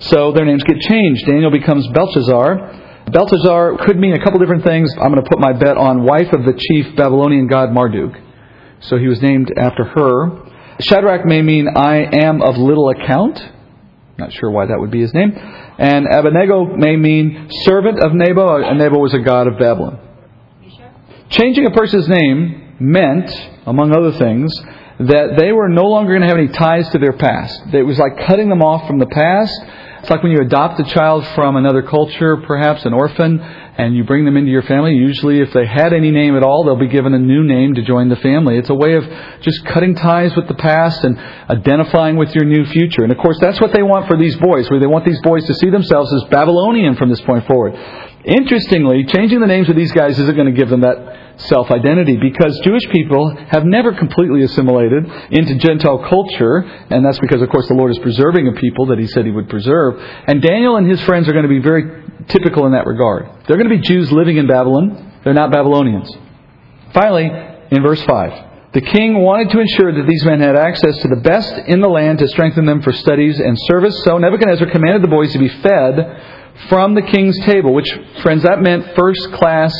So 0.00 0.32
their 0.32 0.44
names 0.44 0.62
get 0.62 0.78
changed. 0.80 1.26
Daniel 1.26 1.50
becomes 1.50 1.88
Belshazzar. 1.88 3.10
Belshazzar 3.10 3.78
could 3.86 3.98
mean 3.98 4.12
a 4.12 4.22
couple 4.22 4.38
different 4.38 4.64
things. 4.64 4.92
I'm 4.94 5.10
going 5.12 5.24
to 5.24 5.28
put 5.28 5.40
my 5.40 5.52
bet 5.52 5.76
on 5.76 6.04
wife 6.04 6.32
of 6.32 6.44
the 6.44 6.52
chief 6.52 6.94
Babylonian 6.96 7.48
god 7.48 7.72
Marduk. 7.72 8.14
So 8.80 8.98
he 8.98 9.08
was 9.08 9.20
named 9.20 9.52
after 9.56 9.84
her. 9.84 10.44
Shadrach 10.80 11.26
may 11.26 11.42
mean 11.42 11.66
I 11.74 12.06
am 12.24 12.40
of 12.42 12.56
little 12.56 12.90
account. 12.90 13.40
Not 14.18 14.32
sure 14.32 14.50
why 14.50 14.66
that 14.66 14.78
would 14.78 14.90
be 14.90 15.00
his 15.00 15.12
name. 15.14 15.32
And 15.34 16.06
Abednego 16.06 16.76
may 16.76 16.96
mean 16.96 17.48
servant 17.62 18.00
of 18.00 18.12
Nebo. 18.12 18.62
And 18.62 18.78
Nebo 18.78 18.98
was 18.98 19.14
a 19.14 19.18
god 19.18 19.48
of 19.48 19.58
Babylon. 19.58 20.07
Changing 21.30 21.66
a 21.66 21.70
person's 21.70 22.08
name 22.08 22.76
meant, 22.80 23.30
among 23.66 23.94
other 23.94 24.12
things, 24.12 24.50
that 24.98 25.36
they 25.38 25.52
were 25.52 25.68
no 25.68 25.84
longer 25.84 26.12
going 26.12 26.22
to 26.22 26.28
have 26.28 26.38
any 26.38 26.48
ties 26.48 26.88
to 26.90 26.98
their 26.98 27.12
past. 27.12 27.62
It 27.72 27.82
was 27.82 27.98
like 27.98 28.26
cutting 28.26 28.48
them 28.48 28.62
off 28.62 28.86
from 28.86 28.98
the 28.98 29.06
past. 29.06 29.54
It's 30.00 30.10
like 30.10 30.22
when 30.22 30.32
you 30.32 30.38
adopt 30.40 30.80
a 30.80 30.84
child 30.84 31.26
from 31.34 31.56
another 31.56 31.82
culture, 31.82 32.36
perhaps 32.38 32.84
an 32.84 32.94
orphan, 32.94 33.40
and 33.40 33.94
you 33.94 34.04
bring 34.04 34.24
them 34.24 34.36
into 34.36 34.50
your 34.50 34.62
family. 34.62 34.94
Usually, 34.94 35.40
if 35.40 35.52
they 35.52 35.66
had 35.66 35.92
any 35.92 36.10
name 36.10 36.36
at 36.36 36.42
all, 36.42 36.64
they'll 36.64 36.76
be 36.76 36.88
given 36.88 37.14
a 37.14 37.18
new 37.18 37.44
name 37.44 37.74
to 37.74 37.82
join 37.82 38.08
the 38.08 38.16
family. 38.16 38.58
It's 38.58 38.70
a 38.70 38.74
way 38.74 38.94
of 38.94 39.04
just 39.40 39.64
cutting 39.66 39.94
ties 39.94 40.34
with 40.34 40.48
the 40.48 40.54
past 40.54 41.04
and 41.04 41.18
identifying 41.50 42.16
with 42.16 42.34
your 42.34 42.44
new 42.44 42.64
future. 42.66 43.02
And 43.02 43.12
of 43.12 43.18
course, 43.18 43.38
that's 43.40 43.60
what 43.60 43.72
they 43.72 43.82
want 43.82 44.08
for 44.08 44.16
these 44.16 44.36
boys, 44.36 44.70
where 44.70 44.80
they 44.80 44.86
want 44.86 45.04
these 45.04 45.20
boys 45.22 45.44
to 45.46 45.54
see 45.54 45.68
themselves 45.68 46.12
as 46.14 46.24
Babylonian 46.30 46.96
from 46.96 47.10
this 47.10 47.20
point 47.20 47.46
forward. 47.46 47.74
Interestingly, 48.28 49.04
changing 49.04 49.40
the 49.40 49.46
names 49.46 49.70
of 49.70 49.76
these 49.76 49.90
guys 49.92 50.18
isn't 50.18 50.36
going 50.36 50.52
to 50.52 50.52
give 50.52 50.68
them 50.68 50.82
that 50.82 51.40
self 51.48 51.70
identity 51.70 52.18
because 52.18 52.60
Jewish 52.62 52.86
people 52.90 53.34
have 53.48 53.64
never 53.64 53.94
completely 53.94 54.42
assimilated 54.42 55.06
into 55.30 55.54
Gentile 55.56 56.04
culture, 56.10 56.58
and 56.58 57.02
that's 57.02 57.18
because, 57.20 57.40
of 57.40 57.48
course, 57.48 57.68
the 57.68 57.74
Lord 57.74 57.90
is 57.90 57.98
preserving 58.00 58.46
a 58.48 58.52
people 58.52 58.86
that 58.86 58.98
He 58.98 59.06
said 59.06 59.24
He 59.24 59.30
would 59.30 59.48
preserve. 59.48 59.98
And 60.26 60.42
Daniel 60.42 60.76
and 60.76 60.86
his 60.86 61.00
friends 61.02 61.26
are 61.26 61.32
going 61.32 61.44
to 61.44 61.48
be 61.48 61.60
very 61.60 62.04
typical 62.28 62.66
in 62.66 62.72
that 62.72 62.86
regard. 62.86 63.46
They're 63.46 63.56
going 63.56 63.70
to 63.70 63.76
be 63.76 63.80
Jews 63.80 64.12
living 64.12 64.36
in 64.36 64.46
Babylon, 64.46 65.20
they're 65.24 65.32
not 65.32 65.50
Babylonians. 65.50 66.14
Finally, 66.92 67.30
in 67.70 67.82
verse 67.82 68.02
5. 68.02 68.44
The 68.74 68.82
king 68.82 69.22
wanted 69.22 69.50
to 69.52 69.60
ensure 69.60 69.90
that 69.94 70.06
these 70.06 70.24
men 70.26 70.40
had 70.40 70.54
access 70.54 71.00
to 71.00 71.08
the 71.08 71.16
best 71.16 71.52
in 71.66 71.80
the 71.80 71.88
land 71.88 72.18
to 72.18 72.28
strengthen 72.28 72.66
them 72.66 72.82
for 72.82 72.92
studies 72.92 73.40
and 73.40 73.56
service. 73.62 74.04
So 74.04 74.18
Nebuchadnezzar 74.18 74.70
commanded 74.70 75.02
the 75.02 75.08
boys 75.08 75.32
to 75.32 75.38
be 75.38 75.48
fed 75.48 76.36
from 76.68 76.94
the 76.94 77.02
king's 77.02 77.38
table, 77.46 77.72
which, 77.72 77.90
friends, 78.22 78.42
that 78.42 78.60
meant 78.60 78.96
first 78.96 79.32
class 79.32 79.72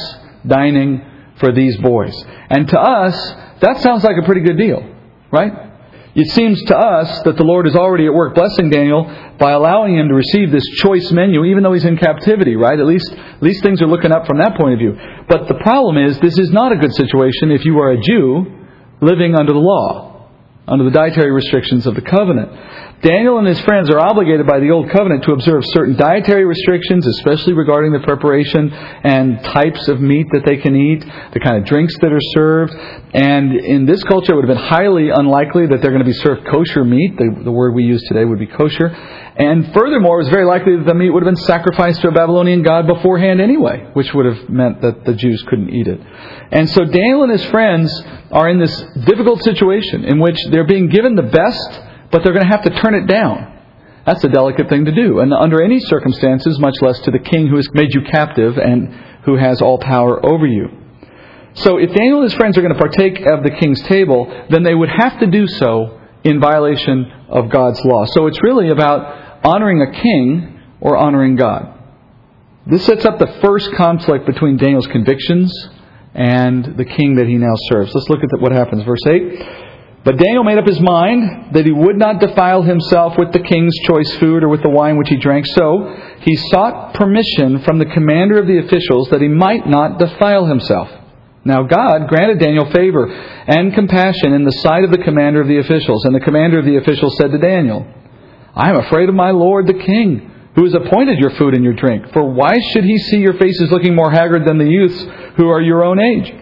dining 0.46 1.02
for 1.38 1.52
these 1.52 1.76
boys. 1.78 2.14
And 2.50 2.68
to 2.68 2.80
us, 2.80 3.34
that 3.60 3.80
sounds 3.80 4.04
like 4.04 4.16
a 4.20 4.24
pretty 4.24 4.42
good 4.42 4.58
deal, 4.58 4.82
right? 5.30 5.52
It 6.14 6.30
seems 6.30 6.60
to 6.64 6.76
us 6.76 7.22
that 7.22 7.36
the 7.36 7.44
Lord 7.44 7.66
is 7.68 7.76
already 7.76 8.06
at 8.06 8.14
work 8.14 8.34
blessing 8.34 8.70
Daniel 8.70 9.04
by 9.38 9.52
allowing 9.52 9.96
him 9.96 10.08
to 10.08 10.14
receive 10.14 10.50
this 10.50 10.66
choice 10.82 11.12
menu, 11.12 11.44
even 11.44 11.62
though 11.62 11.72
he's 11.72 11.84
in 11.84 11.96
captivity, 11.96 12.56
right? 12.56 12.78
At 12.78 12.86
least, 12.86 13.12
at 13.12 13.42
least 13.42 13.62
things 13.62 13.80
are 13.82 13.86
looking 13.86 14.10
up 14.10 14.26
from 14.26 14.38
that 14.38 14.56
point 14.56 14.74
of 14.74 14.78
view. 14.80 14.96
But 15.28 15.46
the 15.46 15.54
problem 15.62 15.96
is, 15.98 16.18
this 16.18 16.38
is 16.38 16.50
not 16.50 16.72
a 16.72 16.76
good 16.76 16.94
situation 16.94 17.52
if 17.52 17.64
you 17.64 17.78
are 17.78 17.92
a 17.92 18.00
Jew 18.00 18.46
living 19.00 19.36
under 19.36 19.52
the 19.52 19.60
law, 19.60 20.28
under 20.66 20.84
the 20.84 20.90
dietary 20.90 21.30
restrictions 21.30 21.86
of 21.86 21.94
the 21.94 22.02
covenant. 22.02 22.50
Daniel 23.02 23.38
and 23.38 23.46
his 23.46 23.60
friends 23.60 23.88
are 23.90 24.00
obligated 24.00 24.44
by 24.44 24.58
the 24.58 24.70
Old 24.70 24.90
Covenant 24.90 25.22
to 25.22 25.32
observe 25.32 25.62
certain 25.66 25.96
dietary 25.96 26.44
restrictions, 26.44 27.06
especially 27.06 27.52
regarding 27.52 27.92
the 27.92 28.00
preparation 28.00 28.72
and 28.72 29.40
types 29.44 29.86
of 29.86 30.00
meat 30.00 30.26
that 30.32 30.44
they 30.44 30.56
can 30.56 30.74
eat, 30.74 31.04
the 31.32 31.38
kind 31.38 31.58
of 31.58 31.64
drinks 31.64 31.94
that 32.00 32.12
are 32.12 32.20
served. 32.34 32.74
And 33.14 33.54
in 33.54 33.86
this 33.86 34.02
culture, 34.02 34.32
it 34.32 34.34
would 34.34 34.48
have 34.48 34.56
been 34.56 34.66
highly 34.66 35.10
unlikely 35.10 35.68
that 35.68 35.80
they're 35.80 35.92
going 35.92 36.02
to 36.02 36.10
be 36.10 36.12
served 36.12 36.44
kosher 36.48 36.84
meat. 36.84 37.16
The, 37.16 37.42
the 37.44 37.52
word 37.52 37.72
we 37.72 37.84
use 37.84 38.02
today 38.08 38.24
would 38.24 38.40
be 38.40 38.48
kosher. 38.48 38.88
And 38.88 39.72
furthermore, 39.72 40.20
it 40.20 40.24
was 40.24 40.30
very 40.30 40.44
likely 40.44 40.76
that 40.76 40.84
the 40.84 40.94
meat 40.94 41.10
would 41.10 41.22
have 41.22 41.32
been 41.32 41.44
sacrificed 41.44 42.00
to 42.00 42.08
a 42.08 42.12
Babylonian 42.12 42.64
god 42.64 42.88
beforehand 42.88 43.40
anyway, 43.40 43.90
which 43.92 44.12
would 44.12 44.26
have 44.26 44.48
meant 44.48 44.82
that 44.82 45.04
the 45.04 45.14
Jews 45.14 45.40
couldn't 45.46 45.70
eat 45.70 45.86
it. 45.86 46.00
And 46.50 46.68
so 46.68 46.84
Daniel 46.84 47.22
and 47.22 47.30
his 47.30 47.44
friends 47.44 47.94
are 48.32 48.48
in 48.48 48.58
this 48.58 48.76
difficult 49.06 49.44
situation 49.44 50.04
in 50.04 50.18
which 50.18 50.36
they're 50.50 50.66
being 50.66 50.88
given 50.88 51.14
the 51.14 51.22
best 51.22 51.82
but 52.10 52.22
they're 52.22 52.32
going 52.32 52.46
to 52.46 52.50
have 52.50 52.64
to 52.64 52.70
turn 52.80 52.94
it 52.94 53.06
down. 53.06 53.56
That's 54.06 54.24
a 54.24 54.28
delicate 54.28 54.68
thing 54.68 54.86
to 54.86 54.92
do. 54.92 55.20
And 55.20 55.34
under 55.34 55.62
any 55.62 55.80
circumstances, 55.80 56.58
much 56.58 56.76
less 56.80 56.98
to 57.00 57.10
the 57.10 57.18
king 57.18 57.46
who 57.46 57.56
has 57.56 57.68
made 57.74 57.92
you 57.92 58.02
captive 58.10 58.56
and 58.56 58.94
who 59.24 59.36
has 59.36 59.60
all 59.60 59.78
power 59.78 60.24
over 60.24 60.46
you. 60.46 60.68
So 61.54 61.76
if 61.76 61.92
Daniel 61.92 62.22
and 62.22 62.30
his 62.30 62.34
friends 62.34 62.56
are 62.56 62.62
going 62.62 62.72
to 62.72 62.78
partake 62.78 63.20
of 63.26 63.42
the 63.42 63.50
king's 63.50 63.82
table, 63.82 64.46
then 64.48 64.62
they 64.62 64.74
would 64.74 64.88
have 64.88 65.20
to 65.20 65.26
do 65.26 65.46
so 65.46 66.00
in 66.24 66.40
violation 66.40 67.10
of 67.28 67.50
God's 67.50 67.84
law. 67.84 68.06
So 68.06 68.26
it's 68.26 68.42
really 68.42 68.70
about 68.70 69.44
honoring 69.44 69.82
a 69.82 69.92
king 69.92 70.60
or 70.80 70.96
honoring 70.96 71.36
God. 71.36 71.74
This 72.66 72.84
sets 72.86 73.04
up 73.04 73.18
the 73.18 73.38
first 73.42 73.72
conflict 73.74 74.26
between 74.26 74.56
Daniel's 74.56 74.86
convictions 74.86 75.52
and 76.14 76.76
the 76.76 76.84
king 76.84 77.16
that 77.16 77.26
he 77.26 77.34
now 77.34 77.54
serves. 77.70 77.94
Let's 77.94 78.08
look 78.08 78.20
at 78.22 78.40
what 78.40 78.52
happens. 78.52 78.84
Verse 78.84 79.04
8. 79.06 79.67
But 80.04 80.16
Daniel 80.16 80.44
made 80.44 80.58
up 80.58 80.66
his 80.66 80.80
mind 80.80 81.54
that 81.54 81.66
he 81.66 81.72
would 81.72 81.96
not 81.96 82.20
defile 82.20 82.62
himself 82.62 83.18
with 83.18 83.32
the 83.32 83.40
king's 83.40 83.76
choice 83.84 84.10
food 84.16 84.42
or 84.42 84.48
with 84.48 84.62
the 84.62 84.70
wine 84.70 84.96
which 84.96 85.08
he 85.08 85.16
drank. 85.16 85.46
So 85.46 85.94
he 86.20 86.36
sought 86.50 86.94
permission 86.94 87.62
from 87.62 87.78
the 87.78 87.86
commander 87.86 88.38
of 88.38 88.46
the 88.46 88.58
officials 88.58 89.08
that 89.10 89.20
he 89.20 89.28
might 89.28 89.66
not 89.66 89.98
defile 89.98 90.46
himself. 90.46 90.90
Now 91.44 91.62
God 91.64 92.08
granted 92.08 92.38
Daniel 92.38 92.70
favor 92.70 93.10
and 93.10 93.74
compassion 93.74 94.32
in 94.32 94.44
the 94.44 94.52
sight 94.52 94.84
of 94.84 94.90
the 94.90 94.98
commander 94.98 95.40
of 95.40 95.48
the 95.48 95.58
officials. 95.58 96.04
And 96.04 96.14
the 96.14 96.20
commander 96.20 96.58
of 96.58 96.64
the 96.64 96.76
officials 96.76 97.16
said 97.16 97.32
to 97.32 97.38
Daniel, 97.38 97.86
I 98.54 98.70
am 98.70 98.76
afraid 98.76 99.08
of 99.08 99.14
my 99.14 99.30
lord 99.30 99.66
the 99.66 99.74
king, 99.74 100.30
who 100.54 100.64
has 100.64 100.74
appointed 100.74 101.18
your 101.18 101.30
food 101.30 101.54
and 101.54 101.64
your 101.64 101.74
drink. 101.74 102.12
For 102.12 102.24
why 102.24 102.54
should 102.72 102.84
he 102.84 102.98
see 102.98 103.18
your 103.18 103.34
faces 103.34 103.70
looking 103.70 103.94
more 103.94 104.10
haggard 104.10 104.44
than 104.46 104.58
the 104.58 104.64
youths 104.64 105.00
who 105.36 105.48
are 105.48 105.60
your 105.60 105.84
own 105.84 106.00
age? 106.00 106.32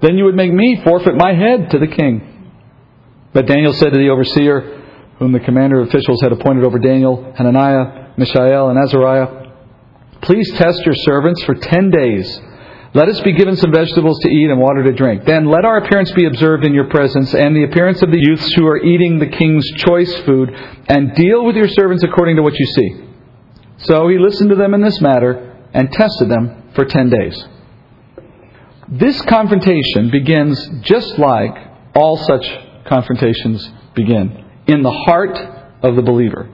Then 0.00 0.16
you 0.16 0.24
would 0.24 0.34
make 0.34 0.52
me 0.52 0.80
forfeit 0.82 1.14
my 1.16 1.34
head 1.34 1.70
to 1.70 1.78
the 1.78 1.86
king. 1.86 2.35
But 3.32 3.46
Daniel 3.46 3.72
said 3.72 3.92
to 3.92 3.98
the 3.98 4.08
overseer, 4.08 4.82
whom 5.18 5.32
the 5.32 5.40
commander 5.40 5.80
of 5.80 5.88
officials 5.88 6.20
had 6.22 6.32
appointed 6.32 6.64
over 6.64 6.78
Daniel, 6.78 7.32
Hananiah, 7.36 8.12
Mishael, 8.16 8.68
and 8.68 8.78
Azariah, 8.78 9.46
Please 10.22 10.50
test 10.54 10.84
your 10.84 10.94
servants 10.94 11.42
for 11.44 11.54
ten 11.54 11.90
days. 11.90 12.40
Let 12.94 13.08
us 13.08 13.20
be 13.20 13.32
given 13.32 13.56
some 13.56 13.70
vegetables 13.70 14.18
to 14.20 14.28
eat 14.28 14.50
and 14.50 14.58
water 14.58 14.82
to 14.82 14.92
drink. 14.92 15.24
Then 15.24 15.46
let 15.46 15.64
our 15.64 15.78
appearance 15.78 16.10
be 16.12 16.24
observed 16.24 16.64
in 16.64 16.74
your 16.74 16.88
presence 16.88 17.34
and 17.34 17.54
the 17.54 17.64
appearance 17.64 18.02
of 18.02 18.10
the 18.10 18.18
youths 18.18 18.50
who 18.54 18.66
are 18.66 18.82
eating 18.82 19.18
the 19.18 19.28
king's 19.28 19.64
choice 19.76 20.12
food, 20.20 20.50
and 20.88 21.14
deal 21.14 21.44
with 21.44 21.56
your 21.56 21.68
servants 21.68 22.02
according 22.02 22.36
to 22.36 22.42
what 22.42 22.58
you 22.58 22.66
see. 22.66 23.04
So 23.84 24.08
he 24.08 24.18
listened 24.18 24.50
to 24.50 24.56
them 24.56 24.74
in 24.74 24.80
this 24.80 25.00
matter 25.00 25.56
and 25.74 25.92
tested 25.92 26.28
them 26.28 26.70
for 26.74 26.86
ten 26.86 27.10
days. 27.10 27.46
This 28.88 29.20
confrontation 29.22 30.10
begins 30.10 30.70
just 30.80 31.18
like 31.18 31.54
all 31.94 32.16
such 32.16 32.46
confrontations 32.86 33.70
begin 33.94 34.44
in 34.66 34.82
the 34.82 34.90
heart 34.90 35.38
of 35.82 35.96
the 35.96 36.02
believer. 36.02 36.48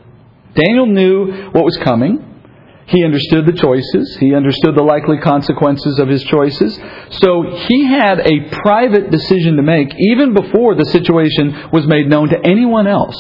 Daniel 0.55 0.87
knew 0.87 1.51
what 1.51 1.65
was 1.65 1.77
coming. 1.79 2.29
He 2.87 3.05
understood 3.05 3.47
the 3.47 3.53
choices. 3.53 4.17
He 4.19 4.35
understood 4.35 4.77
the 4.77 4.83
likely 4.83 5.19
consequences 5.19 5.99
of 5.99 6.09
his 6.09 6.23
choices. 6.25 6.79
So 7.23 7.43
he 7.69 7.87
had 7.87 8.21
a 8.21 8.51
private 8.51 9.11
decision 9.11 9.57
to 9.57 9.63
make 9.63 9.95
even 9.99 10.35
before 10.35 10.75
the 10.75 10.85
situation 10.87 11.71
was 11.73 11.87
made 11.87 12.09
known 12.09 12.29
to 12.31 12.41
anyone 12.45 12.87
else. 12.87 13.17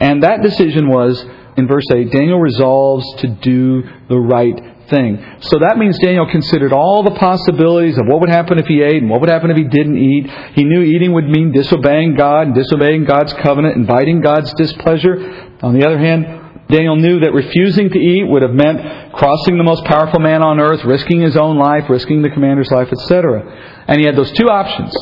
And 0.00 0.22
that 0.22 0.42
decision 0.42 0.88
was, 0.88 1.22
in 1.56 1.66
verse 1.66 1.84
8, 1.92 2.12
Daniel 2.12 2.38
resolves 2.38 3.04
to 3.16 3.26
do 3.26 3.82
the 4.08 4.18
right 4.18 4.77
thing. 4.90 5.24
So 5.40 5.58
that 5.60 5.78
means 5.78 5.98
Daniel 5.98 6.26
considered 6.30 6.72
all 6.72 7.02
the 7.02 7.12
possibilities 7.12 7.96
of 7.98 8.06
what 8.06 8.20
would 8.20 8.30
happen 8.30 8.58
if 8.58 8.66
he 8.66 8.82
ate 8.82 9.02
and 9.02 9.10
what 9.10 9.20
would 9.20 9.30
happen 9.30 9.50
if 9.50 9.56
he 9.56 9.64
didn't 9.64 9.98
eat. 9.98 10.30
He 10.54 10.64
knew 10.64 10.82
eating 10.82 11.12
would 11.12 11.28
mean 11.28 11.52
disobeying 11.52 12.14
God 12.16 12.48
and 12.48 12.54
disobeying 12.54 13.04
God's 13.04 13.32
covenant, 13.34 13.76
inviting 13.76 14.20
God's 14.20 14.52
displeasure. 14.54 15.56
On 15.62 15.78
the 15.78 15.86
other 15.86 15.98
hand, 15.98 16.66
Daniel 16.68 16.96
knew 16.96 17.20
that 17.20 17.32
refusing 17.32 17.88
to 17.88 17.98
eat 17.98 18.28
would 18.28 18.42
have 18.42 18.52
meant 18.52 19.12
crossing 19.14 19.56
the 19.56 19.64
most 19.64 19.84
powerful 19.84 20.20
man 20.20 20.42
on 20.42 20.60
earth, 20.60 20.84
risking 20.84 21.20
his 21.22 21.36
own 21.36 21.56
life, 21.58 21.88
risking 21.88 22.20
the 22.20 22.30
commander's 22.30 22.70
life, 22.70 22.88
etc. 22.92 23.84
And 23.88 23.98
he 24.00 24.06
had 24.06 24.16
those 24.16 24.32
two 24.32 24.48
options. 24.48 24.94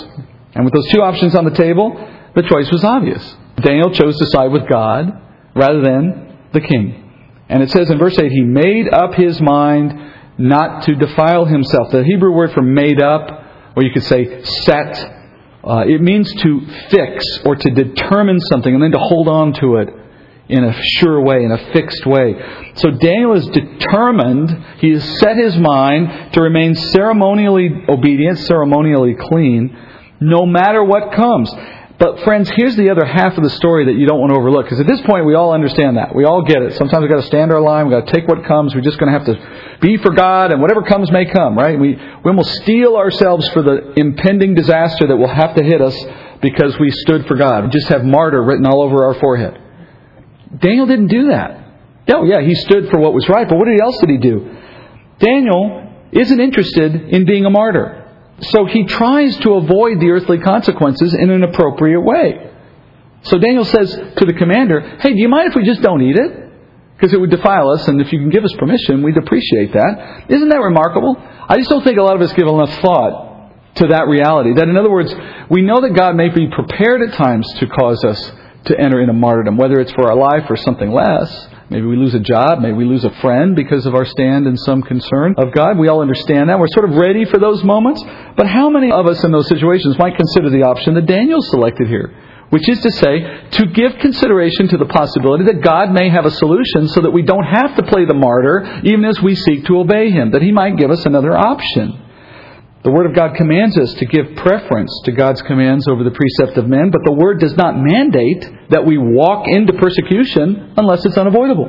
And 0.54 0.64
with 0.64 0.72
those 0.72 0.88
two 0.90 1.02
options 1.02 1.34
on 1.34 1.44
the 1.44 1.50
table, 1.50 1.92
the 2.34 2.42
choice 2.42 2.70
was 2.70 2.84
obvious. 2.84 3.36
Daniel 3.56 3.90
chose 3.90 4.16
to 4.18 4.26
side 4.26 4.52
with 4.52 4.68
God 4.68 5.20
rather 5.54 5.82
than 5.82 6.38
the 6.52 6.60
king. 6.60 7.05
And 7.48 7.62
it 7.62 7.70
says 7.70 7.90
in 7.90 7.98
verse 7.98 8.18
8, 8.18 8.30
he 8.30 8.42
made 8.42 8.92
up 8.92 9.14
his 9.14 9.40
mind 9.40 10.14
not 10.38 10.84
to 10.84 10.94
defile 10.94 11.44
himself. 11.44 11.90
The 11.90 12.04
Hebrew 12.04 12.32
word 12.32 12.52
for 12.52 12.62
made 12.62 13.00
up, 13.00 13.44
or 13.76 13.82
you 13.82 13.92
could 13.92 14.04
say 14.04 14.42
set, 14.42 15.12
uh, 15.64 15.84
it 15.86 16.00
means 16.00 16.32
to 16.42 16.60
fix 16.90 17.24
or 17.44 17.56
to 17.56 17.70
determine 17.70 18.40
something 18.40 18.72
and 18.72 18.82
then 18.82 18.92
to 18.92 18.98
hold 18.98 19.28
on 19.28 19.52
to 19.54 19.76
it 19.76 19.88
in 20.48 20.62
a 20.62 20.72
sure 20.98 21.20
way, 21.20 21.42
in 21.42 21.50
a 21.50 21.72
fixed 21.72 22.06
way. 22.06 22.34
So 22.74 22.90
Daniel 22.90 23.34
is 23.34 23.46
determined, 23.48 24.64
he 24.78 24.90
has 24.92 25.18
set 25.18 25.36
his 25.36 25.56
mind 25.56 26.32
to 26.34 26.40
remain 26.40 26.74
ceremonially 26.74 27.84
obedient, 27.88 28.38
ceremonially 28.38 29.16
clean, 29.18 29.76
no 30.20 30.46
matter 30.46 30.84
what 30.84 31.12
comes. 31.12 31.52
But 31.98 32.20
friends, 32.24 32.50
here's 32.54 32.76
the 32.76 32.90
other 32.90 33.06
half 33.06 33.38
of 33.38 33.42
the 33.42 33.50
story 33.50 33.86
that 33.86 33.94
you 33.94 34.06
don't 34.06 34.20
want 34.20 34.30
to 34.30 34.38
overlook. 34.38 34.66
Because 34.66 34.80
at 34.80 34.86
this 34.86 35.00
point, 35.02 35.24
we 35.24 35.34
all 35.34 35.54
understand 35.54 35.96
that. 35.96 36.14
We 36.14 36.24
all 36.24 36.42
get 36.42 36.60
it. 36.60 36.74
Sometimes 36.74 37.00
we've 37.00 37.10
got 37.10 37.22
to 37.22 37.26
stand 37.26 37.52
our 37.52 37.60
line. 37.60 37.88
We've 37.88 37.98
got 37.98 38.06
to 38.06 38.12
take 38.12 38.28
what 38.28 38.44
comes. 38.44 38.74
We're 38.74 38.82
just 38.82 38.98
going 38.98 39.10
to 39.10 39.18
have 39.18 39.26
to 39.26 39.78
be 39.80 39.96
for 39.96 40.12
God, 40.12 40.52
and 40.52 40.60
whatever 40.60 40.82
comes 40.82 41.10
may 41.10 41.24
come, 41.24 41.56
right? 41.56 41.78
We, 41.78 41.96
we 41.96 42.30
will 42.32 42.44
steel 42.44 42.96
ourselves 42.96 43.48
for 43.48 43.62
the 43.62 43.94
impending 43.96 44.54
disaster 44.54 45.06
that 45.06 45.16
will 45.16 45.32
have 45.32 45.54
to 45.56 45.64
hit 45.64 45.80
us 45.80 45.96
because 46.42 46.78
we 46.78 46.90
stood 46.90 47.26
for 47.26 47.34
God. 47.36 47.64
We 47.64 47.70
just 47.70 47.88
have 47.88 48.04
martyr 48.04 48.42
written 48.42 48.66
all 48.66 48.82
over 48.82 49.06
our 49.06 49.14
forehead. 49.14 49.58
Daniel 50.58 50.86
didn't 50.86 51.08
do 51.08 51.28
that. 51.28 51.64
No, 52.08 52.24
yeah, 52.24 52.42
he 52.42 52.54
stood 52.54 52.90
for 52.90 52.98
what 53.00 53.14
was 53.14 53.26
right, 53.28 53.48
but 53.48 53.56
what 53.56 53.68
else 53.80 53.98
did 54.00 54.10
he 54.10 54.18
do? 54.18 54.54
Daniel 55.18 55.92
isn't 56.12 56.40
interested 56.40 56.94
in 56.94 57.24
being 57.24 57.46
a 57.46 57.50
martyr. 57.50 57.95
So 58.40 58.66
he 58.66 58.84
tries 58.84 59.36
to 59.38 59.54
avoid 59.54 60.00
the 60.00 60.10
earthly 60.10 60.38
consequences 60.38 61.14
in 61.14 61.30
an 61.30 61.42
appropriate 61.42 62.00
way. 62.00 62.52
So 63.22 63.38
Daniel 63.38 63.64
says 63.64 63.92
to 63.92 64.24
the 64.24 64.34
commander, 64.34 64.98
Hey, 65.00 65.12
do 65.14 65.18
you 65.18 65.28
mind 65.28 65.50
if 65.50 65.56
we 65.56 65.64
just 65.64 65.82
don't 65.82 66.02
eat 66.02 66.16
it? 66.16 66.42
Because 66.96 67.12
it 67.12 67.20
would 67.20 67.30
defile 67.30 67.70
us, 67.70 67.88
and 67.88 68.00
if 68.00 68.10
you 68.12 68.18
can 68.18 68.30
give 68.30 68.44
us 68.44 68.52
permission, 68.58 69.02
we'd 69.02 69.18
appreciate 69.18 69.72
that. 69.74 70.24
Isn't 70.28 70.48
that 70.48 70.60
remarkable? 70.60 71.16
I 71.48 71.58
just 71.58 71.68
don't 71.68 71.84
think 71.84 71.98
a 71.98 72.02
lot 72.02 72.16
of 72.16 72.22
us 72.22 72.32
give 72.32 72.46
enough 72.48 72.72
thought 72.80 73.76
to 73.76 73.88
that 73.88 74.06
reality. 74.08 74.54
That, 74.54 74.68
in 74.68 74.76
other 74.76 74.90
words, 74.90 75.14
we 75.50 75.60
know 75.60 75.82
that 75.82 75.90
God 75.90 76.16
may 76.16 76.30
be 76.30 76.48
prepared 76.48 77.02
at 77.02 77.14
times 77.14 77.52
to 77.58 77.66
cause 77.66 78.02
us 78.02 78.32
to 78.66 78.80
enter 78.80 79.00
into 79.00 79.12
martyrdom, 79.12 79.58
whether 79.58 79.78
it's 79.78 79.92
for 79.92 80.08
our 80.10 80.16
life 80.16 80.50
or 80.50 80.56
something 80.56 80.90
less. 80.90 81.48
Maybe 81.68 81.86
we 81.86 81.96
lose 81.96 82.14
a 82.14 82.20
job. 82.20 82.60
Maybe 82.60 82.74
we 82.74 82.84
lose 82.84 83.04
a 83.04 83.10
friend 83.20 83.56
because 83.56 83.86
of 83.86 83.94
our 83.94 84.04
stand 84.04 84.46
and 84.46 84.58
some 84.60 84.82
concern 84.82 85.34
of 85.36 85.52
God. 85.52 85.78
We 85.78 85.88
all 85.88 86.00
understand 86.00 86.48
that. 86.48 86.60
We're 86.60 86.68
sort 86.68 86.88
of 86.88 86.96
ready 86.96 87.24
for 87.24 87.38
those 87.38 87.64
moments. 87.64 88.04
But 88.36 88.46
how 88.46 88.70
many 88.70 88.92
of 88.92 89.06
us 89.06 89.24
in 89.24 89.32
those 89.32 89.48
situations 89.48 89.98
might 89.98 90.16
consider 90.16 90.48
the 90.50 90.62
option 90.62 90.94
that 90.94 91.06
Daniel 91.06 91.42
selected 91.42 91.88
here? 91.88 92.14
Which 92.50 92.68
is 92.68 92.80
to 92.80 92.90
say, 92.92 93.48
to 93.50 93.66
give 93.66 93.98
consideration 93.98 94.68
to 94.68 94.76
the 94.76 94.86
possibility 94.86 95.44
that 95.46 95.62
God 95.62 95.90
may 95.90 96.08
have 96.08 96.24
a 96.26 96.30
solution 96.30 96.86
so 96.86 97.00
that 97.00 97.10
we 97.10 97.22
don't 97.22 97.42
have 97.42 97.74
to 97.74 97.82
play 97.82 98.04
the 98.04 98.14
martyr 98.14 98.82
even 98.84 99.04
as 99.04 99.20
we 99.20 99.34
seek 99.34 99.64
to 99.66 99.78
obey 99.80 100.12
Him, 100.12 100.30
that 100.30 100.42
He 100.42 100.52
might 100.52 100.76
give 100.76 100.92
us 100.92 101.04
another 101.04 101.36
option. 101.36 102.05
The 102.86 102.92
Word 102.92 103.06
of 103.06 103.16
God 103.16 103.34
commands 103.34 103.76
us 103.76 103.94
to 103.94 104.06
give 104.06 104.36
preference 104.36 104.92
to 105.06 105.10
God's 105.10 105.42
commands 105.42 105.88
over 105.88 106.04
the 106.04 106.12
precept 106.12 106.56
of 106.56 106.68
men, 106.68 106.92
but 106.92 107.02
the 107.02 107.10
Word 107.10 107.40
does 107.40 107.56
not 107.56 107.74
mandate 107.76 108.48
that 108.70 108.86
we 108.86 108.96
walk 108.96 109.48
into 109.48 109.72
persecution 109.72 110.72
unless 110.76 111.04
it's 111.04 111.18
unavoidable. 111.18 111.66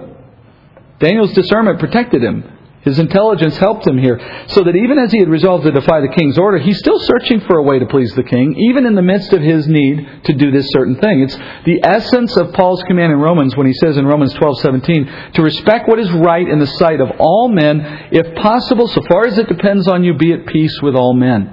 Daniel's 1.00 1.34
discernment 1.34 1.80
protected 1.80 2.22
him. 2.22 2.44
His 2.88 3.00
intelligence 3.00 3.58
helped 3.58 3.86
him 3.86 3.98
here, 3.98 4.18
so 4.48 4.64
that 4.64 4.76
even 4.76 4.98
as 4.98 5.12
he 5.12 5.20
had 5.20 5.28
resolved 5.28 5.66
to 5.66 5.72
defy 5.72 6.00
the 6.00 6.08
king's 6.08 6.38
order, 6.38 6.58
he's 6.58 6.80
still 6.80 6.98
searching 7.00 7.42
for 7.42 7.58
a 7.58 7.62
way 7.64 7.80
to 7.80 7.86
please 7.86 8.14
the 8.16 8.24
king, 8.24 8.56
even 8.70 8.86
in 8.86 8.96
the 8.96 9.02
midst 9.02 9.34
of 9.34 9.42
his 9.42 9.68
need 9.68 10.24
to 10.24 10.34
do 10.34 10.52
this 10.52 10.70
certain 10.72 10.96
thing. 10.96 11.20
It's 11.20 11.36
the 11.66 11.82
essence 11.84 12.38
of 12.38 12.54
Paul's 12.54 12.82
command 12.84 13.12
in 13.12 13.20
Romans 13.20 13.58
when 13.58 13.68
he 13.68 13.74
says 13.74 13.98
in 13.98 14.08
Romans 14.08 14.34
12:17 14.36 15.34
to 15.34 15.42
respect 15.42 15.90
what 15.90 16.00
is 16.00 16.10
right 16.14 16.48
in 16.48 16.60
the 16.60 16.66
sight 16.66 17.02
of 17.02 17.12
all 17.20 17.50
men, 17.50 18.08
if 18.12 18.34
possible, 18.36 18.88
so 18.88 19.02
far 19.10 19.28
as 19.28 19.38
it 19.38 19.50
depends 19.50 19.90
on 19.90 20.06
you, 20.06 20.14
be 20.14 20.32
at 20.32 20.46
peace 20.46 20.82
with 20.82 20.96
all 20.96 21.14
men. 21.14 21.52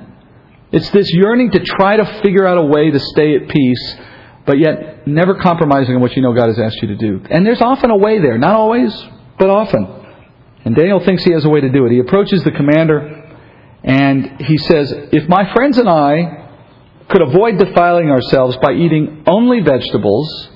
It's 0.70 0.90
this 0.90 1.12
yearning 1.12 1.50
to 1.50 1.58
try 1.58 1.96
to 1.96 2.04
figure 2.22 2.46
out 2.46 2.58
a 2.58 2.66
way 2.66 2.92
to 2.92 3.00
stay 3.00 3.34
at 3.34 3.48
peace, 3.48 3.96
but 4.46 4.58
yet 4.60 5.08
never 5.08 5.34
compromising 5.34 5.96
on 5.96 6.00
what 6.00 6.14
you 6.14 6.22
know 6.22 6.32
God 6.32 6.46
has 6.46 6.60
asked 6.60 6.80
you 6.80 6.88
to 6.88 6.96
do. 6.96 7.22
And 7.28 7.44
there's 7.44 7.60
often 7.60 7.90
a 7.90 7.96
way 7.96 8.20
there, 8.20 8.38
not 8.38 8.54
always, 8.54 8.94
but 9.36 9.50
often. 9.50 10.03
And 10.64 10.74
Daniel 10.74 11.00
thinks 11.00 11.24
he 11.24 11.33
has 11.33 11.44
a 11.44 11.48
way 11.48 11.61
to 11.61 11.70
do 11.70 11.85
it. 11.87 11.92
He 11.92 11.98
approaches 11.98 12.42
the 12.42 12.50
commander 12.50 13.22
and 13.83 14.40
he 14.40 14.57
says, 14.57 14.92
If 15.12 15.29
my 15.29 15.53
friends 15.53 15.77
and 15.79 15.88
I 15.88 16.48
could 17.11 17.20
avoid 17.20 17.59
defiling 17.59 18.11
ourselves 18.11 18.57
by 18.62 18.72
eating 18.72 19.24
only 19.27 19.61
vegetables, 19.61 20.48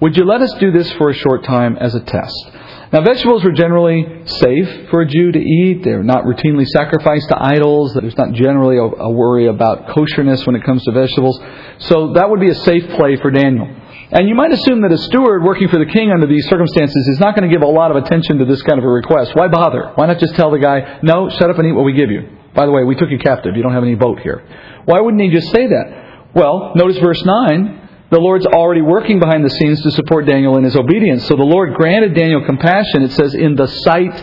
would 0.00 0.16
you 0.16 0.24
let 0.24 0.42
us 0.42 0.54
do 0.60 0.70
this 0.70 0.90
for 0.92 1.10
a 1.10 1.14
short 1.14 1.42
time 1.42 1.76
as 1.76 1.94
a 1.94 2.00
test? 2.00 2.50
Now, 2.92 3.02
vegetables 3.02 3.44
were 3.44 3.52
generally 3.52 4.22
safe 4.24 4.88
for 4.90 5.02
a 5.02 5.06
Jew 5.06 5.32
to 5.32 5.38
eat. 5.38 5.82
They're 5.82 6.02
not 6.02 6.24
routinely 6.24 6.66
sacrificed 6.66 7.28
to 7.28 7.36
idols. 7.38 7.92
There's 7.92 8.16
not 8.16 8.32
generally 8.32 8.78
a, 8.78 9.10
worry 9.10 9.46
about 9.46 9.88
kosherness 9.88 10.46
when 10.46 10.56
it 10.56 10.64
comes 10.64 10.84
to 10.84 10.92
vegetables. 10.92 11.38
So 11.80 12.14
that 12.14 12.30
would 12.30 12.40
be 12.40 12.48
a 12.48 12.54
safe 12.54 12.88
play 12.90 13.16
for 13.16 13.30
Daniel. 13.30 13.68
And 14.10 14.26
you 14.26 14.34
might 14.34 14.52
assume 14.52 14.80
that 14.82 14.92
a 14.92 14.96
steward 14.96 15.44
working 15.44 15.68
for 15.68 15.78
the 15.78 15.90
king 15.90 16.10
under 16.10 16.26
these 16.26 16.48
circumstances 16.48 17.08
is 17.08 17.20
not 17.20 17.36
going 17.36 17.48
to 17.48 17.54
give 17.54 17.62
a 17.62 17.70
lot 17.70 17.90
of 17.90 18.02
attention 18.02 18.38
to 18.38 18.46
this 18.46 18.62
kind 18.62 18.78
of 18.78 18.84
a 18.84 18.88
request. 18.88 19.32
Why 19.34 19.48
bother? 19.48 19.92
Why 19.96 20.06
not 20.06 20.18
just 20.18 20.34
tell 20.34 20.50
the 20.50 20.58
guy, 20.58 20.98
no, 21.02 21.28
shut 21.28 21.50
up 21.50 21.58
and 21.58 21.68
eat 21.68 21.72
what 21.72 21.84
we 21.84 21.92
give 21.92 22.10
you? 22.10 22.24
By 22.54 22.64
the 22.64 22.72
way, 22.72 22.84
we 22.84 22.96
took 22.96 23.10
you 23.10 23.18
captive. 23.18 23.54
You 23.54 23.62
don't 23.62 23.74
have 23.74 23.82
any 23.82 23.94
vote 23.94 24.20
here. 24.20 24.42
Why 24.86 25.00
wouldn't 25.00 25.22
he 25.22 25.28
just 25.28 25.52
say 25.52 25.66
that? 25.66 26.32
Well, 26.34 26.72
notice 26.74 26.98
verse 26.98 27.22
9. 27.22 27.88
The 28.10 28.18
Lord's 28.18 28.46
already 28.46 28.80
working 28.80 29.20
behind 29.20 29.44
the 29.44 29.50
scenes 29.50 29.82
to 29.82 29.90
support 29.90 30.24
Daniel 30.24 30.56
in 30.56 30.64
his 30.64 30.74
obedience. 30.74 31.28
So 31.28 31.36
the 31.36 31.42
Lord 31.42 31.74
granted 31.74 32.14
Daniel 32.14 32.42
compassion, 32.46 33.02
it 33.02 33.12
says, 33.12 33.34
in 33.34 33.54
the 33.54 33.66
sight 33.66 34.16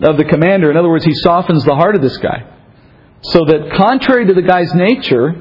of 0.00 0.16
the 0.16 0.24
commander. 0.24 0.70
In 0.70 0.78
other 0.78 0.88
words, 0.88 1.04
he 1.04 1.12
softens 1.12 1.62
the 1.64 1.74
heart 1.74 1.94
of 1.94 2.00
this 2.00 2.16
guy. 2.16 2.50
So 3.20 3.44
that 3.44 3.72
contrary 3.76 4.26
to 4.26 4.32
the 4.32 4.40
guy's 4.40 4.72
nature, 4.74 5.34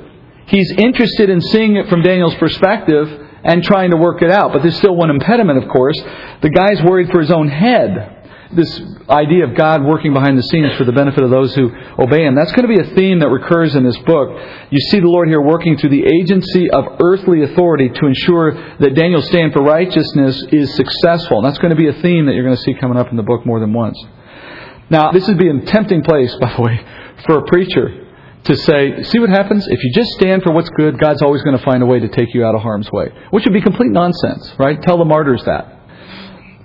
he's 0.47 0.71
interested 0.71 1.29
in 1.29 1.39
seeing 1.39 1.77
it 1.77 1.87
from 1.87 2.01
Daniel's 2.01 2.35
perspective 2.35 3.24
and 3.45 3.63
trying 3.63 3.91
to 3.91 3.97
work 3.97 4.21
it 4.21 4.31
out. 4.31 4.51
But 4.51 4.63
there's 4.63 4.77
still 4.77 4.95
one 4.95 5.09
impediment, 5.09 5.63
of 5.63 5.69
course. 5.69 5.97
The 6.41 6.49
guy's 6.49 6.81
worried 6.83 7.09
for 7.11 7.21
his 7.21 7.31
own 7.31 7.47
head. 7.47 8.11
This 8.53 8.81
idea 9.09 9.45
of 9.45 9.55
God 9.55 9.83
working 9.83 10.13
behind 10.13 10.37
the 10.37 10.43
scenes 10.43 10.75
for 10.77 10.83
the 10.83 10.91
benefit 10.91 11.23
of 11.23 11.29
those 11.29 11.53
who 11.55 11.71
obey 11.99 12.23
Him. 12.23 12.35
That's 12.35 12.51
going 12.51 12.67
to 12.69 12.73
be 12.73 12.79
a 12.79 12.95
theme 12.95 13.19
that 13.19 13.27
recurs 13.27 13.75
in 13.75 13.83
this 13.83 13.97
book. 14.05 14.29
You 14.69 14.79
see 14.91 14.99
the 14.99 15.07
Lord 15.07 15.27
here 15.27 15.41
working 15.41 15.77
through 15.77 15.89
the 15.89 16.05
agency 16.05 16.69
of 16.69 16.85
earthly 17.01 17.43
authority 17.43 17.89
to 17.89 18.05
ensure 18.05 18.77
that 18.77 18.93
Daniel's 18.93 19.27
stand 19.27 19.51
for 19.51 19.63
righteousness 19.63 20.41
is 20.51 20.73
successful. 20.75 21.39
And 21.39 21.45
that's 21.45 21.57
going 21.57 21.71
to 21.71 21.75
be 21.75 21.89
a 21.89 22.01
theme 22.01 22.27
that 22.27 22.33
you're 22.33 22.45
going 22.45 22.55
to 22.55 22.61
see 22.61 22.75
coming 22.75 22.97
up 22.97 23.09
in 23.09 23.17
the 23.17 23.23
book 23.23 23.45
more 23.45 23.59
than 23.59 23.73
once. 23.73 24.01
Now, 24.89 25.11
this 25.11 25.27
would 25.27 25.39
be 25.39 25.49
a 25.49 25.61
tempting 25.61 26.03
place, 26.03 26.33
by 26.39 26.55
the 26.55 26.61
way, 26.61 26.85
for 27.25 27.39
a 27.39 27.45
preacher 27.45 28.04
to 28.45 28.55
say, 28.55 29.03
see 29.03 29.19
what 29.19 29.29
happens? 29.29 29.67
If 29.67 29.83
you 29.83 29.91
just 29.93 30.11
stand 30.13 30.43
for 30.43 30.53
what's 30.53 30.69
good, 30.69 30.99
God's 30.99 31.21
always 31.21 31.41
going 31.41 31.57
to 31.57 31.63
find 31.63 31.81
a 31.81 31.85
way 31.85 31.99
to 31.99 32.07
take 32.07 32.33
you 32.33 32.45
out 32.45 32.55
of 32.55 32.61
harm's 32.61 32.91
way. 32.91 33.11
Which 33.31 33.43
would 33.45 33.53
be 33.53 33.61
complete 33.61 33.91
nonsense, 33.91 34.53
right? 34.59 34.81
Tell 34.81 34.97
the 34.97 35.05
martyrs 35.05 35.43
that. 35.45 35.71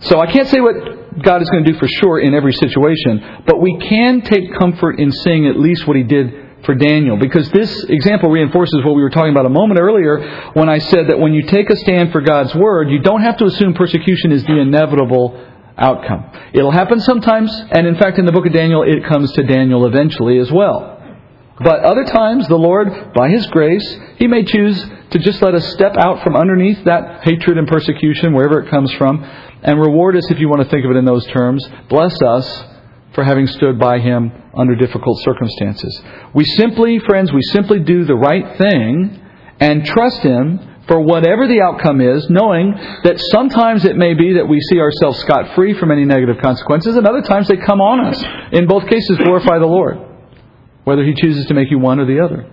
So 0.00 0.20
I 0.20 0.30
can't 0.30 0.48
say 0.48 0.60
what 0.60 1.22
God 1.22 1.42
is 1.42 1.50
going 1.50 1.64
to 1.64 1.72
do 1.72 1.78
for 1.78 1.88
sure 1.88 2.20
in 2.20 2.34
every 2.34 2.52
situation, 2.52 3.42
but 3.46 3.60
we 3.60 3.78
can 3.78 4.20
take 4.22 4.54
comfort 4.58 4.98
in 4.98 5.10
seeing 5.10 5.46
at 5.46 5.58
least 5.58 5.86
what 5.86 5.96
He 5.96 6.02
did 6.02 6.64
for 6.64 6.74
Daniel. 6.74 7.16
Because 7.16 7.50
this 7.50 7.84
example 7.84 8.30
reinforces 8.30 8.84
what 8.84 8.94
we 8.94 9.02
were 9.02 9.10
talking 9.10 9.32
about 9.32 9.46
a 9.46 9.50
moment 9.50 9.80
earlier 9.80 10.52
when 10.52 10.68
I 10.68 10.78
said 10.78 11.08
that 11.08 11.18
when 11.18 11.32
you 11.32 11.42
take 11.42 11.70
a 11.70 11.76
stand 11.76 12.12
for 12.12 12.20
God's 12.20 12.54
Word, 12.54 12.90
you 12.90 13.00
don't 13.00 13.22
have 13.22 13.38
to 13.38 13.46
assume 13.46 13.72
persecution 13.74 14.32
is 14.32 14.44
the 14.44 14.58
inevitable 14.58 15.46
outcome. 15.78 16.30
It'll 16.52 16.70
happen 16.70 17.00
sometimes, 17.00 17.50
and 17.70 17.86
in 17.86 17.96
fact, 17.96 18.18
in 18.18 18.26
the 18.26 18.32
book 18.32 18.46
of 18.46 18.52
Daniel, 18.52 18.82
it 18.82 19.04
comes 19.06 19.32
to 19.32 19.42
Daniel 19.42 19.86
eventually 19.86 20.38
as 20.38 20.52
well. 20.52 20.99
But 21.62 21.80
other 21.80 22.04
times, 22.04 22.48
the 22.48 22.56
Lord, 22.56 23.12
by 23.12 23.28
His 23.28 23.46
grace, 23.48 23.98
He 24.16 24.26
may 24.26 24.44
choose 24.44 24.82
to 25.10 25.18
just 25.18 25.42
let 25.42 25.54
us 25.54 25.72
step 25.72 25.94
out 25.98 26.22
from 26.22 26.34
underneath 26.34 26.84
that 26.84 27.22
hatred 27.22 27.58
and 27.58 27.68
persecution, 27.68 28.32
wherever 28.32 28.60
it 28.60 28.70
comes 28.70 28.90
from, 28.94 29.22
and 29.62 29.78
reward 29.78 30.16
us, 30.16 30.30
if 30.30 30.40
you 30.40 30.48
want 30.48 30.62
to 30.62 30.68
think 30.68 30.86
of 30.86 30.90
it 30.90 30.96
in 30.96 31.04
those 31.04 31.26
terms, 31.26 31.68
bless 31.90 32.16
us 32.22 32.64
for 33.14 33.24
having 33.24 33.46
stood 33.46 33.78
by 33.78 33.98
Him 33.98 34.32
under 34.56 34.74
difficult 34.74 35.20
circumstances. 35.22 36.00
We 36.34 36.44
simply, 36.44 36.98
friends, 37.00 37.30
we 37.30 37.42
simply 37.52 37.80
do 37.80 38.04
the 38.04 38.14
right 38.14 38.56
thing 38.56 39.20
and 39.58 39.84
trust 39.84 40.20
Him 40.20 40.60
for 40.88 41.02
whatever 41.02 41.46
the 41.46 41.60
outcome 41.60 42.00
is, 42.00 42.26
knowing 42.30 42.72
that 43.04 43.20
sometimes 43.32 43.84
it 43.84 43.96
may 43.96 44.14
be 44.14 44.32
that 44.34 44.48
we 44.48 44.60
see 44.60 44.80
ourselves 44.80 45.18
scot 45.20 45.54
free 45.54 45.78
from 45.78 45.90
any 45.90 46.06
negative 46.06 46.38
consequences, 46.42 46.96
and 46.96 47.06
other 47.06 47.20
times 47.20 47.48
they 47.48 47.58
come 47.58 47.82
on 47.82 48.06
us. 48.06 48.24
In 48.52 48.66
both 48.66 48.88
cases, 48.88 49.18
glorify 49.18 49.58
the 49.58 49.66
Lord 49.66 50.09
whether 50.90 51.04
he 51.04 51.14
chooses 51.14 51.46
to 51.46 51.54
make 51.54 51.70
you 51.70 51.78
one 51.78 52.00
or 52.00 52.04
the 52.04 52.18
other. 52.18 52.50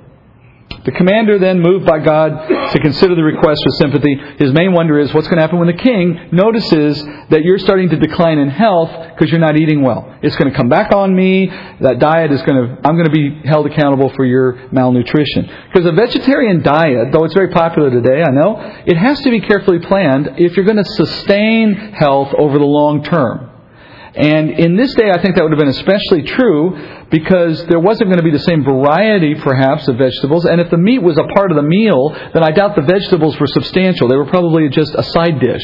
The 0.85 0.91
commander 0.91 1.37
then, 1.37 1.59
moved 1.59 1.85
by 1.85 1.99
God 1.99 2.47
to 2.47 2.79
consider 2.79 3.15
the 3.15 3.23
request 3.23 3.61
with 3.65 3.75
sympathy, 3.75 4.15
his 4.37 4.53
main 4.53 4.73
wonder 4.73 4.99
is 4.99 5.13
what's 5.13 5.27
going 5.27 5.37
to 5.37 5.41
happen 5.41 5.59
when 5.59 5.67
the 5.67 5.81
king 5.81 6.29
notices 6.31 7.03
that 7.29 7.43
you're 7.43 7.57
starting 7.57 7.89
to 7.89 7.97
decline 7.97 8.37
in 8.37 8.49
health 8.49 8.89
because 9.09 9.29
you're 9.29 9.39
not 9.39 9.57
eating 9.57 9.81
well. 9.81 10.17
It's 10.21 10.35
going 10.35 10.49
to 10.51 10.55
come 10.55 10.69
back 10.69 10.93
on 10.93 11.15
me. 11.15 11.47
That 11.81 11.99
diet 11.99 12.31
is 12.31 12.41
going 12.43 12.55
to, 12.55 12.87
I'm 12.87 12.95
going 12.95 13.09
to 13.09 13.11
be 13.11 13.41
held 13.47 13.65
accountable 13.65 14.13
for 14.15 14.23
your 14.23 14.69
malnutrition. 14.71 15.49
Because 15.67 15.85
a 15.85 15.91
vegetarian 15.91 16.61
diet, 16.61 17.11
though 17.11 17.25
it's 17.25 17.33
very 17.33 17.51
popular 17.51 17.89
today, 17.89 18.23
I 18.23 18.31
know, 18.31 18.55
it 18.85 18.95
has 18.95 19.19
to 19.21 19.29
be 19.29 19.41
carefully 19.41 19.79
planned 19.79 20.35
if 20.37 20.55
you're 20.55 20.65
going 20.65 20.77
to 20.77 20.85
sustain 20.85 21.73
health 21.93 22.33
over 22.37 22.59
the 22.59 22.65
long 22.65 23.03
term. 23.03 23.56
And 24.15 24.51
in 24.51 24.75
this 24.75 24.93
day, 24.95 25.11
I 25.11 25.21
think 25.21 25.35
that 25.35 25.43
would 25.43 25.51
have 25.51 25.59
been 25.59 25.67
especially 25.67 26.23
true 26.23 27.05
because 27.09 27.65
there 27.67 27.79
wasn't 27.79 28.09
going 28.09 28.17
to 28.17 28.23
be 28.23 28.31
the 28.31 28.39
same 28.39 28.63
variety, 28.63 29.35
perhaps, 29.35 29.87
of 29.87 29.97
vegetables. 29.97 30.45
And 30.45 30.61
if 30.61 30.69
the 30.69 30.77
meat 30.77 30.99
was 30.99 31.17
a 31.17 31.23
part 31.35 31.51
of 31.51 31.57
the 31.57 31.63
meal, 31.63 32.09
then 32.33 32.43
I 32.43 32.51
doubt 32.51 32.75
the 32.75 32.81
vegetables 32.81 33.39
were 33.39 33.47
substantial. 33.47 34.07
They 34.07 34.15
were 34.15 34.25
probably 34.25 34.69
just 34.69 34.93
a 34.95 35.03
side 35.03 35.39
dish. 35.39 35.63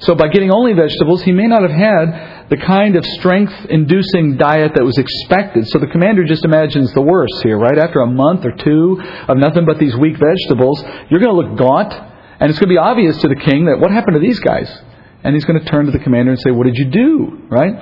So 0.00 0.14
by 0.14 0.28
getting 0.28 0.50
only 0.50 0.74
vegetables, 0.74 1.22
he 1.22 1.32
may 1.32 1.46
not 1.46 1.62
have 1.62 1.70
had 1.70 2.48
the 2.50 2.58
kind 2.58 2.96
of 2.96 3.04
strength 3.18 3.54
inducing 3.70 4.36
diet 4.36 4.72
that 4.74 4.84
was 4.84 4.98
expected. 4.98 5.66
So 5.68 5.78
the 5.78 5.86
commander 5.86 6.24
just 6.24 6.44
imagines 6.44 6.92
the 6.92 7.00
worst 7.00 7.42
here, 7.42 7.58
right? 7.58 7.78
After 7.78 8.00
a 8.00 8.06
month 8.06 8.44
or 8.44 8.52
two 8.52 9.02
of 9.26 9.38
nothing 9.38 9.64
but 9.64 9.78
these 9.78 9.96
weak 9.96 10.18
vegetables, 10.18 10.82
you're 11.10 11.20
going 11.20 11.34
to 11.34 11.48
look 11.48 11.58
gaunt. 11.58 11.94
And 12.38 12.50
it's 12.50 12.58
going 12.58 12.68
to 12.68 12.74
be 12.74 12.78
obvious 12.78 13.16
to 13.22 13.28
the 13.28 13.36
king 13.36 13.64
that 13.66 13.80
what 13.80 13.90
happened 13.90 14.14
to 14.14 14.20
these 14.20 14.38
guys? 14.40 14.70
And 15.24 15.34
he's 15.34 15.44
going 15.44 15.58
to 15.58 15.66
turn 15.66 15.86
to 15.86 15.92
the 15.92 15.98
commander 15.98 16.32
and 16.32 16.40
say, 16.40 16.50
What 16.50 16.66
did 16.66 16.76
you 16.76 16.86
do? 16.86 17.46
Right? 17.48 17.74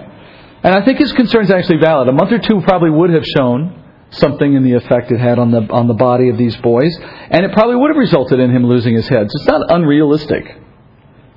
And 0.65 0.75
I 0.75 0.85
think 0.85 0.99
his 0.99 1.13
concern 1.13 1.45
is 1.45 1.51
actually 1.51 1.79
valid. 1.79 2.09
A 2.09 2.13
month 2.13 2.33
or 2.33 2.39
two 2.39 2.63
probably 2.63 2.91
would 2.91 3.11
have 3.11 3.25
shown 3.37 3.83
something 4.11 4.55
in 4.55 4.63
the 4.63 4.73
effect 4.73 5.11
it 5.11 5.21
had 5.21 5.39
on 5.39 5.51
the, 5.51 5.61
on 5.71 5.89
the 5.89 5.95
body 5.95 6.31
of 6.31 6.39
these 6.39 6.57
boys, 6.59 6.97
and 7.01 7.45
it 7.45 7.53
probably 7.53 7.77
would 7.77 7.91
have 7.91 7.99
resulted 7.99 8.41
in 8.41 8.51
him 8.51 8.65
losing 8.65 8.95
his 8.95 9.09
head. 9.09 9.31
So 9.31 9.41
it's 9.41 9.47
not 9.47 9.71
unrealistic. 9.71 10.57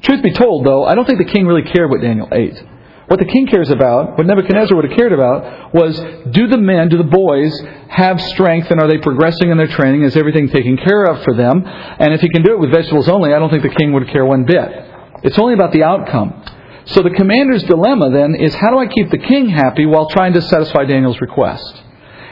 Truth 0.01 0.23
be 0.23 0.31
told, 0.31 0.65
though, 0.65 0.85
I 0.85 0.95
don't 0.95 1.05
think 1.05 1.17
the 1.17 1.31
king 1.31 1.45
really 1.45 1.63
cared 1.63 1.89
what 1.89 2.01
Daniel 2.01 2.29
ate. 2.31 2.61
What 3.07 3.19
the 3.19 3.25
king 3.25 3.47
cares 3.47 3.69
about, 3.69 4.17
what 4.17 4.27
Nebuchadnezzar 4.27 4.75
would 4.75 4.89
have 4.89 4.97
cared 4.97 5.13
about, 5.13 5.73
was 5.73 5.97
do 6.29 6.47
the 6.47 6.57
men, 6.57 6.89
do 6.89 6.97
the 6.97 7.05
boys 7.05 7.57
have 7.89 8.21
strength 8.21 8.69
and 8.69 8.81
are 8.81 8.87
they 8.87 8.97
progressing 8.97 9.49
in 9.49 9.57
their 9.57 9.67
training? 9.67 10.03
Is 10.03 10.17
everything 10.17 10.49
taken 10.49 10.75
care 10.75 11.05
of 11.05 11.23
for 11.23 11.33
them? 11.33 11.63
And 11.65 12.13
if 12.13 12.19
he 12.19 12.27
can 12.27 12.43
do 12.43 12.51
it 12.51 12.59
with 12.59 12.71
vegetables 12.71 13.07
only, 13.07 13.33
I 13.33 13.39
don't 13.39 13.49
think 13.49 13.63
the 13.63 13.75
king 13.75 13.93
would 13.93 14.09
care 14.09 14.25
one 14.25 14.43
bit. 14.43 14.86
It's 15.23 15.39
only 15.39 15.53
about 15.53 15.71
the 15.71 15.83
outcome. 15.83 16.43
So 16.85 17.01
the 17.01 17.11
commander's 17.11 17.63
dilemma 17.63 18.11
then 18.11 18.35
is 18.35 18.55
how 18.55 18.71
do 18.71 18.79
I 18.79 18.87
keep 18.87 19.11
the 19.11 19.17
king 19.17 19.49
happy 19.49 19.85
while 19.85 20.07
trying 20.09 20.33
to 20.33 20.41
satisfy 20.41 20.85
Daniel's 20.85 21.19
request? 21.19 21.83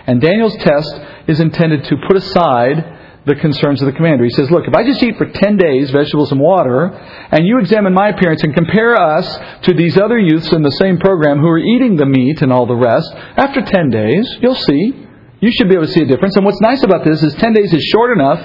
And 0.07 0.21
Daniel's 0.21 0.55
test 0.57 1.01
is 1.27 1.39
intended 1.39 1.83
to 1.86 1.97
put 2.07 2.15
aside 2.15 2.95
the 3.25 3.36
concerns 3.36 3.81
of 3.81 3.88
the 3.88 3.91
commander. 3.91 4.23
He 4.23 4.29
says, 4.29 4.51
Look, 4.51 4.67
if 4.67 4.73
I 4.73 4.86
just 4.86 5.01
eat 5.01 5.17
for 5.17 5.25
10 5.25 5.57
days 5.57 5.89
vegetables 5.89 6.31
and 6.31 6.39
water, 6.39 6.88
and 7.31 7.45
you 7.45 7.57
examine 7.59 7.93
my 7.93 8.09
appearance 8.09 8.43
and 8.43 8.53
compare 8.53 8.95
us 8.95 9.27
to 9.63 9.73
these 9.73 9.97
other 9.97 10.19
youths 10.19 10.51
in 10.53 10.61
the 10.61 10.77
same 10.79 10.99
program 10.99 11.39
who 11.39 11.47
are 11.47 11.57
eating 11.57 11.95
the 11.95 12.05
meat 12.05 12.41
and 12.41 12.53
all 12.53 12.67
the 12.67 12.75
rest, 12.75 13.11
after 13.36 13.61
10 13.61 13.89
days, 13.89 14.38
you'll 14.41 14.55
see. 14.55 15.07
You 15.41 15.51
should 15.51 15.67
be 15.67 15.75
able 15.75 15.88
to 15.88 15.91
see 15.91 16.01
a 16.01 16.05
difference. 16.05 16.36
And 16.38 16.45
what's 16.45 16.61
nice 16.61 16.81
about 16.83 17.03
this 17.03 17.21
is 17.21 17.33
10 17.36 17.53
days 17.53 17.73
is 17.73 17.83
short 17.83 18.15
enough 18.15 18.39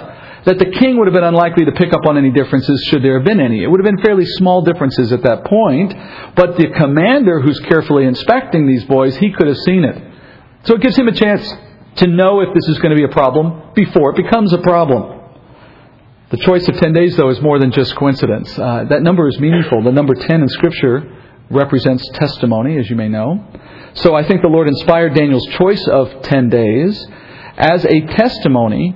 that 0.45 0.59
the 0.59 0.70
king 0.78 0.99
would 0.99 1.07
have 1.07 1.14
been 1.14 1.24
unlikely 1.24 1.64
to 1.66 1.72
pick 1.72 1.93
up 1.93 2.07
on 2.07 2.16
any 2.16 2.30
differences 2.30 2.82
should 2.88 3.03
there 3.03 3.18
have 3.18 3.26
been 3.26 3.41
any. 3.41 3.62
It 3.62 3.70
would 3.70 3.80
have 3.80 3.95
been 3.95 4.03
fairly 4.03 4.24
small 4.24 4.62
differences 4.62 5.12
at 5.12 5.22
that 5.22 5.45
point, 5.45 5.95
but 6.34 6.57
the 6.57 6.68
commander 6.76 7.41
who's 7.41 7.61
carefully 7.61 8.05
inspecting 8.05 8.66
these 8.66 8.84
boys, 8.84 9.16
he 9.16 9.32
could 9.32 9.47
have 9.47 9.59
seen 9.59 9.84
it. 9.84 9.97
So 10.64 10.74
it 10.74 10.82
gives 10.82 10.97
him 10.97 11.09
a 11.09 11.12
chance 11.12 11.47
to 11.97 12.07
know 12.07 12.41
if 12.41 12.55
this 12.55 12.68
is 12.68 12.78
going 12.78 12.91
to 12.91 12.97
be 12.97 13.05
a 13.05 13.12
problem 13.12 13.72
before 13.74 14.11
it 14.11 14.22
becomes 14.22 14.53
a 14.53 14.59
problem. 14.59 15.20
The 16.30 16.36
choice 16.38 16.68
of 16.68 16.76
10 16.76 16.93
days, 16.93 17.16
though, 17.16 17.28
is 17.30 17.41
more 17.41 17.59
than 17.59 17.72
just 17.72 17.97
coincidence. 17.97 18.57
Uh, 18.57 18.84
that 18.88 19.03
number 19.03 19.26
is 19.28 19.38
meaningful. 19.41 19.82
The 19.82 19.91
number 19.91 20.14
10 20.14 20.43
in 20.43 20.49
Scripture 20.49 21.16
represents 21.51 22.09
testimony, 22.14 22.78
as 22.78 22.88
you 22.88 22.95
may 22.95 23.09
know. 23.09 23.45
So 23.95 24.14
I 24.14 24.22
think 24.26 24.41
the 24.41 24.49
Lord 24.49 24.68
inspired 24.68 25.14
Daniel's 25.14 25.47
choice 25.47 25.84
of 25.88 26.22
10 26.22 26.49
days 26.49 27.05
as 27.57 27.84
a 27.84 28.03
testimony 28.07 28.95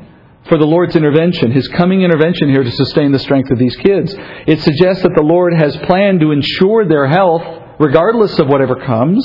for 0.48 0.58
the 0.58 0.66
Lord's 0.66 0.96
intervention, 0.96 1.52
His 1.52 1.68
coming 1.68 2.02
intervention 2.02 2.50
here 2.50 2.62
to 2.62 2.70
sustain 2.70 3.12
the 3.12 3.18
strength 3.18 3.50
of 3.50 3.58
these 3.58 3.76
kids. 3.76 4.14
It 4.46 4.60
suggests 4.60 5.02
that 5.02 5.14
the 5.14 5.22
Lord 5.22 5.54
has 5.54 5.76
planned 5.78 6.20
to 6.20 6.32
ensure 6.32 6.86
their 6.86 7.06
health 7.06 7.62
regardless 7.78 8.38
of 8.38 8.46
whatever 8.46 8.76
comes. 8.76 9.24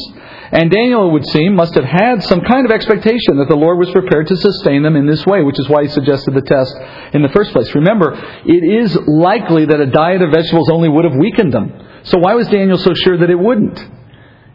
And 0.51 0.71
Daniel, 0.71 1.07
it 1.07 1.11
would 1.13 1.25
seem, 1.27 1.55
must 1.55 1.75
have 1.75 1.83
had 1.85 2.23
some 2.23 2.41
kind 2.41 2.65
of 2.65 2.71
expectation 2.71 3.37
that 3.37 3.47
the 3.47 3.55
Lord 3.55 3.77
was 3.77 3.91
prepared 3.91 4.27
to 4.27 4.35
sustain 4.35 4.81
them 4.81 4.95
in 4.95 5.05
this 5.05 5.25
way, 5.25 5.43
which 5.43 5.59
is 5.59 5.69
why 5.69 5.83
he 5.83 5.89
suggested 5.89 6.33
the 6.33 6.41
test 6.41 6.75
in 7.13 7.21
the 7.21 7.29
first 7.29 7.51
place. 7.51 7.73
Remember, 7.75 8.13
it 8.45 8.83
is 8.83 8.95
likely 9.07 9.65
that 9.65 9.79
a 9.79 9.85
diet 9.85 10.21
of 10.21 10.31
vegetables 10.31 10.69
only 10.71 10.89
would 10.89 11.05
have 11.05 11.15
weakened 11.15 11.53
them. 11.53 11.73
So 12.03 12.17
why 12.17 12.33
was 12.33 12.47
Daniel 12.47 12.77
so 12.77 12.93
sure 12.93 13.17
that 13.17 13.29
it 13.29 13.39
wouldn't? 13.39 13.79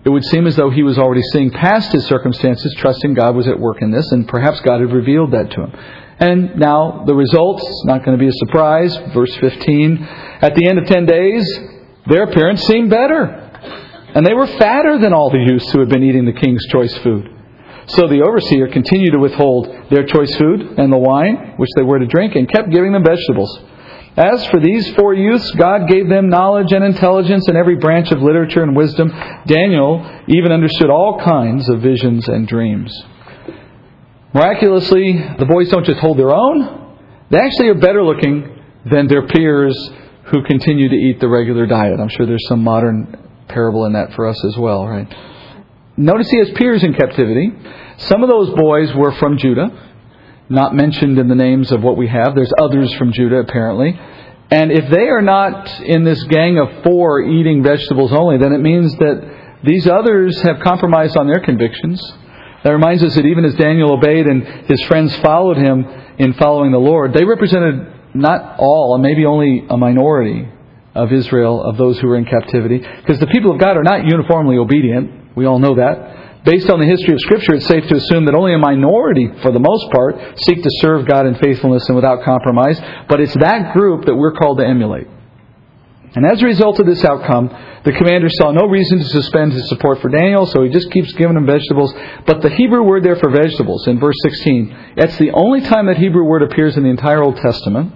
It 0.04 0.10
would 0.10 0.24
seem 0.24 0.46
as 0.46 0.56
though 0.56 0.70
he 0.70 0.82
was 0.82 0.98
already 0.98 1.22
seeing 1.32 1.50
past 1.50 1.92
his 1.92 2.04
circumstances, 2.06 2.74
trusting 2.78 3.14
God 3.14 3.36
was 3.36 3.48
at 3.48 3.58
work 3.58 3.80
in 3.80 3.90
this, 3.90 4.10
and 4.12 4.28
perhaps 4.28 4.60
God 4.60 4.80
had 4.80 4.92
revealed 4.92 5.30
that 5.30 5.50
to 5.52 5.62
him. 5.62 5.72
And 6.18 6.56
now 6.56 7.04
the 7.06 7.14
results, 7.14 7.64
not 7.84 8.04
going 8.04 8.16
to 8.16 8.22
be 8.22 8.28
a 8.28 8.32
surprise. 8.32 8.96
Verse 9.12 9.34
15. 9.36 9.98
At 10.42 10.54
the 10.54 10.68
end 10.68 10.78
of 10.78 10.86
10 10.86 11.06
days, 11.06 11.60
their 12.06 12.24
appearance 12.24 12.62
seemed 12.62 12.90
better. 12.90 13.24
And 14.14 14.24
they 14.24 14.34
were 14.34 14.46
fatter 14.46 14.98
than 14.98 15.12
all 15.12 15.30
the 15.30 15.38
youths 15.38 15.70
who 15.72 15.80
had 15.80 15.88
been 15.88 16.04
eating 16.04 16.24
the 16.24 16.32
king's 16.32 16.64
choice 16.66 16.96
food. 16.98 17.30
So 17.86 18.06
the 18.08 18.22
overseer 18.22 18.68
continued 18.68 19.12
to 19.12 19.18
withhold 19.18 19.68
their 19.90 20.06
choice 20.06 20.34
food 20.36 20.78
and 20.78 20.92
the 20.92 20.96
wine 20.96 21.54
which 21.56 21.70
they 21.76 21.82
were 21.82 21.98
to 21.98 22.06
drink 22.06 22.34
and 22.34 22.50
kept 22.50 22.70
giving 22.70 22.92
them 22.92 23.04
vegetables. 23.04 23.60
As 24.16 24.46
for 24.46 24.60
these 24.60 24.94
four 24.94 25.12
youths, 25.12 25.50
God 25.52 25.88
gave 25.88 26.08
them 26.08 26.28
knowledge 26.28 26.72
and 26.72 26.84
intelligence 26.84 27.48
in 27.48 27.56
every 27.56 27.76
branch 27.76 28.12
of 28.12 28.22
literature 28.22 28.62
and 28.62 28.76
wisdom. 28.76 29.08
Daniel 29.46 30.22
even 30.28 30.52
understood 30.52 30.88
all 30.88 31.20
kinds 31.20 31.68
of 31.68 31.80
visions 31.80 32.28
and 32.28 32.46
dreams. 32.46 32.94
Miraculously, 34.35 35.12
the 35.39 35.47
boys 35.47 35.68
don't 35.68 35.87
just 35.87 36.01
hold 36.01 36.18
their 36.18 36.35
own, 36.35 36.99
they 37.30 37.39
actually 37.39 37.68
are 37.68 37.78
better 37.78 38.03
looking 38.03 38.61
than 38.85 39.07
their 39.07 39.28
peers 39.28 39.78
who 40.24 40.43
continue 40.43 40.89
to 40.89 40.97
eat 40.97 41.20
the 41.20 41.28
regular 41.28 41.66
diet. 41.66 42.01
I'm 42.01 42.09
sure 42.09 42.26
there's 42.26 42.47
some 42.49 42.64
modern 42.64 43.16
parable 43.47 43.85
in 43.85 43.93
that 43.93 44.12
for 44.14 44.26
us 44.26 44.45
as 44.45 44.57
well, 44.57 44.89
right? 44.89 45.07
Notice 45.97 46.28
he 46.30 46.39
has 46.39 46.51
peers 46.57 46.82
in 46.82 46.95
captivity. 46.95 47.53
Some 47.99 48.24
of 48.24 48.28
those 48.28 48.51
boys 48.59 48.93
were 48.95 49.12
from 49.12 49.39
Judah, 49.39 49.68
not 50.49 50.74
mentioned 50.74 51.18
in 51.18 51.28
the 51.28 51.37
names 51.37 51.70
of 51.70 51.82
what 51.82 51.97
we 51.97 52.09
have. 52.09 52.35
There's 52.35 52.53
others 52.61 52.93
from 52.95 53.12
Judah, 53.12 53.37
apparently. 53.37 53.99
And 54.51 54.72
if 54.72 54.91
they 54.91 55.09
are 55.09 55.22
not 55.22 55.80
in 55.80 56.03
this 56.03 56.22
gang 56.24 56.59
of 56.59 56.82
four 56.82 57.22
eating 57.22 57.62
vegetables 57.62 58.12
only, 58.12 58.39
then 58.39 58.53
it 58.53 58.61
means 58.61 58.93
that 58.97 59.61
these 59.62 59.87
others 59.87 60.41
have 60.43 60.59
compromised 60.59 61.16
on 61.16 61.28
their 61.28 61.41
convictions. 61.41 62.01
That 62.64 62.72
reminds 62.72 63.04
us 63.04 63.14
that 63.14 63.26
even 63.26 63.44
as 63.44 63.54
Daniel 63.54 63.92
obeyed 63.92 64.26
and 64.26 64.42
his 64.66 64.82
friends 64.84 65.14
followed 65.18 65.58
him 65.58 65.84
in 66.18 66.32
following 66.34 66.72
the 66.72 66.78
Lord, 66.78 67.12
they 67.12 67.24
represented 67.24 67.92
not 68.14 68.56
all, 68.58 68.94
and 68.94 69.02
maybe 69.02 69.26
only 69.26 69.66
a 69.68 69.76
minority 69.76 70.48
of 70.94 71.12
Israel, 71.12 71.62
of 71.62 71.76
those 71.76 71.98
who 71.98 72.08
were 72.08 72.16
in 72.16 72.24
captivity. 72.24 72.78
Because 72.78 73.18
the 73.18 73.26
people 73.26 73.52
of 73.52 73.58
God 73.58 73.76
are 73.76 73.82
not 73.82 74.04
uniformly 74.06 74.56
obedient. 74.56 75.36
We 75.36 75.44
all 75.44 75.58
know 75.58 75.74
that. 75.74 76.44
Based 76.44 76.70
on 76.70 76.78
the 76.78 76.86
history 76.86 77.12
of 77.14 77.20
Scripture, 77.20 77.54
it's 77.54 77.66
safe 77.66 77.86
to 77.88 77.96
assume 77.96 78.26
that 78.26 78.34
only 78.34 78.54
a 78.54 78.58
minority, 78.58 79.28
for 79.42 79.50
the 79.50 79.58
most 79.58 79.90
part, 79.90 80.16
seek 80.44 80.62
to 80.62 80.70
serve 80.80 81.06
God 81.06 81.26
in 81.26 81.34
faithfulness 81.36 81.86
and 81.88 81.96
without 81.96 82.22
compromise. 82.22 82.80
But 83.08 83.20
it's 83.20 83.34
that 83.34 83.74
group 83.74 84.06
that 84.06 84.14
we're 84.14 84.32
called 84.32 84.58
to 84.58 84.66
emulate. 84.66 85.08
And 86.14 86.24
as 86.24 86.40
a 86.40 86.46
result 86.46 86.78
of 86.78 86.86
this 86.86 87.04
outcome, 87.04 87.48
the 87.84 87.92
commander 87.92 88.28
saw 88.30 88.52
no 88.52 88.66
reason 88.66 88.98
to 88.98 89.04
suspend 89.04 89.52
his 89.52 89.68
support 89.68 90.00
for 90.00 90.08
Daniel, 90.08 90.46
so 90.46 90.62
he 90.62 90.70
just 90.70 90.90
keeps 90.92 91.12
giving 91.12 91.36
him 91.36 91.44
vegetables. 91.44 91.92
But 92.24 92.40
the 92.40 92.50
Hebrew 92.50 92.82
word 92.82 93.02
there 93.02 93.16
for 93.16 93.30
vegetables 93.30 93.88
in 93.88 93.98
verse 93.98 94.14
16, 94.22 94.94
that's 94.96 95.18
the 95.18 95.32
only 95.32 95.60
time 95.60 95.86
that 95.86 95.98
Hebrew 95.98 96.24
word 96.24 96.42
appears 96.42 96.76
in 96.76 96.84
the 96.84 96.88
entire 96.88 97.22
Old 97.22 97.36
Testament. 97.36 97.92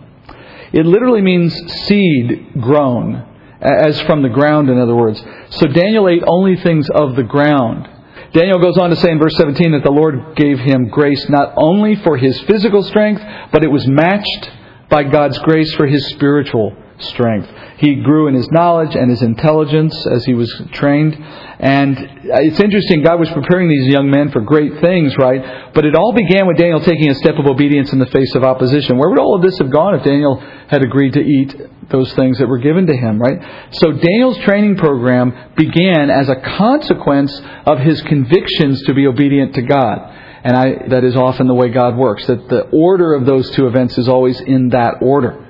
It 0.72 0.84
literally 0.84 1.22
means 1.22 1.54
seed 1.84 2.54
grown, 2.60 3.24
as 3.60 4.00
from 4.02 4.22
the 4.22 4.28
ground, 4.28 4.68
in 4.68 4.78
other 4.78 4.96
words. 4.96 5.22
So 5.50 5.68
Daniel 5.68 6.08
ate 6.08 6.22
only 6.26 6.56
things 6.56 6.90
of 6.90 7.14
the 7.14 7.22
ground. 7.22 7.88
Daniel 8.32 8.58
goes 8.58 8.76
on 8.76 8.90
to 8.90 8.96
say 8.96 9.12
in 9.12 9.18
verse 9.18 9.36
17 9.36 9.72
that 9.72 9.84
the 9.84 9.90
Lord 9.90 10.36
gave 10.36 10.58
him 10.58 10.88
grace 10.88 11.24
not 11.30 11.54
only 11.56 11.94
for 11.96 12.18
his 12.18 12.38
physical 12.42 12.82
strength, 12.82 13.22
but 13.52 13.62
it 13.62 13.70
was 13.70 13.86
matched 13.86 14.50
by 14.90 15.04
God's 15.04 15.38
grace 15.38 15.72
for 15.74 15.86
his 15.86 16.04
spiritual 16.08 16.76
strength. 17.00 17.48
He 17.78 17.96
grew 17.96 18.28
in 18.28 18.34
his 18.34 18.50
knowledge 18.50 18.94
and 18.94 19.10
his 19.10 19.22
intelligence 19.22 19.94
as 20.06 20.24
he 20.24 20.34
was 20.34 20.52
trained. 20.72 21.14
And 21.60 21.96
it's 22.24 22.60
interesting, 22.60 23.02
God 23.02 23.20
was 23.20 23.30
preparing 23.30 23.68
these 23.68 23.86
young 23.86 24.10
men 24.10 24.30
for 24.30 24.40
great 24.40 24.80
things, 24.80 25.16
right? 25.16 25.72
But 25.74 25.84
it 25.84 25.94
all 25.94 26.12
began 26.12 26.46
with 26.46 26.56
Daniel 26.56 26.80
taking 26.80 27.08
a 27.08 27.14
step 27.14 27.36
of 27.38 27.46
obedience 27.46 27.92
in 27.92 27.98
the 27.98 28.06
face 28.06 28.34
of 28.34 28.44
opposition. 28.44 28.98
Where 28.98 29.10
would 29.10 29.18
all 29.18 29.36
of 29.36 29.42
this 29.42 29.58
have 29.58 29.70
gone 29.70 29.94
if 29.94 30.04
Daniel 30.04 30.36
had 30.68 30.82
agreed 30.82 31.12
to 31.14 31.20
eat 31.20 31.54
those 31.90 32.12
things 32.14 32.38
that 32.38 32.48
were 32.48 32.58
given 32.58 32.86
to 32.86 32.96
him, 32.96 33.18
right? 33.18 33.68
So 33.72 33.92
Daniel's 33.92 34.38
training 34.38 34.76
program 34.76 35.52
began 35.56 36.10
as 36.10 36.28
a 36.28 36.36
consequence 36.36 37.40
of 37.64 37.78
his 37.78 38.02
convictions 38.02 38.82
to 38.82 38.94
be 38.94 39.06
obedient 39.06 39.54
to 39.54 39.62
God. 39.62 40.14
And 40.44 40.56
I, 40.56 40.88
that 40.88 41.04
is 41.04 41.16
often 41.16 41.46
the 41.46 41.54
way 41.54 41.70
God 41.70 41.96
works, 41.96 42.26
that 42.26 42.48
the 42.48 42.62
order 42.70 43.14
of 43.14 43.26
those 43.26 43.50
two 43.50 43.66
events 43.66 43.98
is 43.98 44.08
always 44.08 44.40
in 44.40 44.68
that 44.70 44.96
order 45.00 45.47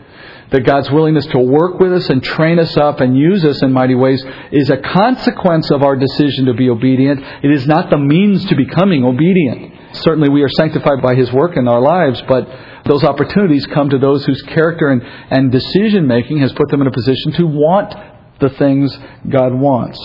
that 0.51 0.64
God's 0.64 0.90
willingness 0.90 1.26
to 1.26 1.38
work 1.38 1.78
with 1.78 1.92
us 1.92 2.09
and 2.09 2.22
train 2.22 2.59
us 2.59 2.76
up 2.76 3.01
and 3.01 3.16
use 3.16 3.44
us 3.44 3.62
in 3.62 3.72
mighty 3.72 3.94
ways 3.94 4.24
is 4.51 4.70
a 4.70 4.78
consequence 4.78 5.70
of 5.70 5.82
our 5.82 5.96
decision 5.96 6.46
to 6.46 6.55
be 6.55 6.70
obedient. 6.70 7.20
It 7.42 7.51
is 7.51 7.66
not 7.66 7.90
the 7.90 7.99
means 7.99 8.44
to 8.46 8.57
becoming 8.57 9.05
obedient. 9.05 9.96
Certainly 9.96 10.30
we 10.30 10.42
are 10.42 10.49
sanctified 10.49 11.03
by 11.03 11.14
His 11.14 11.30
work 11.32 11.57
in 11.57 11.68
our 11.68 11.80
lives, 11.80 12.22
but 12.28 12.49
those 12.86 13.05
opportunities 13.05 13.66
come 13.66 13.90
to 13.90 13.99
those 13.99 14.24
whose 14.24 14.40
character 14.42 14.88
and, 14.88 15.03
and 15.03 15.53
decision 15.53 16.07
making 16.07 16.38
has 16.38 16.53
put 16.53 16.68
them 16.70 16.80
in 16.80 16.86
a 16.86 16.92
position 16.92 17.32
to 17.32 17.46
want 17.46 17.94
the 18.40 18.51
things 18.51 18.96
God 19.28 19.53
wants. 19.53 19.99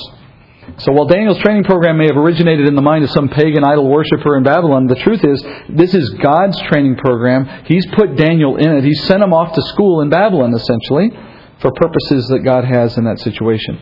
So 0.77 0.91
while 0.91 1.05
Daniel's 1.05 1.37
training 1.39 1.65
program 1.65 1.97
may 1.97 2.05
have 2.07 2.17
originated 2.17 2.67
in 2.67 2.75
the 2.75 2.81
mind 2.81 3.03
of 3.03 3.11
some 3.11 3.29
pagan 3.29 3.63
idol 3.63 3.87
worshiper 3.87 4.37
in 4.37 4.43
Babylon, 4.43 4.87
the 4.87 4.95
truth 4.95 5.23
is 5.23 5.43
this 5.69 5.93
is 5.93 6.09
God's 6.21 6.59
training 6.63 6.95
program. 6.95 7.65
He's 7.65 7.85
put 7.95 8.15
Daniel 8.15 8.55
in 8.57 8.77
it. 8.77 8.83
He 8.83 8.93
sent 8.93 9.23
him 9.23 9.33
off 9.33 9.53
to 9.55 9.61
school 9.61 10.01
in 10.01 10.09
Babylon, 10.09 10.53
essentially, 10.53 11.11
for 11.59 11.71
purposes 11.75 12.27
that 12.29 12.39
God 12.39 12.65
has 12.65 12.97
in 12.97 13.03
that 13.05 13.19
situation. 13.19 13.79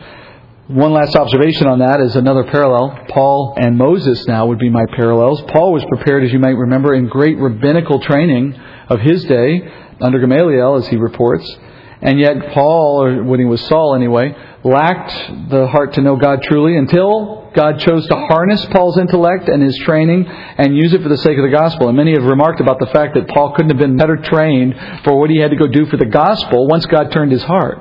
One 0.68 0.92
last 0.92 1.16
observation 1.16 1.66
on 1.66 1.80
that 1.80 2.00
is 2.00 2.14
another 2.14 2.44
parallel. 2.44 3.06
Paul 3.08 3.54
and 3.60 3.76
Moses 3.76 4.26
now 4.26 4.46
would 4.46 4.58
be 4.58 4.70
my 4.70 4.86
parallels. 4.94 5.42
Paul 5.48 5.72
was 5.72 5.84
prepared, 5.86 6.24
as 6.24 6.32
you 6.32 6.38
might 6.38 6.56
remember, 6.56 6.94
in 6.94 7.08
great 7.08 7.36
rabbinical 7.38 8.00
training 8.00 8.54
of 8.88 9.00
his 9.00 9.24
day, 9.24 9.60
under 10.00 10.18
Gamaliel, 10.18 10.76
as 10.76 10.88
he 10.88 10.96
reports. 10.96 11.48
And 12.00 12.18
yet, 12.18 12.52
Paul, 12.52 13.04
or 13.04 13.22
when 13.24 13.38
he 13.38 13.46
was 13.46 13.60
Saul 13.66 13.94
anyway, 13.94 14.34
lacked 14.64 15.50
the 15.50 15.66
heart 15.66 15.94
to 15.94 16.02
know 16.02 16.16
God 16.16 16.42
truly 16.42 16.76
until 16.76 17.50
God 17.54 17.78
chose 17.80 18.06
to 18.06 18.14
harness 18.14 18.64
Paul's 18.66 18.96
intellect 18.96 19.48
and 19.48 19.62
his 19.62 19.76
training 19.78 20.26
and 20.26 20.76
use 20.76 20.92
it 20.92 21.02
for 21.02 21.08
the 21.08 21.18
sake 21.18 21.36
of 21.36 21.44
the 21.44 21.50
gospel. 21.50 21.88
And 21.88 21.96
many 21.96 22.12
have 22.12 22.24
remarked 22.24 22.60
about 22.60 22.78
the 22.78 22.86
fact 22.86 23.14
that 23.14 23.28
Paul 23.28 23.52
couldn't 23.54 23.70
have 23.70 23.78
been 23.78 23.96
better 23.96 24.16
trained 24.16 24.74
for 25.04 25.18
what 25.18 25.30
he 25.30 25.38
had 25.38 25.50
to 25.50 25.56
go 25.56 25.66
do 25.66 25.86
for 25.86 25.96
the 25.96 26.06
gospel 26.06 26.68
once 26.68 26.86
God 26.86 27.12
turned 27.12 27.32
his 27.32 27.42
heart. 27.42 27.78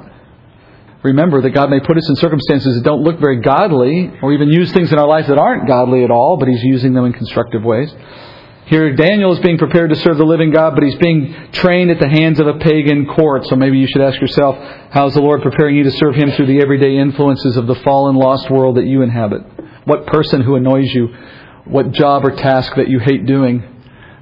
remember 1.03 1.41
that 1.41 1.51
God 1.51 1.69
may 1.69 1.79
put 1.79 1.97
us 1.97 2.09
in 2.09 2.15
circumstances 2.17 2.75
that 2.75 2.83
don't 2.83 3.01
look 3.01 3.19
very 3.19 3.41
godly, 3.41 4.11
or 4.21 4.33
even 4.33 4.49
use 4.49 4.71
things 4.71 4.91
in 4.91 4.99
our 4.99 5.07
life 5.07 5.27
that 5.27 5.37
aren't 5.37 5.67
godly 5.67 6.03
at 6.03 6.11
all, 6.11 6.37
but 6.37 6.47
He's 6.47 6.63
using 6.63 6.93
them 6.93 7.05
in 7.05 7.13
constructive 7.13 7.63
ways. 7.63 7.93
Here, 8.71 8.95
Daniel 8.95 9.33
is 9.33 9.39
being 9.39 9.57
prepared 9.57 9.89
to 9.89 9.97
serve 9.97 10.15
the 10.15 10.23
living 10.23 10.51
God, 10.51 10.75
but 10.75 10.83
he's 10.85 10.95
being 10.95 11.35
trained 11.51 11.91
at 11.91 11.99
the 11.99 12.07
hands 12.07 12.39
of 12.39 12.47
a 12.47 12.53
pagan 12.53 13.05
court. 13.05 13.45
So 13.47 13.57
maybe 13.57 13.77
you 13.77 13.85
should 13.85 14.01
ask 14.01 14.21
yourself, 14.21 14.55
how 14.91 15.07
is 15.07 15.13
the 15.13 15.19
Lord 15.19 15.41
preparing 15.41 15.75
you 15.75 15.83
to 15.83 15.91
serve 15.91 16.15
Him 16.15 16.31
through 16.31 16.45
the 16.45 16.61
everyday 16.61 16.95
influences 16.95 17.57
of 17.57 17.67
the 17.67 17.75
fallen, 17.75 18.15
lost 18.15 18.49
world 18.49 18.77
that 18.77 18.85
you 18.85 19.01
inhabit? 19.01 19.41
What 19.83 20.07
person 20.07 20.39
who 20.41 20.55
annoys 20.55 20.87
you? 20.93 21.09
What 21.65 21.91
job 21.91 22.23
or 22.23 22.33
task 22.33 22.73
that 22.77 22.87
you 22.87 22.99
hate 22.99 23.25
doing? 23.25 23.61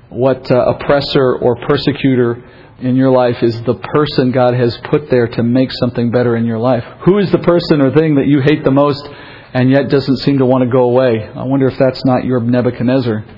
What 0.10 0.50
uh, 0.50 0.74
oppressor 0.74 1.36
or 1.36 1.56
persecutor 1.68 2.44
in 2.80 2.96
your 2.96 3.12
life 3.12 3.44
is 3.44 3.62
the 3.62 3.76
person 3.76 4.32
God 4.32 4.56
has 4.56 4.76
put 4.90 5.12
there 5.12 5.28
to 5.28 5.44
make 5.44 5.70
something 5.74 6.10
better 6.10 6.36
in 6.36 6.46
your 6.46 6.58
life? 6.58 6.84
Who 7.06 7.20
is 7.20 7.32
the 7.32 7.38
person 7.38 7.82
or 7.82 7.94
thing 7.94 8.16
that 8.16 8.26
you 8.26 8.42
hate 8.42 8.64
the 8.64 8.72
most 8.72 9.08
and 9.54 9.70
yet 9.70 9.90
doesn't 9.90 10.18
seem 10.18 10.40
to 10.40 10.46
want 10.48 10.64
to 10.64 10.72
go 10.72 10.90
away? 10.90 11.30
I 11.36 11.44
wonder 11.44 11.68
if 11.68 11.78
that's 11.78 12.04
not 12.04 12.26
your 12.26 12.40
Nebuchadnezzar. 12.40 13.36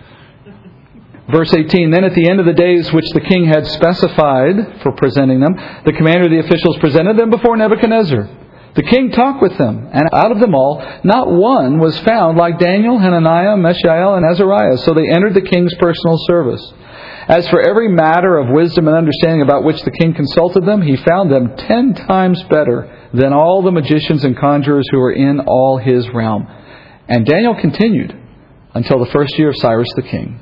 Verse 1.31 1.53
18 1.53 1.91
Then 1.91 2.03
at 2.03 2.13
the 2.13 2.29
end 2.29 2.39
of 2.39 2.45
the 2.45 2.53
days 2.53 2.91
which 2.91 3.09
the 3.13 3.21
king 3.21 3.45
had 3.45 3.65
specified 3.67 4.81
for 4.81 4.91
presenting 4.91 5.39
them, 5.39 5.55
the 5.85 5.93
commander 5.93 6.25
of 6.25 6.31
the 6.31 6.39
officials 6.39 6.77
presented 6.79 7.17
them 7.17 7.29
before 7.29 7.55
Nebuchadnezzar. 7.55 8.29
The 8.73 8.83
king 8.83 9.11
talked 9.11 9.41
with 9.41 9.57
them, 9.57 9.89
and 9.91 10.09
out 10.13 10.31
of 10.31 10.39
them 10.39 10.55
all, 10.55 10.81
not 11.03 11.29
one 11.29 11.79
was 11.79 11.99
found 11.99 12.37
like 12.37 12.57
Daniel, 12.57 12.97
Hananiah, 12.97 13.57
Mishael, 13.57 14.15
and 14.15 14.25
Azariah. 14.25 14.77
So 14.77 14.93
they 14.93 15.09
entered 15.09 15.33
the 15.33 15.41
king's 15.41 15.73
personal 15.75 16.17
service. 16.25 16.73
As 17.27 17.47
for 17.49 17.61
every 17.61 17.89
matter 17.89 18.37
of 18.37 18.49
wisdom 18.49 18.87
and 18.87 18.95
understanding 18.95 19.41
about 19.41 19.63
which 19.63 19.81
the 19.83 19.91
king 19.91 20.13
consulted 20.13 20.65
them, 20.65 20.81
he 20.81 20.95
found 20.97 21.31
them 21.31 21.55
ten 21.57 21.93
times 21.93 22.41
better 22.43 23.09
than 23.13 23.33
all 23.33 23.61
the 23.61 23.71
magicians 23.71 24.23
and 24.23 24.37
conjurers 24.37 24.87
who 24.89 24.99
were 24.99 25.13
in 25.13 25.41
all 25.41 25.77
his 25.77 26.09
realm. 26.09 26.47
And 27.07 27.25
Daniel 27.25 27.55
continued 27.55 28.17
until 28.73 28.99
the 28.99 29.11
first 29.11 29.37
year 29.37 29.49
of 29.49 29.57
Cyrus 29.57 29.91
the 29.95 30.01
king. 30.01 30.39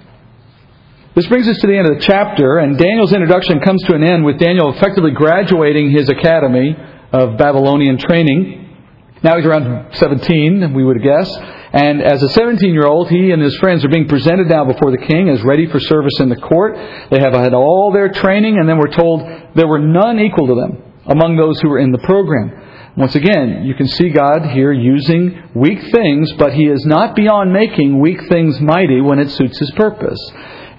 This 1.15 1.25
brings 1.25 1.47
us 1.47 1.57
to 1.57 1.67
the 1.67 1.75
end 1.75 1.89
of 1.89 1.97
the 1.97 2.03
chapter, 2.05 2.59
and 2.59 2.77
Daniel's 2.77 3.13
introduction 3.13 3.59
comes 3.61 3.81
to 3.85 3.95
an 3.95 4.03
end 4.03 4.23
with 4.23 4.37
Daniel 4.37 4.71
effectively 4.71 5.09
graduating 5.09 5.89
his 5.89 6.07
academy 6.07 6.77
of 7.11 7.35
Babylonian 7.35 7.97
training. 7.97 8.77
Now 9.23 9.35
he's 9.35 9.45
around 9.45 9.95
17, 9.95 10.71
we 10.71 10.85
would 10.85 11.01
guess. 11.01 11.35
And 11.73 12.03
as 12.03 12.21
a 12.21 12.29
17 12.29 12.71
year 12.71 12.85
old, 12.85 13.09
he 13.09 13.31
and 13.31 13.41
his 13.41 13.57
friends 13.57 13.83
are 13.83 13.89
being 13.89 14.07
presented 14.07 14.47
now 14.49 14.65
before 14.65 14.91
the 14.91 15.03
king 15.03 15.29
as 15.29 15.41
ready 15.43 15.65
for 15.65 15.79
service 15.79 16.19
in 16.19 16.29
the 16.29 16.35
court. 16.35 16.75
They 17.09 17.19
have 17.19 17.33
had 17.33 17.55
all 17.55 17.91
their 17.91 18.09
training, 18.09 18.59
and 18.59 18.69
then 18.69 18.77
we're 18.77 18.93
told 18.93 19.21
there 19.55 19.67
were 19.67 19.79
none 19.79 20.19
equal 20.19 20.45
to 20.45 20.55
them 20.55 20.93
among 21.07 21.37
those 21.37 21.59
who 21.59 21.69
were 21.69 21.79
in 21.79 21.91
the 21.91 22.05
program. 22.05 22.93
Once 22.95 23.15
again, 23.15 23.63
you 23.65 23.73
can 23.73 23.87
see 23.87 24.09
God 24.09 24.45
here 24.51 24.71
using 24.71 25.41
weak 25.55 25.91
things, 25.91 26.31
but 26.33 26.53
He 26.53 26.67
is 26.67 26.85
not 26.85 27.15
beyond 27.15 27.51
making 27.51 27.99
weak 27.99 28.29
things 28.29 28.61
mighty 28.61 29.01
when 29.01 29.17
it 29.17 29.31
suits 29.31 29.57
His 29.57 29.71
purpose. 29.71 30.19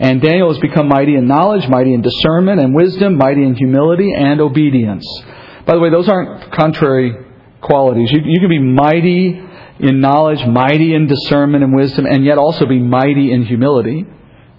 And 0.01 0.22
Daniel 0.22 0.48
has 0.48 0.59
become 0.59 0.88
mighty 0.88 1.14
in 1.14 1.26
knowledge, 1.28 1.68
mighty 1.68 1.92
in 1.92 2.01
discernment 2.01 2.59
and 2.59 2.74
wisdom, 2.74 3.18
mighty 3.18 3.42
in 3.44 3.55
humility 3.55 4.14
and 4.14 4.40
obedience. 4.40 5.07
By 5.66 5.74
the 5.74 5.80
way, 5.80 5.90
those 5.90 6.09
aren't 6.09 6.53
contrary 6.53 7.12
qualities. 7.61 8.11
You, 8.11 8.20
you 8.24 8.40
can 8.40 8.48
be 8.48 8.59
mighty 8.59 9.38
in 9.78 10.01
knowledge, 10.01 10.44
mighty 10.46 10.94
in 10.94 11.07
discernment 11.07 11.64
and 11.64 11.76
wisdom, 11.76 12.07
and 12.07 12.24
yet 12.24 12.38
also 12.38 12.64
be 12.64 12.78
mighty 12.78 13.30
in 13.30 13.44
humility 13.44 14.07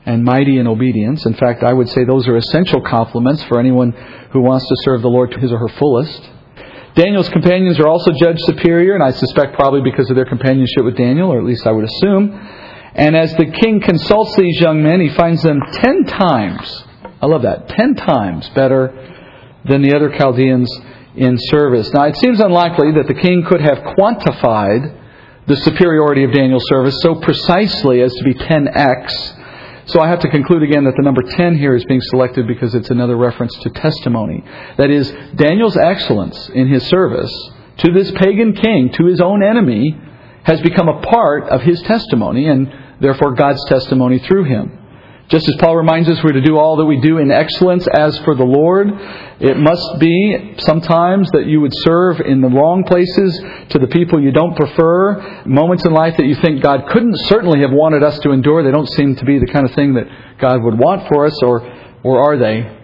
and 0.05 0.23
mighty 0.23 0.59
in 0.59 0.67
obedience. 0.67 1.25
In 1.25 1.33
fact, 1.33 1.63
I 1.63 1.73
would 1.73 1.89
say 1.89 2.03
those 2.03 2.27
are 2.27 2.37
essential 2.37 2.81
complements 2.81 3.43
for 3.45 3.59
anyone 3.59 3.93
who 4.31 4.41
wants 4.41 4.67
to 4.67 4.75
serve 4.83 5.01
the 5.01 5.09
Lord 5.09 5.31
to 5.31 5.39
his 5.39 5.51
or 5.51 5.57
her 5.57 5.69
fullest. 5.69 6.21
Daniel's 6.93 7.29
companions 7.29 7.79
are 7.79 7.87
also 7.87 8.11
judged 8.11 8.41
superior, 8.41 8.93
and 8.93 9.03
I 9.03 9.09
suspect 9.09 9.55
probably 9.55 9.81
because 9.81 10.09
of 10.11 10.15
their 10.15 10.25
companionship 10.25 10.83
with 10.83 10.97
Daniel, 10.97 11.31
or 11.31 11.39
at 11.39 11.45
least 11.45 11.65
I 11.65 11.71
would 11.71 11.85
assume. 11.85 12.31
And 12.93 13.15
as 13.15 13.33
the 13.35 13.45
king 13.45 13.81
consults 13.81 14.35
these 14.35 14.59
young 14.59 14.83
men, 14.83 14.99
he 14.99 15.09
finds 15.09 15.41
them 15.43 15.61
ten 15.73 16.03
times, 16.05 16.83
I 17.21 17.25
love 17.25 17.43
that, 17.43 17.69
ten 17.69 17.95
times 17.95 18.49
better 18.49 18.93
than 19.65 19.81
the 19.81 19.95
other 19.95 20.09
Chaldeans 20.17 20.69
in 21.15 21.37
service. 21.37 21.91
Now, 21.93 22.05
it 22.05 22.17
seems 22.17 22.39
unlikely 22.39 22.93
that 22.93 23.07
the 23.07 23.13
king 23.13 23.43
could 23.43 23.61
have 23.61 23.79
quantified 23.79 24.97
the 25.47 25.55
superiority 25.57 26.23
of 26.23 26.33
Daniel's 26.33 26.67
service 26.67 26.97
so 27.01 27.15
precisely 27.15 28.01
as 28.01 28.13
to 28.13 28.23
be 28.23 28.33
10x. 28.33 29.37
So 29.87 29.99
I 29.99 30.07
have 30.07 30.19
to 30.19 30.29
conclude 30.29 30.63
again 30.63 30.83
that 30.85 30.93
the 30.95 31.03
number 31.03 31.21
10 31.23 31.57
here 31.57 31.75
is 31.75 31.83
being 31.85 32.01
selected 32.01 32.47
because 32.47 32.75
it's 32.75 32.89
another 32.91 33.17
reference 33.17 33.53
to 33.59 33.69
testimony. 33.71 34.43
That 34.77 34.89
is, 34.89 35.11
Daniel's 35.35 35.75
excellence 35.77 36.49
in 36.49 36.67
his 36.67 36.87
service 36.87 37.31
to 37.77 37.91
this 37.91 38.11
pagan 38.11 38.53
king, 38.53 38.91
to 38.93 39.05
his 39.05 39.19
own 39.19 39.43
enemy, 39.43 39.99
has 40.43 40.61
become 40.61 40.87
a 40.87 41.01
part 41.01 41.49
of 41.49 41.61
his 41.61 41.81
testimony 41.81 42.47
and 42.47 42.71
therefore 43.01 43.33
God's 43.33 43.63
testimony 43.65 44.19
through 44.19 44.45
him. 44.45 44.77
Just 45.31 45.47
as 45.47 45.55
Paul 45.59 45.77
reminds 45.77 46.09
us, 46.09 46.21
we're 46.21 46.33
to 46.33 46.41
do 46.41 46.57
all 46.57 46.75
that 46.75 46.85
we 46.85 46.99
do 46.99 47.17
in 47.17 47.31
excellence 47.31 47.87
as 47.87 48.17
for 48.19 48.35
the 48.35 48.43
Lord. 48.43 48.89
It 49.39 49.57
must 49.57 49.97
be 49.97 50.55
sometimes 50.57 51.31
that 51.31 51.45
you 51.45 51.61
would 51.61 51.71
serve 51.73 52.19
in 52.19 52.41
the 52.41 52.49
wrong 52.49 52.83
places 52.83 53.39
to 53.69 53.79
the 53.79 53.87
people 53.87 54.21
you 54.21 54.33
don't 54.33 54.57
prefer. 54.57 55.45
Moments 55.45 55.85
in 55.85 55.93
life 55.93 56.17
that 56.17 56.25
you 56.25 56.35
think 56.35 56.61
God 56.61 56.85
couldn't 56.89 57.15
certainly 57.27 57.61
have 57.61 57.71
wanted 57.71 58.03
us 58.03 58.19
to 58.19 58.31
endure. 58.31 58.61
They 58.61 58.71
don't 58.71 58.89
seem 58.89 59.15
to 59.15 59.23
be 59.23 59.39
the 59.39 59.47
kind 59.47 59.65
of 59.65 59.73
thing 59.73 59.93
that 59.93 60.37
God 60.37 60.61
would 60.63 60.77
want 60.77 61.07
for 61.07 61.25
us, 61.25 61.41
or, 61.41 61.61
or 62.03 62.19
are 62.19 62.37
they? 62.37 62.79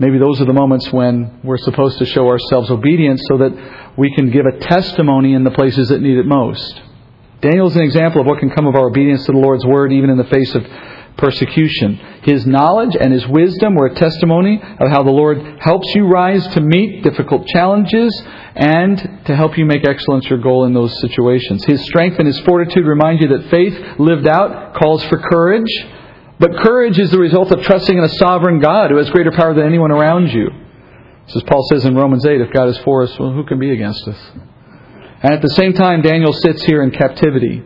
Maybe 0.00 0.18
those 0.18 0.40
are 0.40 0.44
the 0.44 0.52
moments 0.52 0.92
when 0.92 1.38
we're 1.44 1.56
supposed 1.58 1.98
to 1.98 2.04
show 2.04 2.26
ourselves 2.26 2.68
obedience 2.68 3.22
so 3.28 3.38
that 3.38 3.94
we 3.96 4.12
can 4.12 4.32
give 4.32 4.44
a 4.44 4.58
testimony 4.58 5.34
in 5.34 5.44
the 5.44 5.52
places 5.52 5.90
that 5.90 6.02
need 6.02 6.18
it 6.18 6.26
most. 6.26 6.82
Daniel 7.40 7.68
is 7.68 7.76
an 7.76 7.82
example 7.82 8.20
of 8.20 8.26
what 8.26 8.38
can 8.38 8.50
come 8.50 8.66
of 8.66 8.74
our 8.74 8.86
obedience 8.86 9.26
to 9.26 9.32
the 9.32 9.38
Lord's 9.38 9.64
word, 9.64 9.92
even 9.92 10.10
in 10.10 10.16
the 10.16 10.24
face 10.24 10.54
of 10.54 10.66
persecution. 11.16 11.98
His 12.22 12.46
knowledge 12.46 12.96
and 12.98 13.12
his 13.12 13.26
wisdom 13.26 13.74
were 13.74 13.86
a 13.86 13.94
testimony 13.94 14.60
of 14.60 14.88
how 14.88 15.02
the 15.02 15.10
Lord 15.10 15.58
helps 15.60 15.86
you 15.94 16.06
rise 16.06 16.46
to 16.48 16.60
meet 16.60 17.02
difficult 17.02 17.46
challenges 17.46 18.22
and 18.54 18.98
to 19.26 19.36
help 19.36 19.56
you 19.56 19.64
make 19.64 19.86
excellence 19.86 20.28
your 20.28 20.40
goal 20.40 20.64
in 20.64 20.74
those 20.74 20.98
situations. 21.00 21.64
His 21.64 21.84
strength 21.84 22.18
and 22.18 22.26
his 22.26 22.38
fortitude 22.40 22.86
remind 22.86 23.20
you 23.20 23.28
that 23.28 23.50
faith 23.50 23.98
lived 23.98 24.26
out 24.26 24.74
calls 24.74 25.02
for 25.04 25.18
courage, 25.18 25.70
but 26.38 26.56
courage 26.58 26.98
is 26.98 27.10
the 27.10 27.18
result 27.18 27.50
of 27.50 27.62
trusting 27.62 27.96
in 27.96 28.04
a 28.04 28.08
sovereign 28.08 28.60
God 28.60 28.90
who 28.90 28.96
has 28.96 29.08
greater 29.10 29.32
power 29.32 29.54
than 29.54 29.66
anyone 29.66 29.90
around 29.90 30.28
you. 30.32 30.50
As 31.34 31.42
Paul 31.44 31.66
says 31.70 31.84
in 31.84 31.94
Romans 31.94 32.24
8, 32.24 32.40
if 32.40 32.52
God 32.52 32.68
is 32.68 32.78
for 32.78 33.02
us, 33.02 33.18
well, 33.18 33.32
who 33.32 33.44
can 33.44 33.58
be 33.58 33.72
against 33.72 34.06
us? 34.06 34.16
And 35.22 35.32
at 35.32 35.42
the 35.42 35.50
same 35.50 35.72
time, 35.72 36.02
Daniel 36.02 36.32
sits 36.32 36.62
here 36.64 36.82
in 36.82 36.90
captivity. 36.90 37.62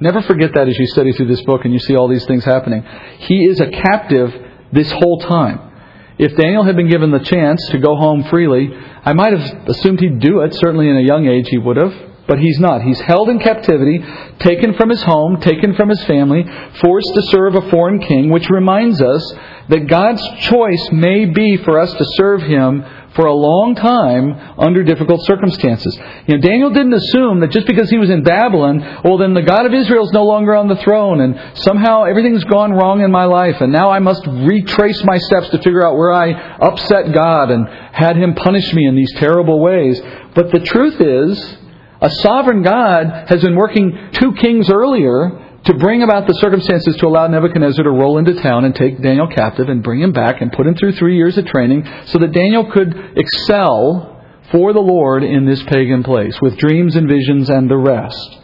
Never 0.00 0.22
forget 0.22 0.50
that 0.54 0.68
as 0.68 0.78
you 0.78 0.86
study 0.86 1.12
through 1.12 1.28
this 1.28 1.42
book 1.42 1.64
and 1.64 1.72
you 1.72 1.78
see 1.78 1.96
all 1.96 2.08
these 2.08 2.26
things 2.26 2.44
happening. 2.44 2.84
He 3.20 3.44
is 3.44 3.60
a 3.60 3.70
captive 3.70 4.32
this 4.72 4.90
whole 4.92 5.20
time. 5.20 5.72
If 6.18 6.36
Daniel 6.36 6.64
had 6.64 6.76
been 6.76 6.88
given 6.88 7.10
the 7.10 7.18
chance 7.18 7.66
to 7.70 7.78
go 7.78 7.96
home 7.96 8.24
freely, 8.24 8.70
I 9.04 9.12
might 9.12 9.38
have 9.38 9.68
assumed 9.68 10.00
he'd 10.00 10.20
do 10.20 10.40
it. 10.40 10.54
Certainly 10.54 10.88
in 10.88 10.96
a 10.96 11.02
young 11.02 11.26
age 11.26 11.48
he 11.48 11.58
would 11.58 11.76
have. 11.76 11.94
But 12.26 12.40
he's 12.40 12.58
not. 12.58 12.82
He's 12.82 13.00
held 13.00 13.28
in 13.28 13.38
captivity, 13.38 14.04
taken 14.40 14.74
from 14.74 14.88
his 14.88 15.02
home, 15.02 15.40
taken 15.40 15.74
from 15.74 15.88
his 15.88 16.02
family, 16.04 16.44
forced 16.80 17.14
to 17.14 17.22
serve 17.22 17.54
a 17.54 17.70
foreign 17.70 18.00
king, 18.00 18.30
which 18.30 18.50
reminds 18.50 19.00
us 19.00 19.34
that 19.68 19.86
God's 19.86 20.22
choice 20.40 20.90
may 20.90 21.26
be 21.26 21.56
for 21.58 21.78
us 21.78 21.92
to 21.92 22.04
serve 22.16 22.42
him 22.42 22.84
for 23.16 23.26
a 23.26 23.34
long 23.34 23.74
time 23.74 24.58
under 24.58 24.84
difficult 24.84 25.24
circumstances. 25.24 25.98
You 26.26 26.36
know, 26.36 26.40
Daniel 26.40 26.70
didn't 26.70 26.92
assume 26.92 27.40
that 27.40 27.50
just 27.50 27.66
because 27.66 27.90
he 27.90 27.98
was 27.98 28.10
in 28.10 28.22
Babylon, 28.22 29.00
well, 29.02 29.18
then 29.18 29.34
the 29.34 29.42
God 29.42 29.66
of 29.66 29.74
Israel 29.74 30.04
is 30.04 30.12
no 30.12 30.24
longer 30.24 30.54
on 30.54 30.68
the 30.68 30.76
throne, 30.76 31.20
and 31.20 31.58
somehow 31.58 32.04
everything's 32.04 32.44
gone 32.44 32.72
wrong 32.72 33.00
in 33.00 33.10
my 33.10 33.24
life, 33.24 33.60
and 33.60 33.72
now 33.72 33.90
I 33.90 33.98
must 33.98 34.24
retrace 34.26 35.02
my 35.04 35.18
steps 35.18 35.48
to 35.48 35.58
figure 35.58 35.84
out 35.84 35.96
where 35.96 36.12
I 36.12 36.32
upset 36.32 37.12
God 37.12 37.50
and 37.50 37.66
had 37.92 38.16
him 38.16 38.34
punish 38.34 38.72
me 38.74 38.86
in 38.86 38.94
these 38.94 39.12
terrible 39.16 39.60
ways. 39.60 40.00
But 40.34 40.52
the 40.52 40.60
truth 40.60 41.00
is, 41.00 41.58
a 42.00 42.10
sovereign 42.10 42.62
God 42.62 43.28
has 43.28 43.40
been 43.40 43.56
working 43.56 44.10
two 44.12 44.34
kings 44.34 44.68
earlier 44.70 45.45
to 45.66 45.74
bring 45.74 46.02
about 46.02 46.26
the 46.26 46.32
circumstances 46.34 46.96
to 46.96 47.06
allow 47.06 47.26
Nebuchadnezzar 47.26 47.84
to 47.84 47.90
roll 47.90 48.18
into 48.18 48.34
town 48.40 48.64
and 48.64 48.74
take 48.74 49.02
Daniel 49.02 49.26
captive 49.26 49.68
and 49.68 49.82
bring 49.82 50.00
him 50.00 50.12
back 50.12 50.40
and 50.40 50.52
put 50.52 50.66
him 50.66 50.74
through 50.76 50.92
three 50.92 51.16
years 51.16 51.36
of 51.38 51.46
training 51.46 51.84
so 52.06 52.18
that 52.18 52.32
Daniel 52.32 52.70
could 52.70 52.94
excel 53.16 54.22
for 54.52 54.72
the 54.72 54.80
Lord 54.80 55.24
in 55.24 55.44
this 55.44 55.62
pagan 55.64 56.04
place 56.04 56.40
with 56.40 56.56
dreams 56.56 56.94
and 56.94 57.08
visions 57.08 57.50
and 57.50 57.68
the 57.68 57.76
rest. 57.76 58.38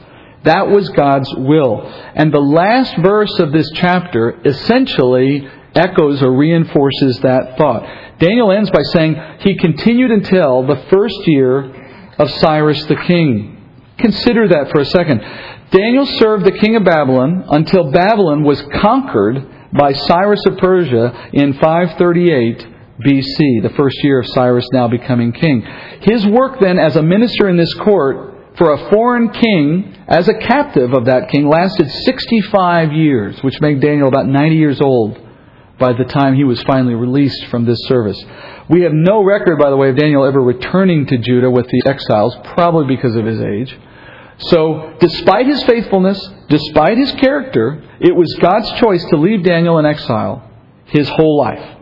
That 0.44 0.68
was 0.68 0.88
God's 0.90 1.32
will. 1.36 1.82
And 2.14 2.32
the 2.32 2.40
last 2.40 2.96
verse 2.98 3.38
of 3.38 3.52
this 3.52 3.70
chapter 3.74 4.40
essentially 4.44 5.48
echoes 5.74 6.22
or 6.22 6.36
reinforces 6.36 7.20
that 7.20 7.56
thought. 7.56 8.18
Daniel 8.18 8.50
ends 8.50 8.70
by 8.70 8.82
saying, 8.92 9.16
He 9.40 9.56
continued 9.56 10.10
until 10.10 10.66
the 10.66 10.84
first 10.90 11.20
year 11.26 12.12
of 12.18 12.30
Cyrus 12.30 12.84
the 12.86 12.96
king. 12.96 13.62
Consider 13.98 14.48
that 14.48 14.70
for 14.72 14.80
a 14.80 14.84
second. 14.84 15.20
Daniel 15.72 16.04
served 16.04 16.44
the 16.44 16.58
king 16.58 16.76
of 16.76 16.84
Babylon 16.84 17.44
until 17.48 17.90
Babylon 17.90 18.42
was 18.42 18.62
conquered 18.82 19.72
by 19.72 19.94
Cyrus 19.94 20.44
of 20.46 20.58
Persia 20.58 21.30
in 21.32 21.54
538 21.54 22.66
BC, 23.00 23.62
the 23.62 23.72
first 23.74 23.96
year 24.04 24.20
of 24.20 24.26
Cyrus 24.28 24.68
now 24.74 24.86
becoming 24.86 25.32
king. 25.32 25.62
His 26.02 26.26
work 26.26 26.60
then 26.60 26.78
as 26.78 26.96
a 26.96 27.02
minister 27.02 27.48
in 27.48 27.56
this 27.56 27.72
court 27.74 28.56
for 28.58 28.74
a 28.74 28.90
foreign 28.90 29.30
king 29.30 29.96
as 30.08 30.28
a 30.28 30.34
captive 30.34 30.92
of 30.92 31.06
that 31.06 31.30
king 31.30 31.48
lasted 31.48 31.90
65 31.90 32.92
years, 32.92 33.42
which 33.42 33.58
made 33.62 33.80
Daniel 33.80 34.08
about 34.08 34.26
90 34.26 34.56
years 34.56 34.78
old 34.78 35.18
by 35.78 35.94
the 35.94 36.04
time 36.04 36.34
he 36.34 36.44
was 36.44 36.62
finally 36.64 36.94
released 36.94 37.46
from 37.46 37.64
this 37.64 37.78
service. 37.86 38.22
We 38.68 38.82
have 38.82 38.92
no 38.92 39.24
record, 39.24 39.58
by 39.58 39.70
the 39.70 39.76
way, 39.78 39.88
of 39.88 39.96
Daniel 39.96 40.26
ever 40.26 40.40
returning 40.40 41.06
to 41.06 41.16
Judah 41.16 41.50
with 41.50 41.66
the 41.68 41.82
exiles, 41.86 42.36
probably 42.52 42.94
because 42.94 43.16
of 43.16 43.24
his 43.24 43.40
age. 43.40 43.74
So, 44.38 44.96
despite 44.98 45.46
his 45.46 45.62
faithfulness, 45.64 46.18
despite 46.48 46.98
his 46.98 47.12
character, 47.12 47.82
it 48.00 48.14
was 48.14 48.34
God's 48.40 48.70
choice 48.80 49.04
to 49.10 49.16
leave 49.16 49.44
Daniel 49.44 49.78
in 49.78 49.86
exile 49.86 50.50
his 50.86 51.08
whole 51.08 51.38
life. 51.38 51.78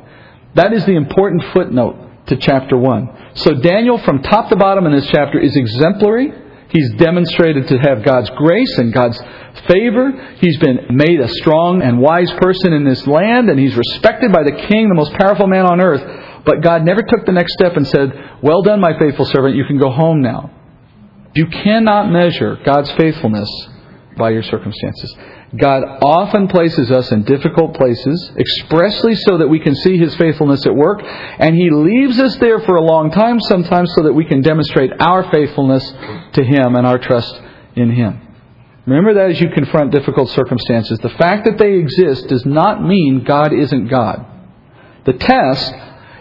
That 0.55 0.73
is 0.73 0.85
the 0.85 0.97
important 0.97 1.45
footnote 1.53 2.27
to 2.27 2.37
chapter 2.37 2.77
1. 2.77 3.31
So, 3.35 3.55
Daniel, 3.55 3.99
from 3.99 4.23
top 4.23 4.51
to 4.51 4.57
bottom 4.57 4.87
in 4.87 4.93
this 4.93 5.07
chapter, 5.07 5.39
is 5.39 5.57
exemplary. 5.57 6.33
He's 6.71 6.91
demonstrated 6.95 7.67
to 7.69 7.79
have 7.79 8.05
God's 8.05 8.31
grace 8.31 8.79
and 8.79 8.93
God's 8.93 9.21
favor. 9.69 10.37
He's 10.37 10.57
been 10.59 10.87
made 10.91 11.21
a 11.21 11.29
strong 11.29 11.83
and 11.83 11.99
wise 11.99 12.31
person 12.41 12.73
in 12.73 12.85
this 12.85 13.07
land, 13.07 13.51
and 13.51 13.59
he's 13.59 13.75
respected 13.75 14.33
by 14.33 14.45
the 14.45 14.67
king, 14.69 14.89
the 14.89 14.95
most 14.95 15.13
powerful 15.15 15.49
man 15.49 15.67
on 15.67 15.81
earth. 15.81 16.45
But 16.45 16.63
God 16.63 16.85
never 16.85 17.03
took 17.03 17.27
the 17.27 17.33
next 17.33 17.55
step 17.55 17.77
and 17.77 17.87
said, 17.87 18.13
Well 18.43 18.63
done, 18.63 18.81
my 18.81 18.99
faithful 18.99 19.25
servant, 19.27 19.57
you 19.57 19.65
can 19.65 19.79
go 19.79 19.91
home 19.91 20.21
now. 20.21 20.51
You 21.35 21.47
cannot 21.47 22.11
measure 22.11 22.59
God's 22.65 22.91
faithfulness 22.93 23.49
by 24.17 24.31
your 24.31 24.43
circumstances. 24.43 25.17
God 25.57 25.83
often 26.03 26.47
places 26.47 26.91
us 26.93 27.11
in 27.11 27.25
difficult 27.25 27.75
places, 27.75 28.33
expressly 28.39 29.17
so 29.17 29.39
that 29.39 29.49
we 29.49 29.59
can 29.59 29.75
see 29.75 29.99
His 29.99 30.15
faithfulness 30.15 30.65
at 30.67 30.75
work, 30.75 31.01
and 31.03 31.57
He 31.57 31.71
leaves 31.71 32.21
us 32.21 32.37
there 32.37 32.61
for 32.61 32.77
a 32.77 32.83
long 32.83 33.11
time 33.11 33.41
sometimes 33.41 33.93
so 33.95 34.03
that 34.05 34.13
we 34.13 34.25
can 34.25 34.43
demonstrate 34.43 34.93
our 35.01 35.29
faithfulness 35.31 35.85
to 36.35 36.45
Him 36.45 36.77
and 36.77 36.87
our 36.87 36.99
trust 36.99 37.41
in 37.75 37.91
Him. 37.91 38.21
Remember 38.87 39.15
that 39.15 39.31
as 39.31 39.41
you 39.41 39.49
confront 39.51 39.93
difficult 39.93 40.31
circumstances. 40.31 40.99
The 41.01 41.11
fact 41.11 41.45
that 41.45 41.59
they 41.59 41.75
exist 41.75 42.29
does 42.29 42.47
not 42.47 42.83
mean 42.83 43.25
God 43.25 43.53
isn't 43.53 43.89
God. 43.89 44.25
The 45.05 45.13
test 45.15 45.75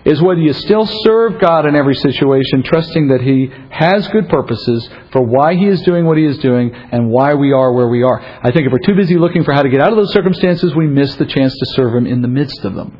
is 0.05 0.21
whether 0.21 0.39
you 0.39 0.53
still 0.53 0.85
serve 0.85 1.39
God 1.39 1.65
in 1.65 1.75
every 1.75 1.95
situation, 1.95 2.63
trusting 2.63 3.09
that 3.09 3.21
He 3.21 3.49
has 3.71 4.07
good 4.09 4.29
purposes 4.29 4.89
for 5.11 5.21
why 5.21 5.55
He 5.55 5.65
is 5.65 5.81
doing 5.81 6.05
what 6.05 6.17
He 6.17 6.25
is 6.25 6.37
doing 6.39 6.73
and 6.73 7.09
why 7.09 7.33
we 7.33 7.51
are 7.51 7.73
where 7.73 7.87
we 7.87 8.03
are. 8.03 8.19
I 8.19 8.51
think 8.51 8.65
if 8.65 8.71
we're 8.71 8.85
too 8.85 8.95
busy 8.95 9.17
looking 9.17 9.43
for 9.43 9.53
how 9.53 9.63
to 9.63 9.69
get 9.69 9.81
out 9.81 9.91
of 9.91 9.97
those 9.97 10.13
circumstances, 10.13 10.73
we 10.75 10.87
miss 10.87 11.15
the 11.15 11.25
chance 11.25 11.53
to 11.53 11.65
serve 11.73 11.95
Him 11.95 12.07
in 12.07 12.21
the 12.21 12.27
midst 12.27 12.63
of 12.63 12.75
them. 12.75 12.97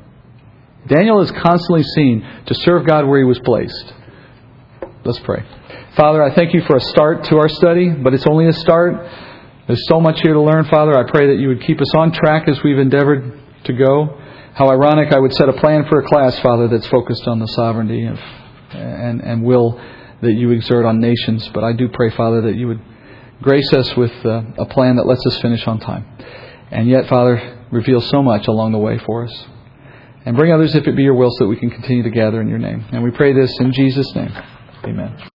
Daniel 0.87 1.21
is 1.21 1.31
constantly 1.31 1.83
seen 1.83 2.27
to 2.47 2.55
serve 2.55 2.85
God 2.85 3.07
where 3.07 3.19
he 3.19 3.25
was 3.25 3.39
placed. 3.39 3.93
Let's 5.05 5.19
pray. 5.19 5.45
Father, 5.95 6.23
I 6.23 6.33
thank 6.33 6.53
you 6.53 6.61
for 6.65 6.77
a 6.77 6.81
start 6.81 7.25
to 7.25 7.37
our 7.37 7.49
study, 7.49 7.89
but 7.89 8.13
it's 8.13 8.25
only 8.25 8.47
a 8.47 8.53
start. 8.53 9.07
There's 9.67 9.87
so 9.87 9.99
much 10.01 10.21
here 10.21 10.33
to 10.33 10.41
learn, 10.41 10.65
Father. 10.65 10.97
I 10.97 11.09
pray 11.09 11.27
that 11.27 11.39
you 11.39 11.49
would 11.49 11.61
keep 11.61 11.79
us 11.79 11.93
on 11.95 12.11
track 12.11 12.47
as 12.47 12.63
we've 12.63 12.79
endeavored 12.79 13.39
to 13.65 13.73
go. 13.73 14.19
How 14.59 14.69
ironic 14.69 15.13
I 15.13 15.19
would 15.19 15.33
set 15.35 15.47
a 15.47 15.53
plan 15.53 15.85
for 15.87 16.01
a 16.01 16.03
class, 16.05 16.37
Father, 16.39 16.67
that's 16.67 16.85
focused 16.87 17.25
on 17.29 17.39
the 17.39 17.45
sovereignty 17.45 18.05
of, 18.05 18.19
and, 18.71 19.21
and 19.21 19.41
will 19.41 19.79
that 20.21 20.33
you 20.33 20.51
exert 20.51 20.85
on 20.85 20.99
nations. 20.99 21.47
But 21.53 21.63
I 21.63 21.71
do 21.71 21.87
pray, 21.87 22.09
Father, 22.09 22.41
that 22.41 22.57
you 22.57 22.67
would 22.67 22.81
grace 23.41 23.71
us 23.71 23.95
with 23.95 24.11
uh, 24.25 24.41
a 24.57 24.65
plan 24.65 24.97
that 24.97 25.05
lets 25.05 25.25
us 25.25 25.39
finish 25.39 25.65
on 25.65 25.79
time. 25.79 26.05
And 26.71 26.89
yet, 26.89 27.07
Father, 27.07 27.65
reveal 27.71 28.01
so 28.01 28.21
much 28.21 28.49
along 28.49 28.73
the 28.73 28.79
way 28.79 28.99
for 28.99 29.23
us. 29.23 29.45
And 30.25 30.35
bring 30.35 30.51
others 30.51 30.75
if 30.75 30.85
it 30.85 30.95
be 30.97 31.03
your 31.03 31.13
will 31.13 31.31
so 31.31 31.45
that 31.45 31.49
we 31.49 31.55
can 31.55 31.69
continue 31.69 32.03
to 32.03 32.09
gather 32.09 32.41
in 32.41 32.49
your 32.49 32.59
name. 32.59 32.85
And 32.91 33.01
we 33.01 33.11
pray 33.11 33.31
this 33.31 33.57
in 33.61 33.71
Jesus' 33.71 34.13
name. 34.13 34.33
Amen. 34.83 35.23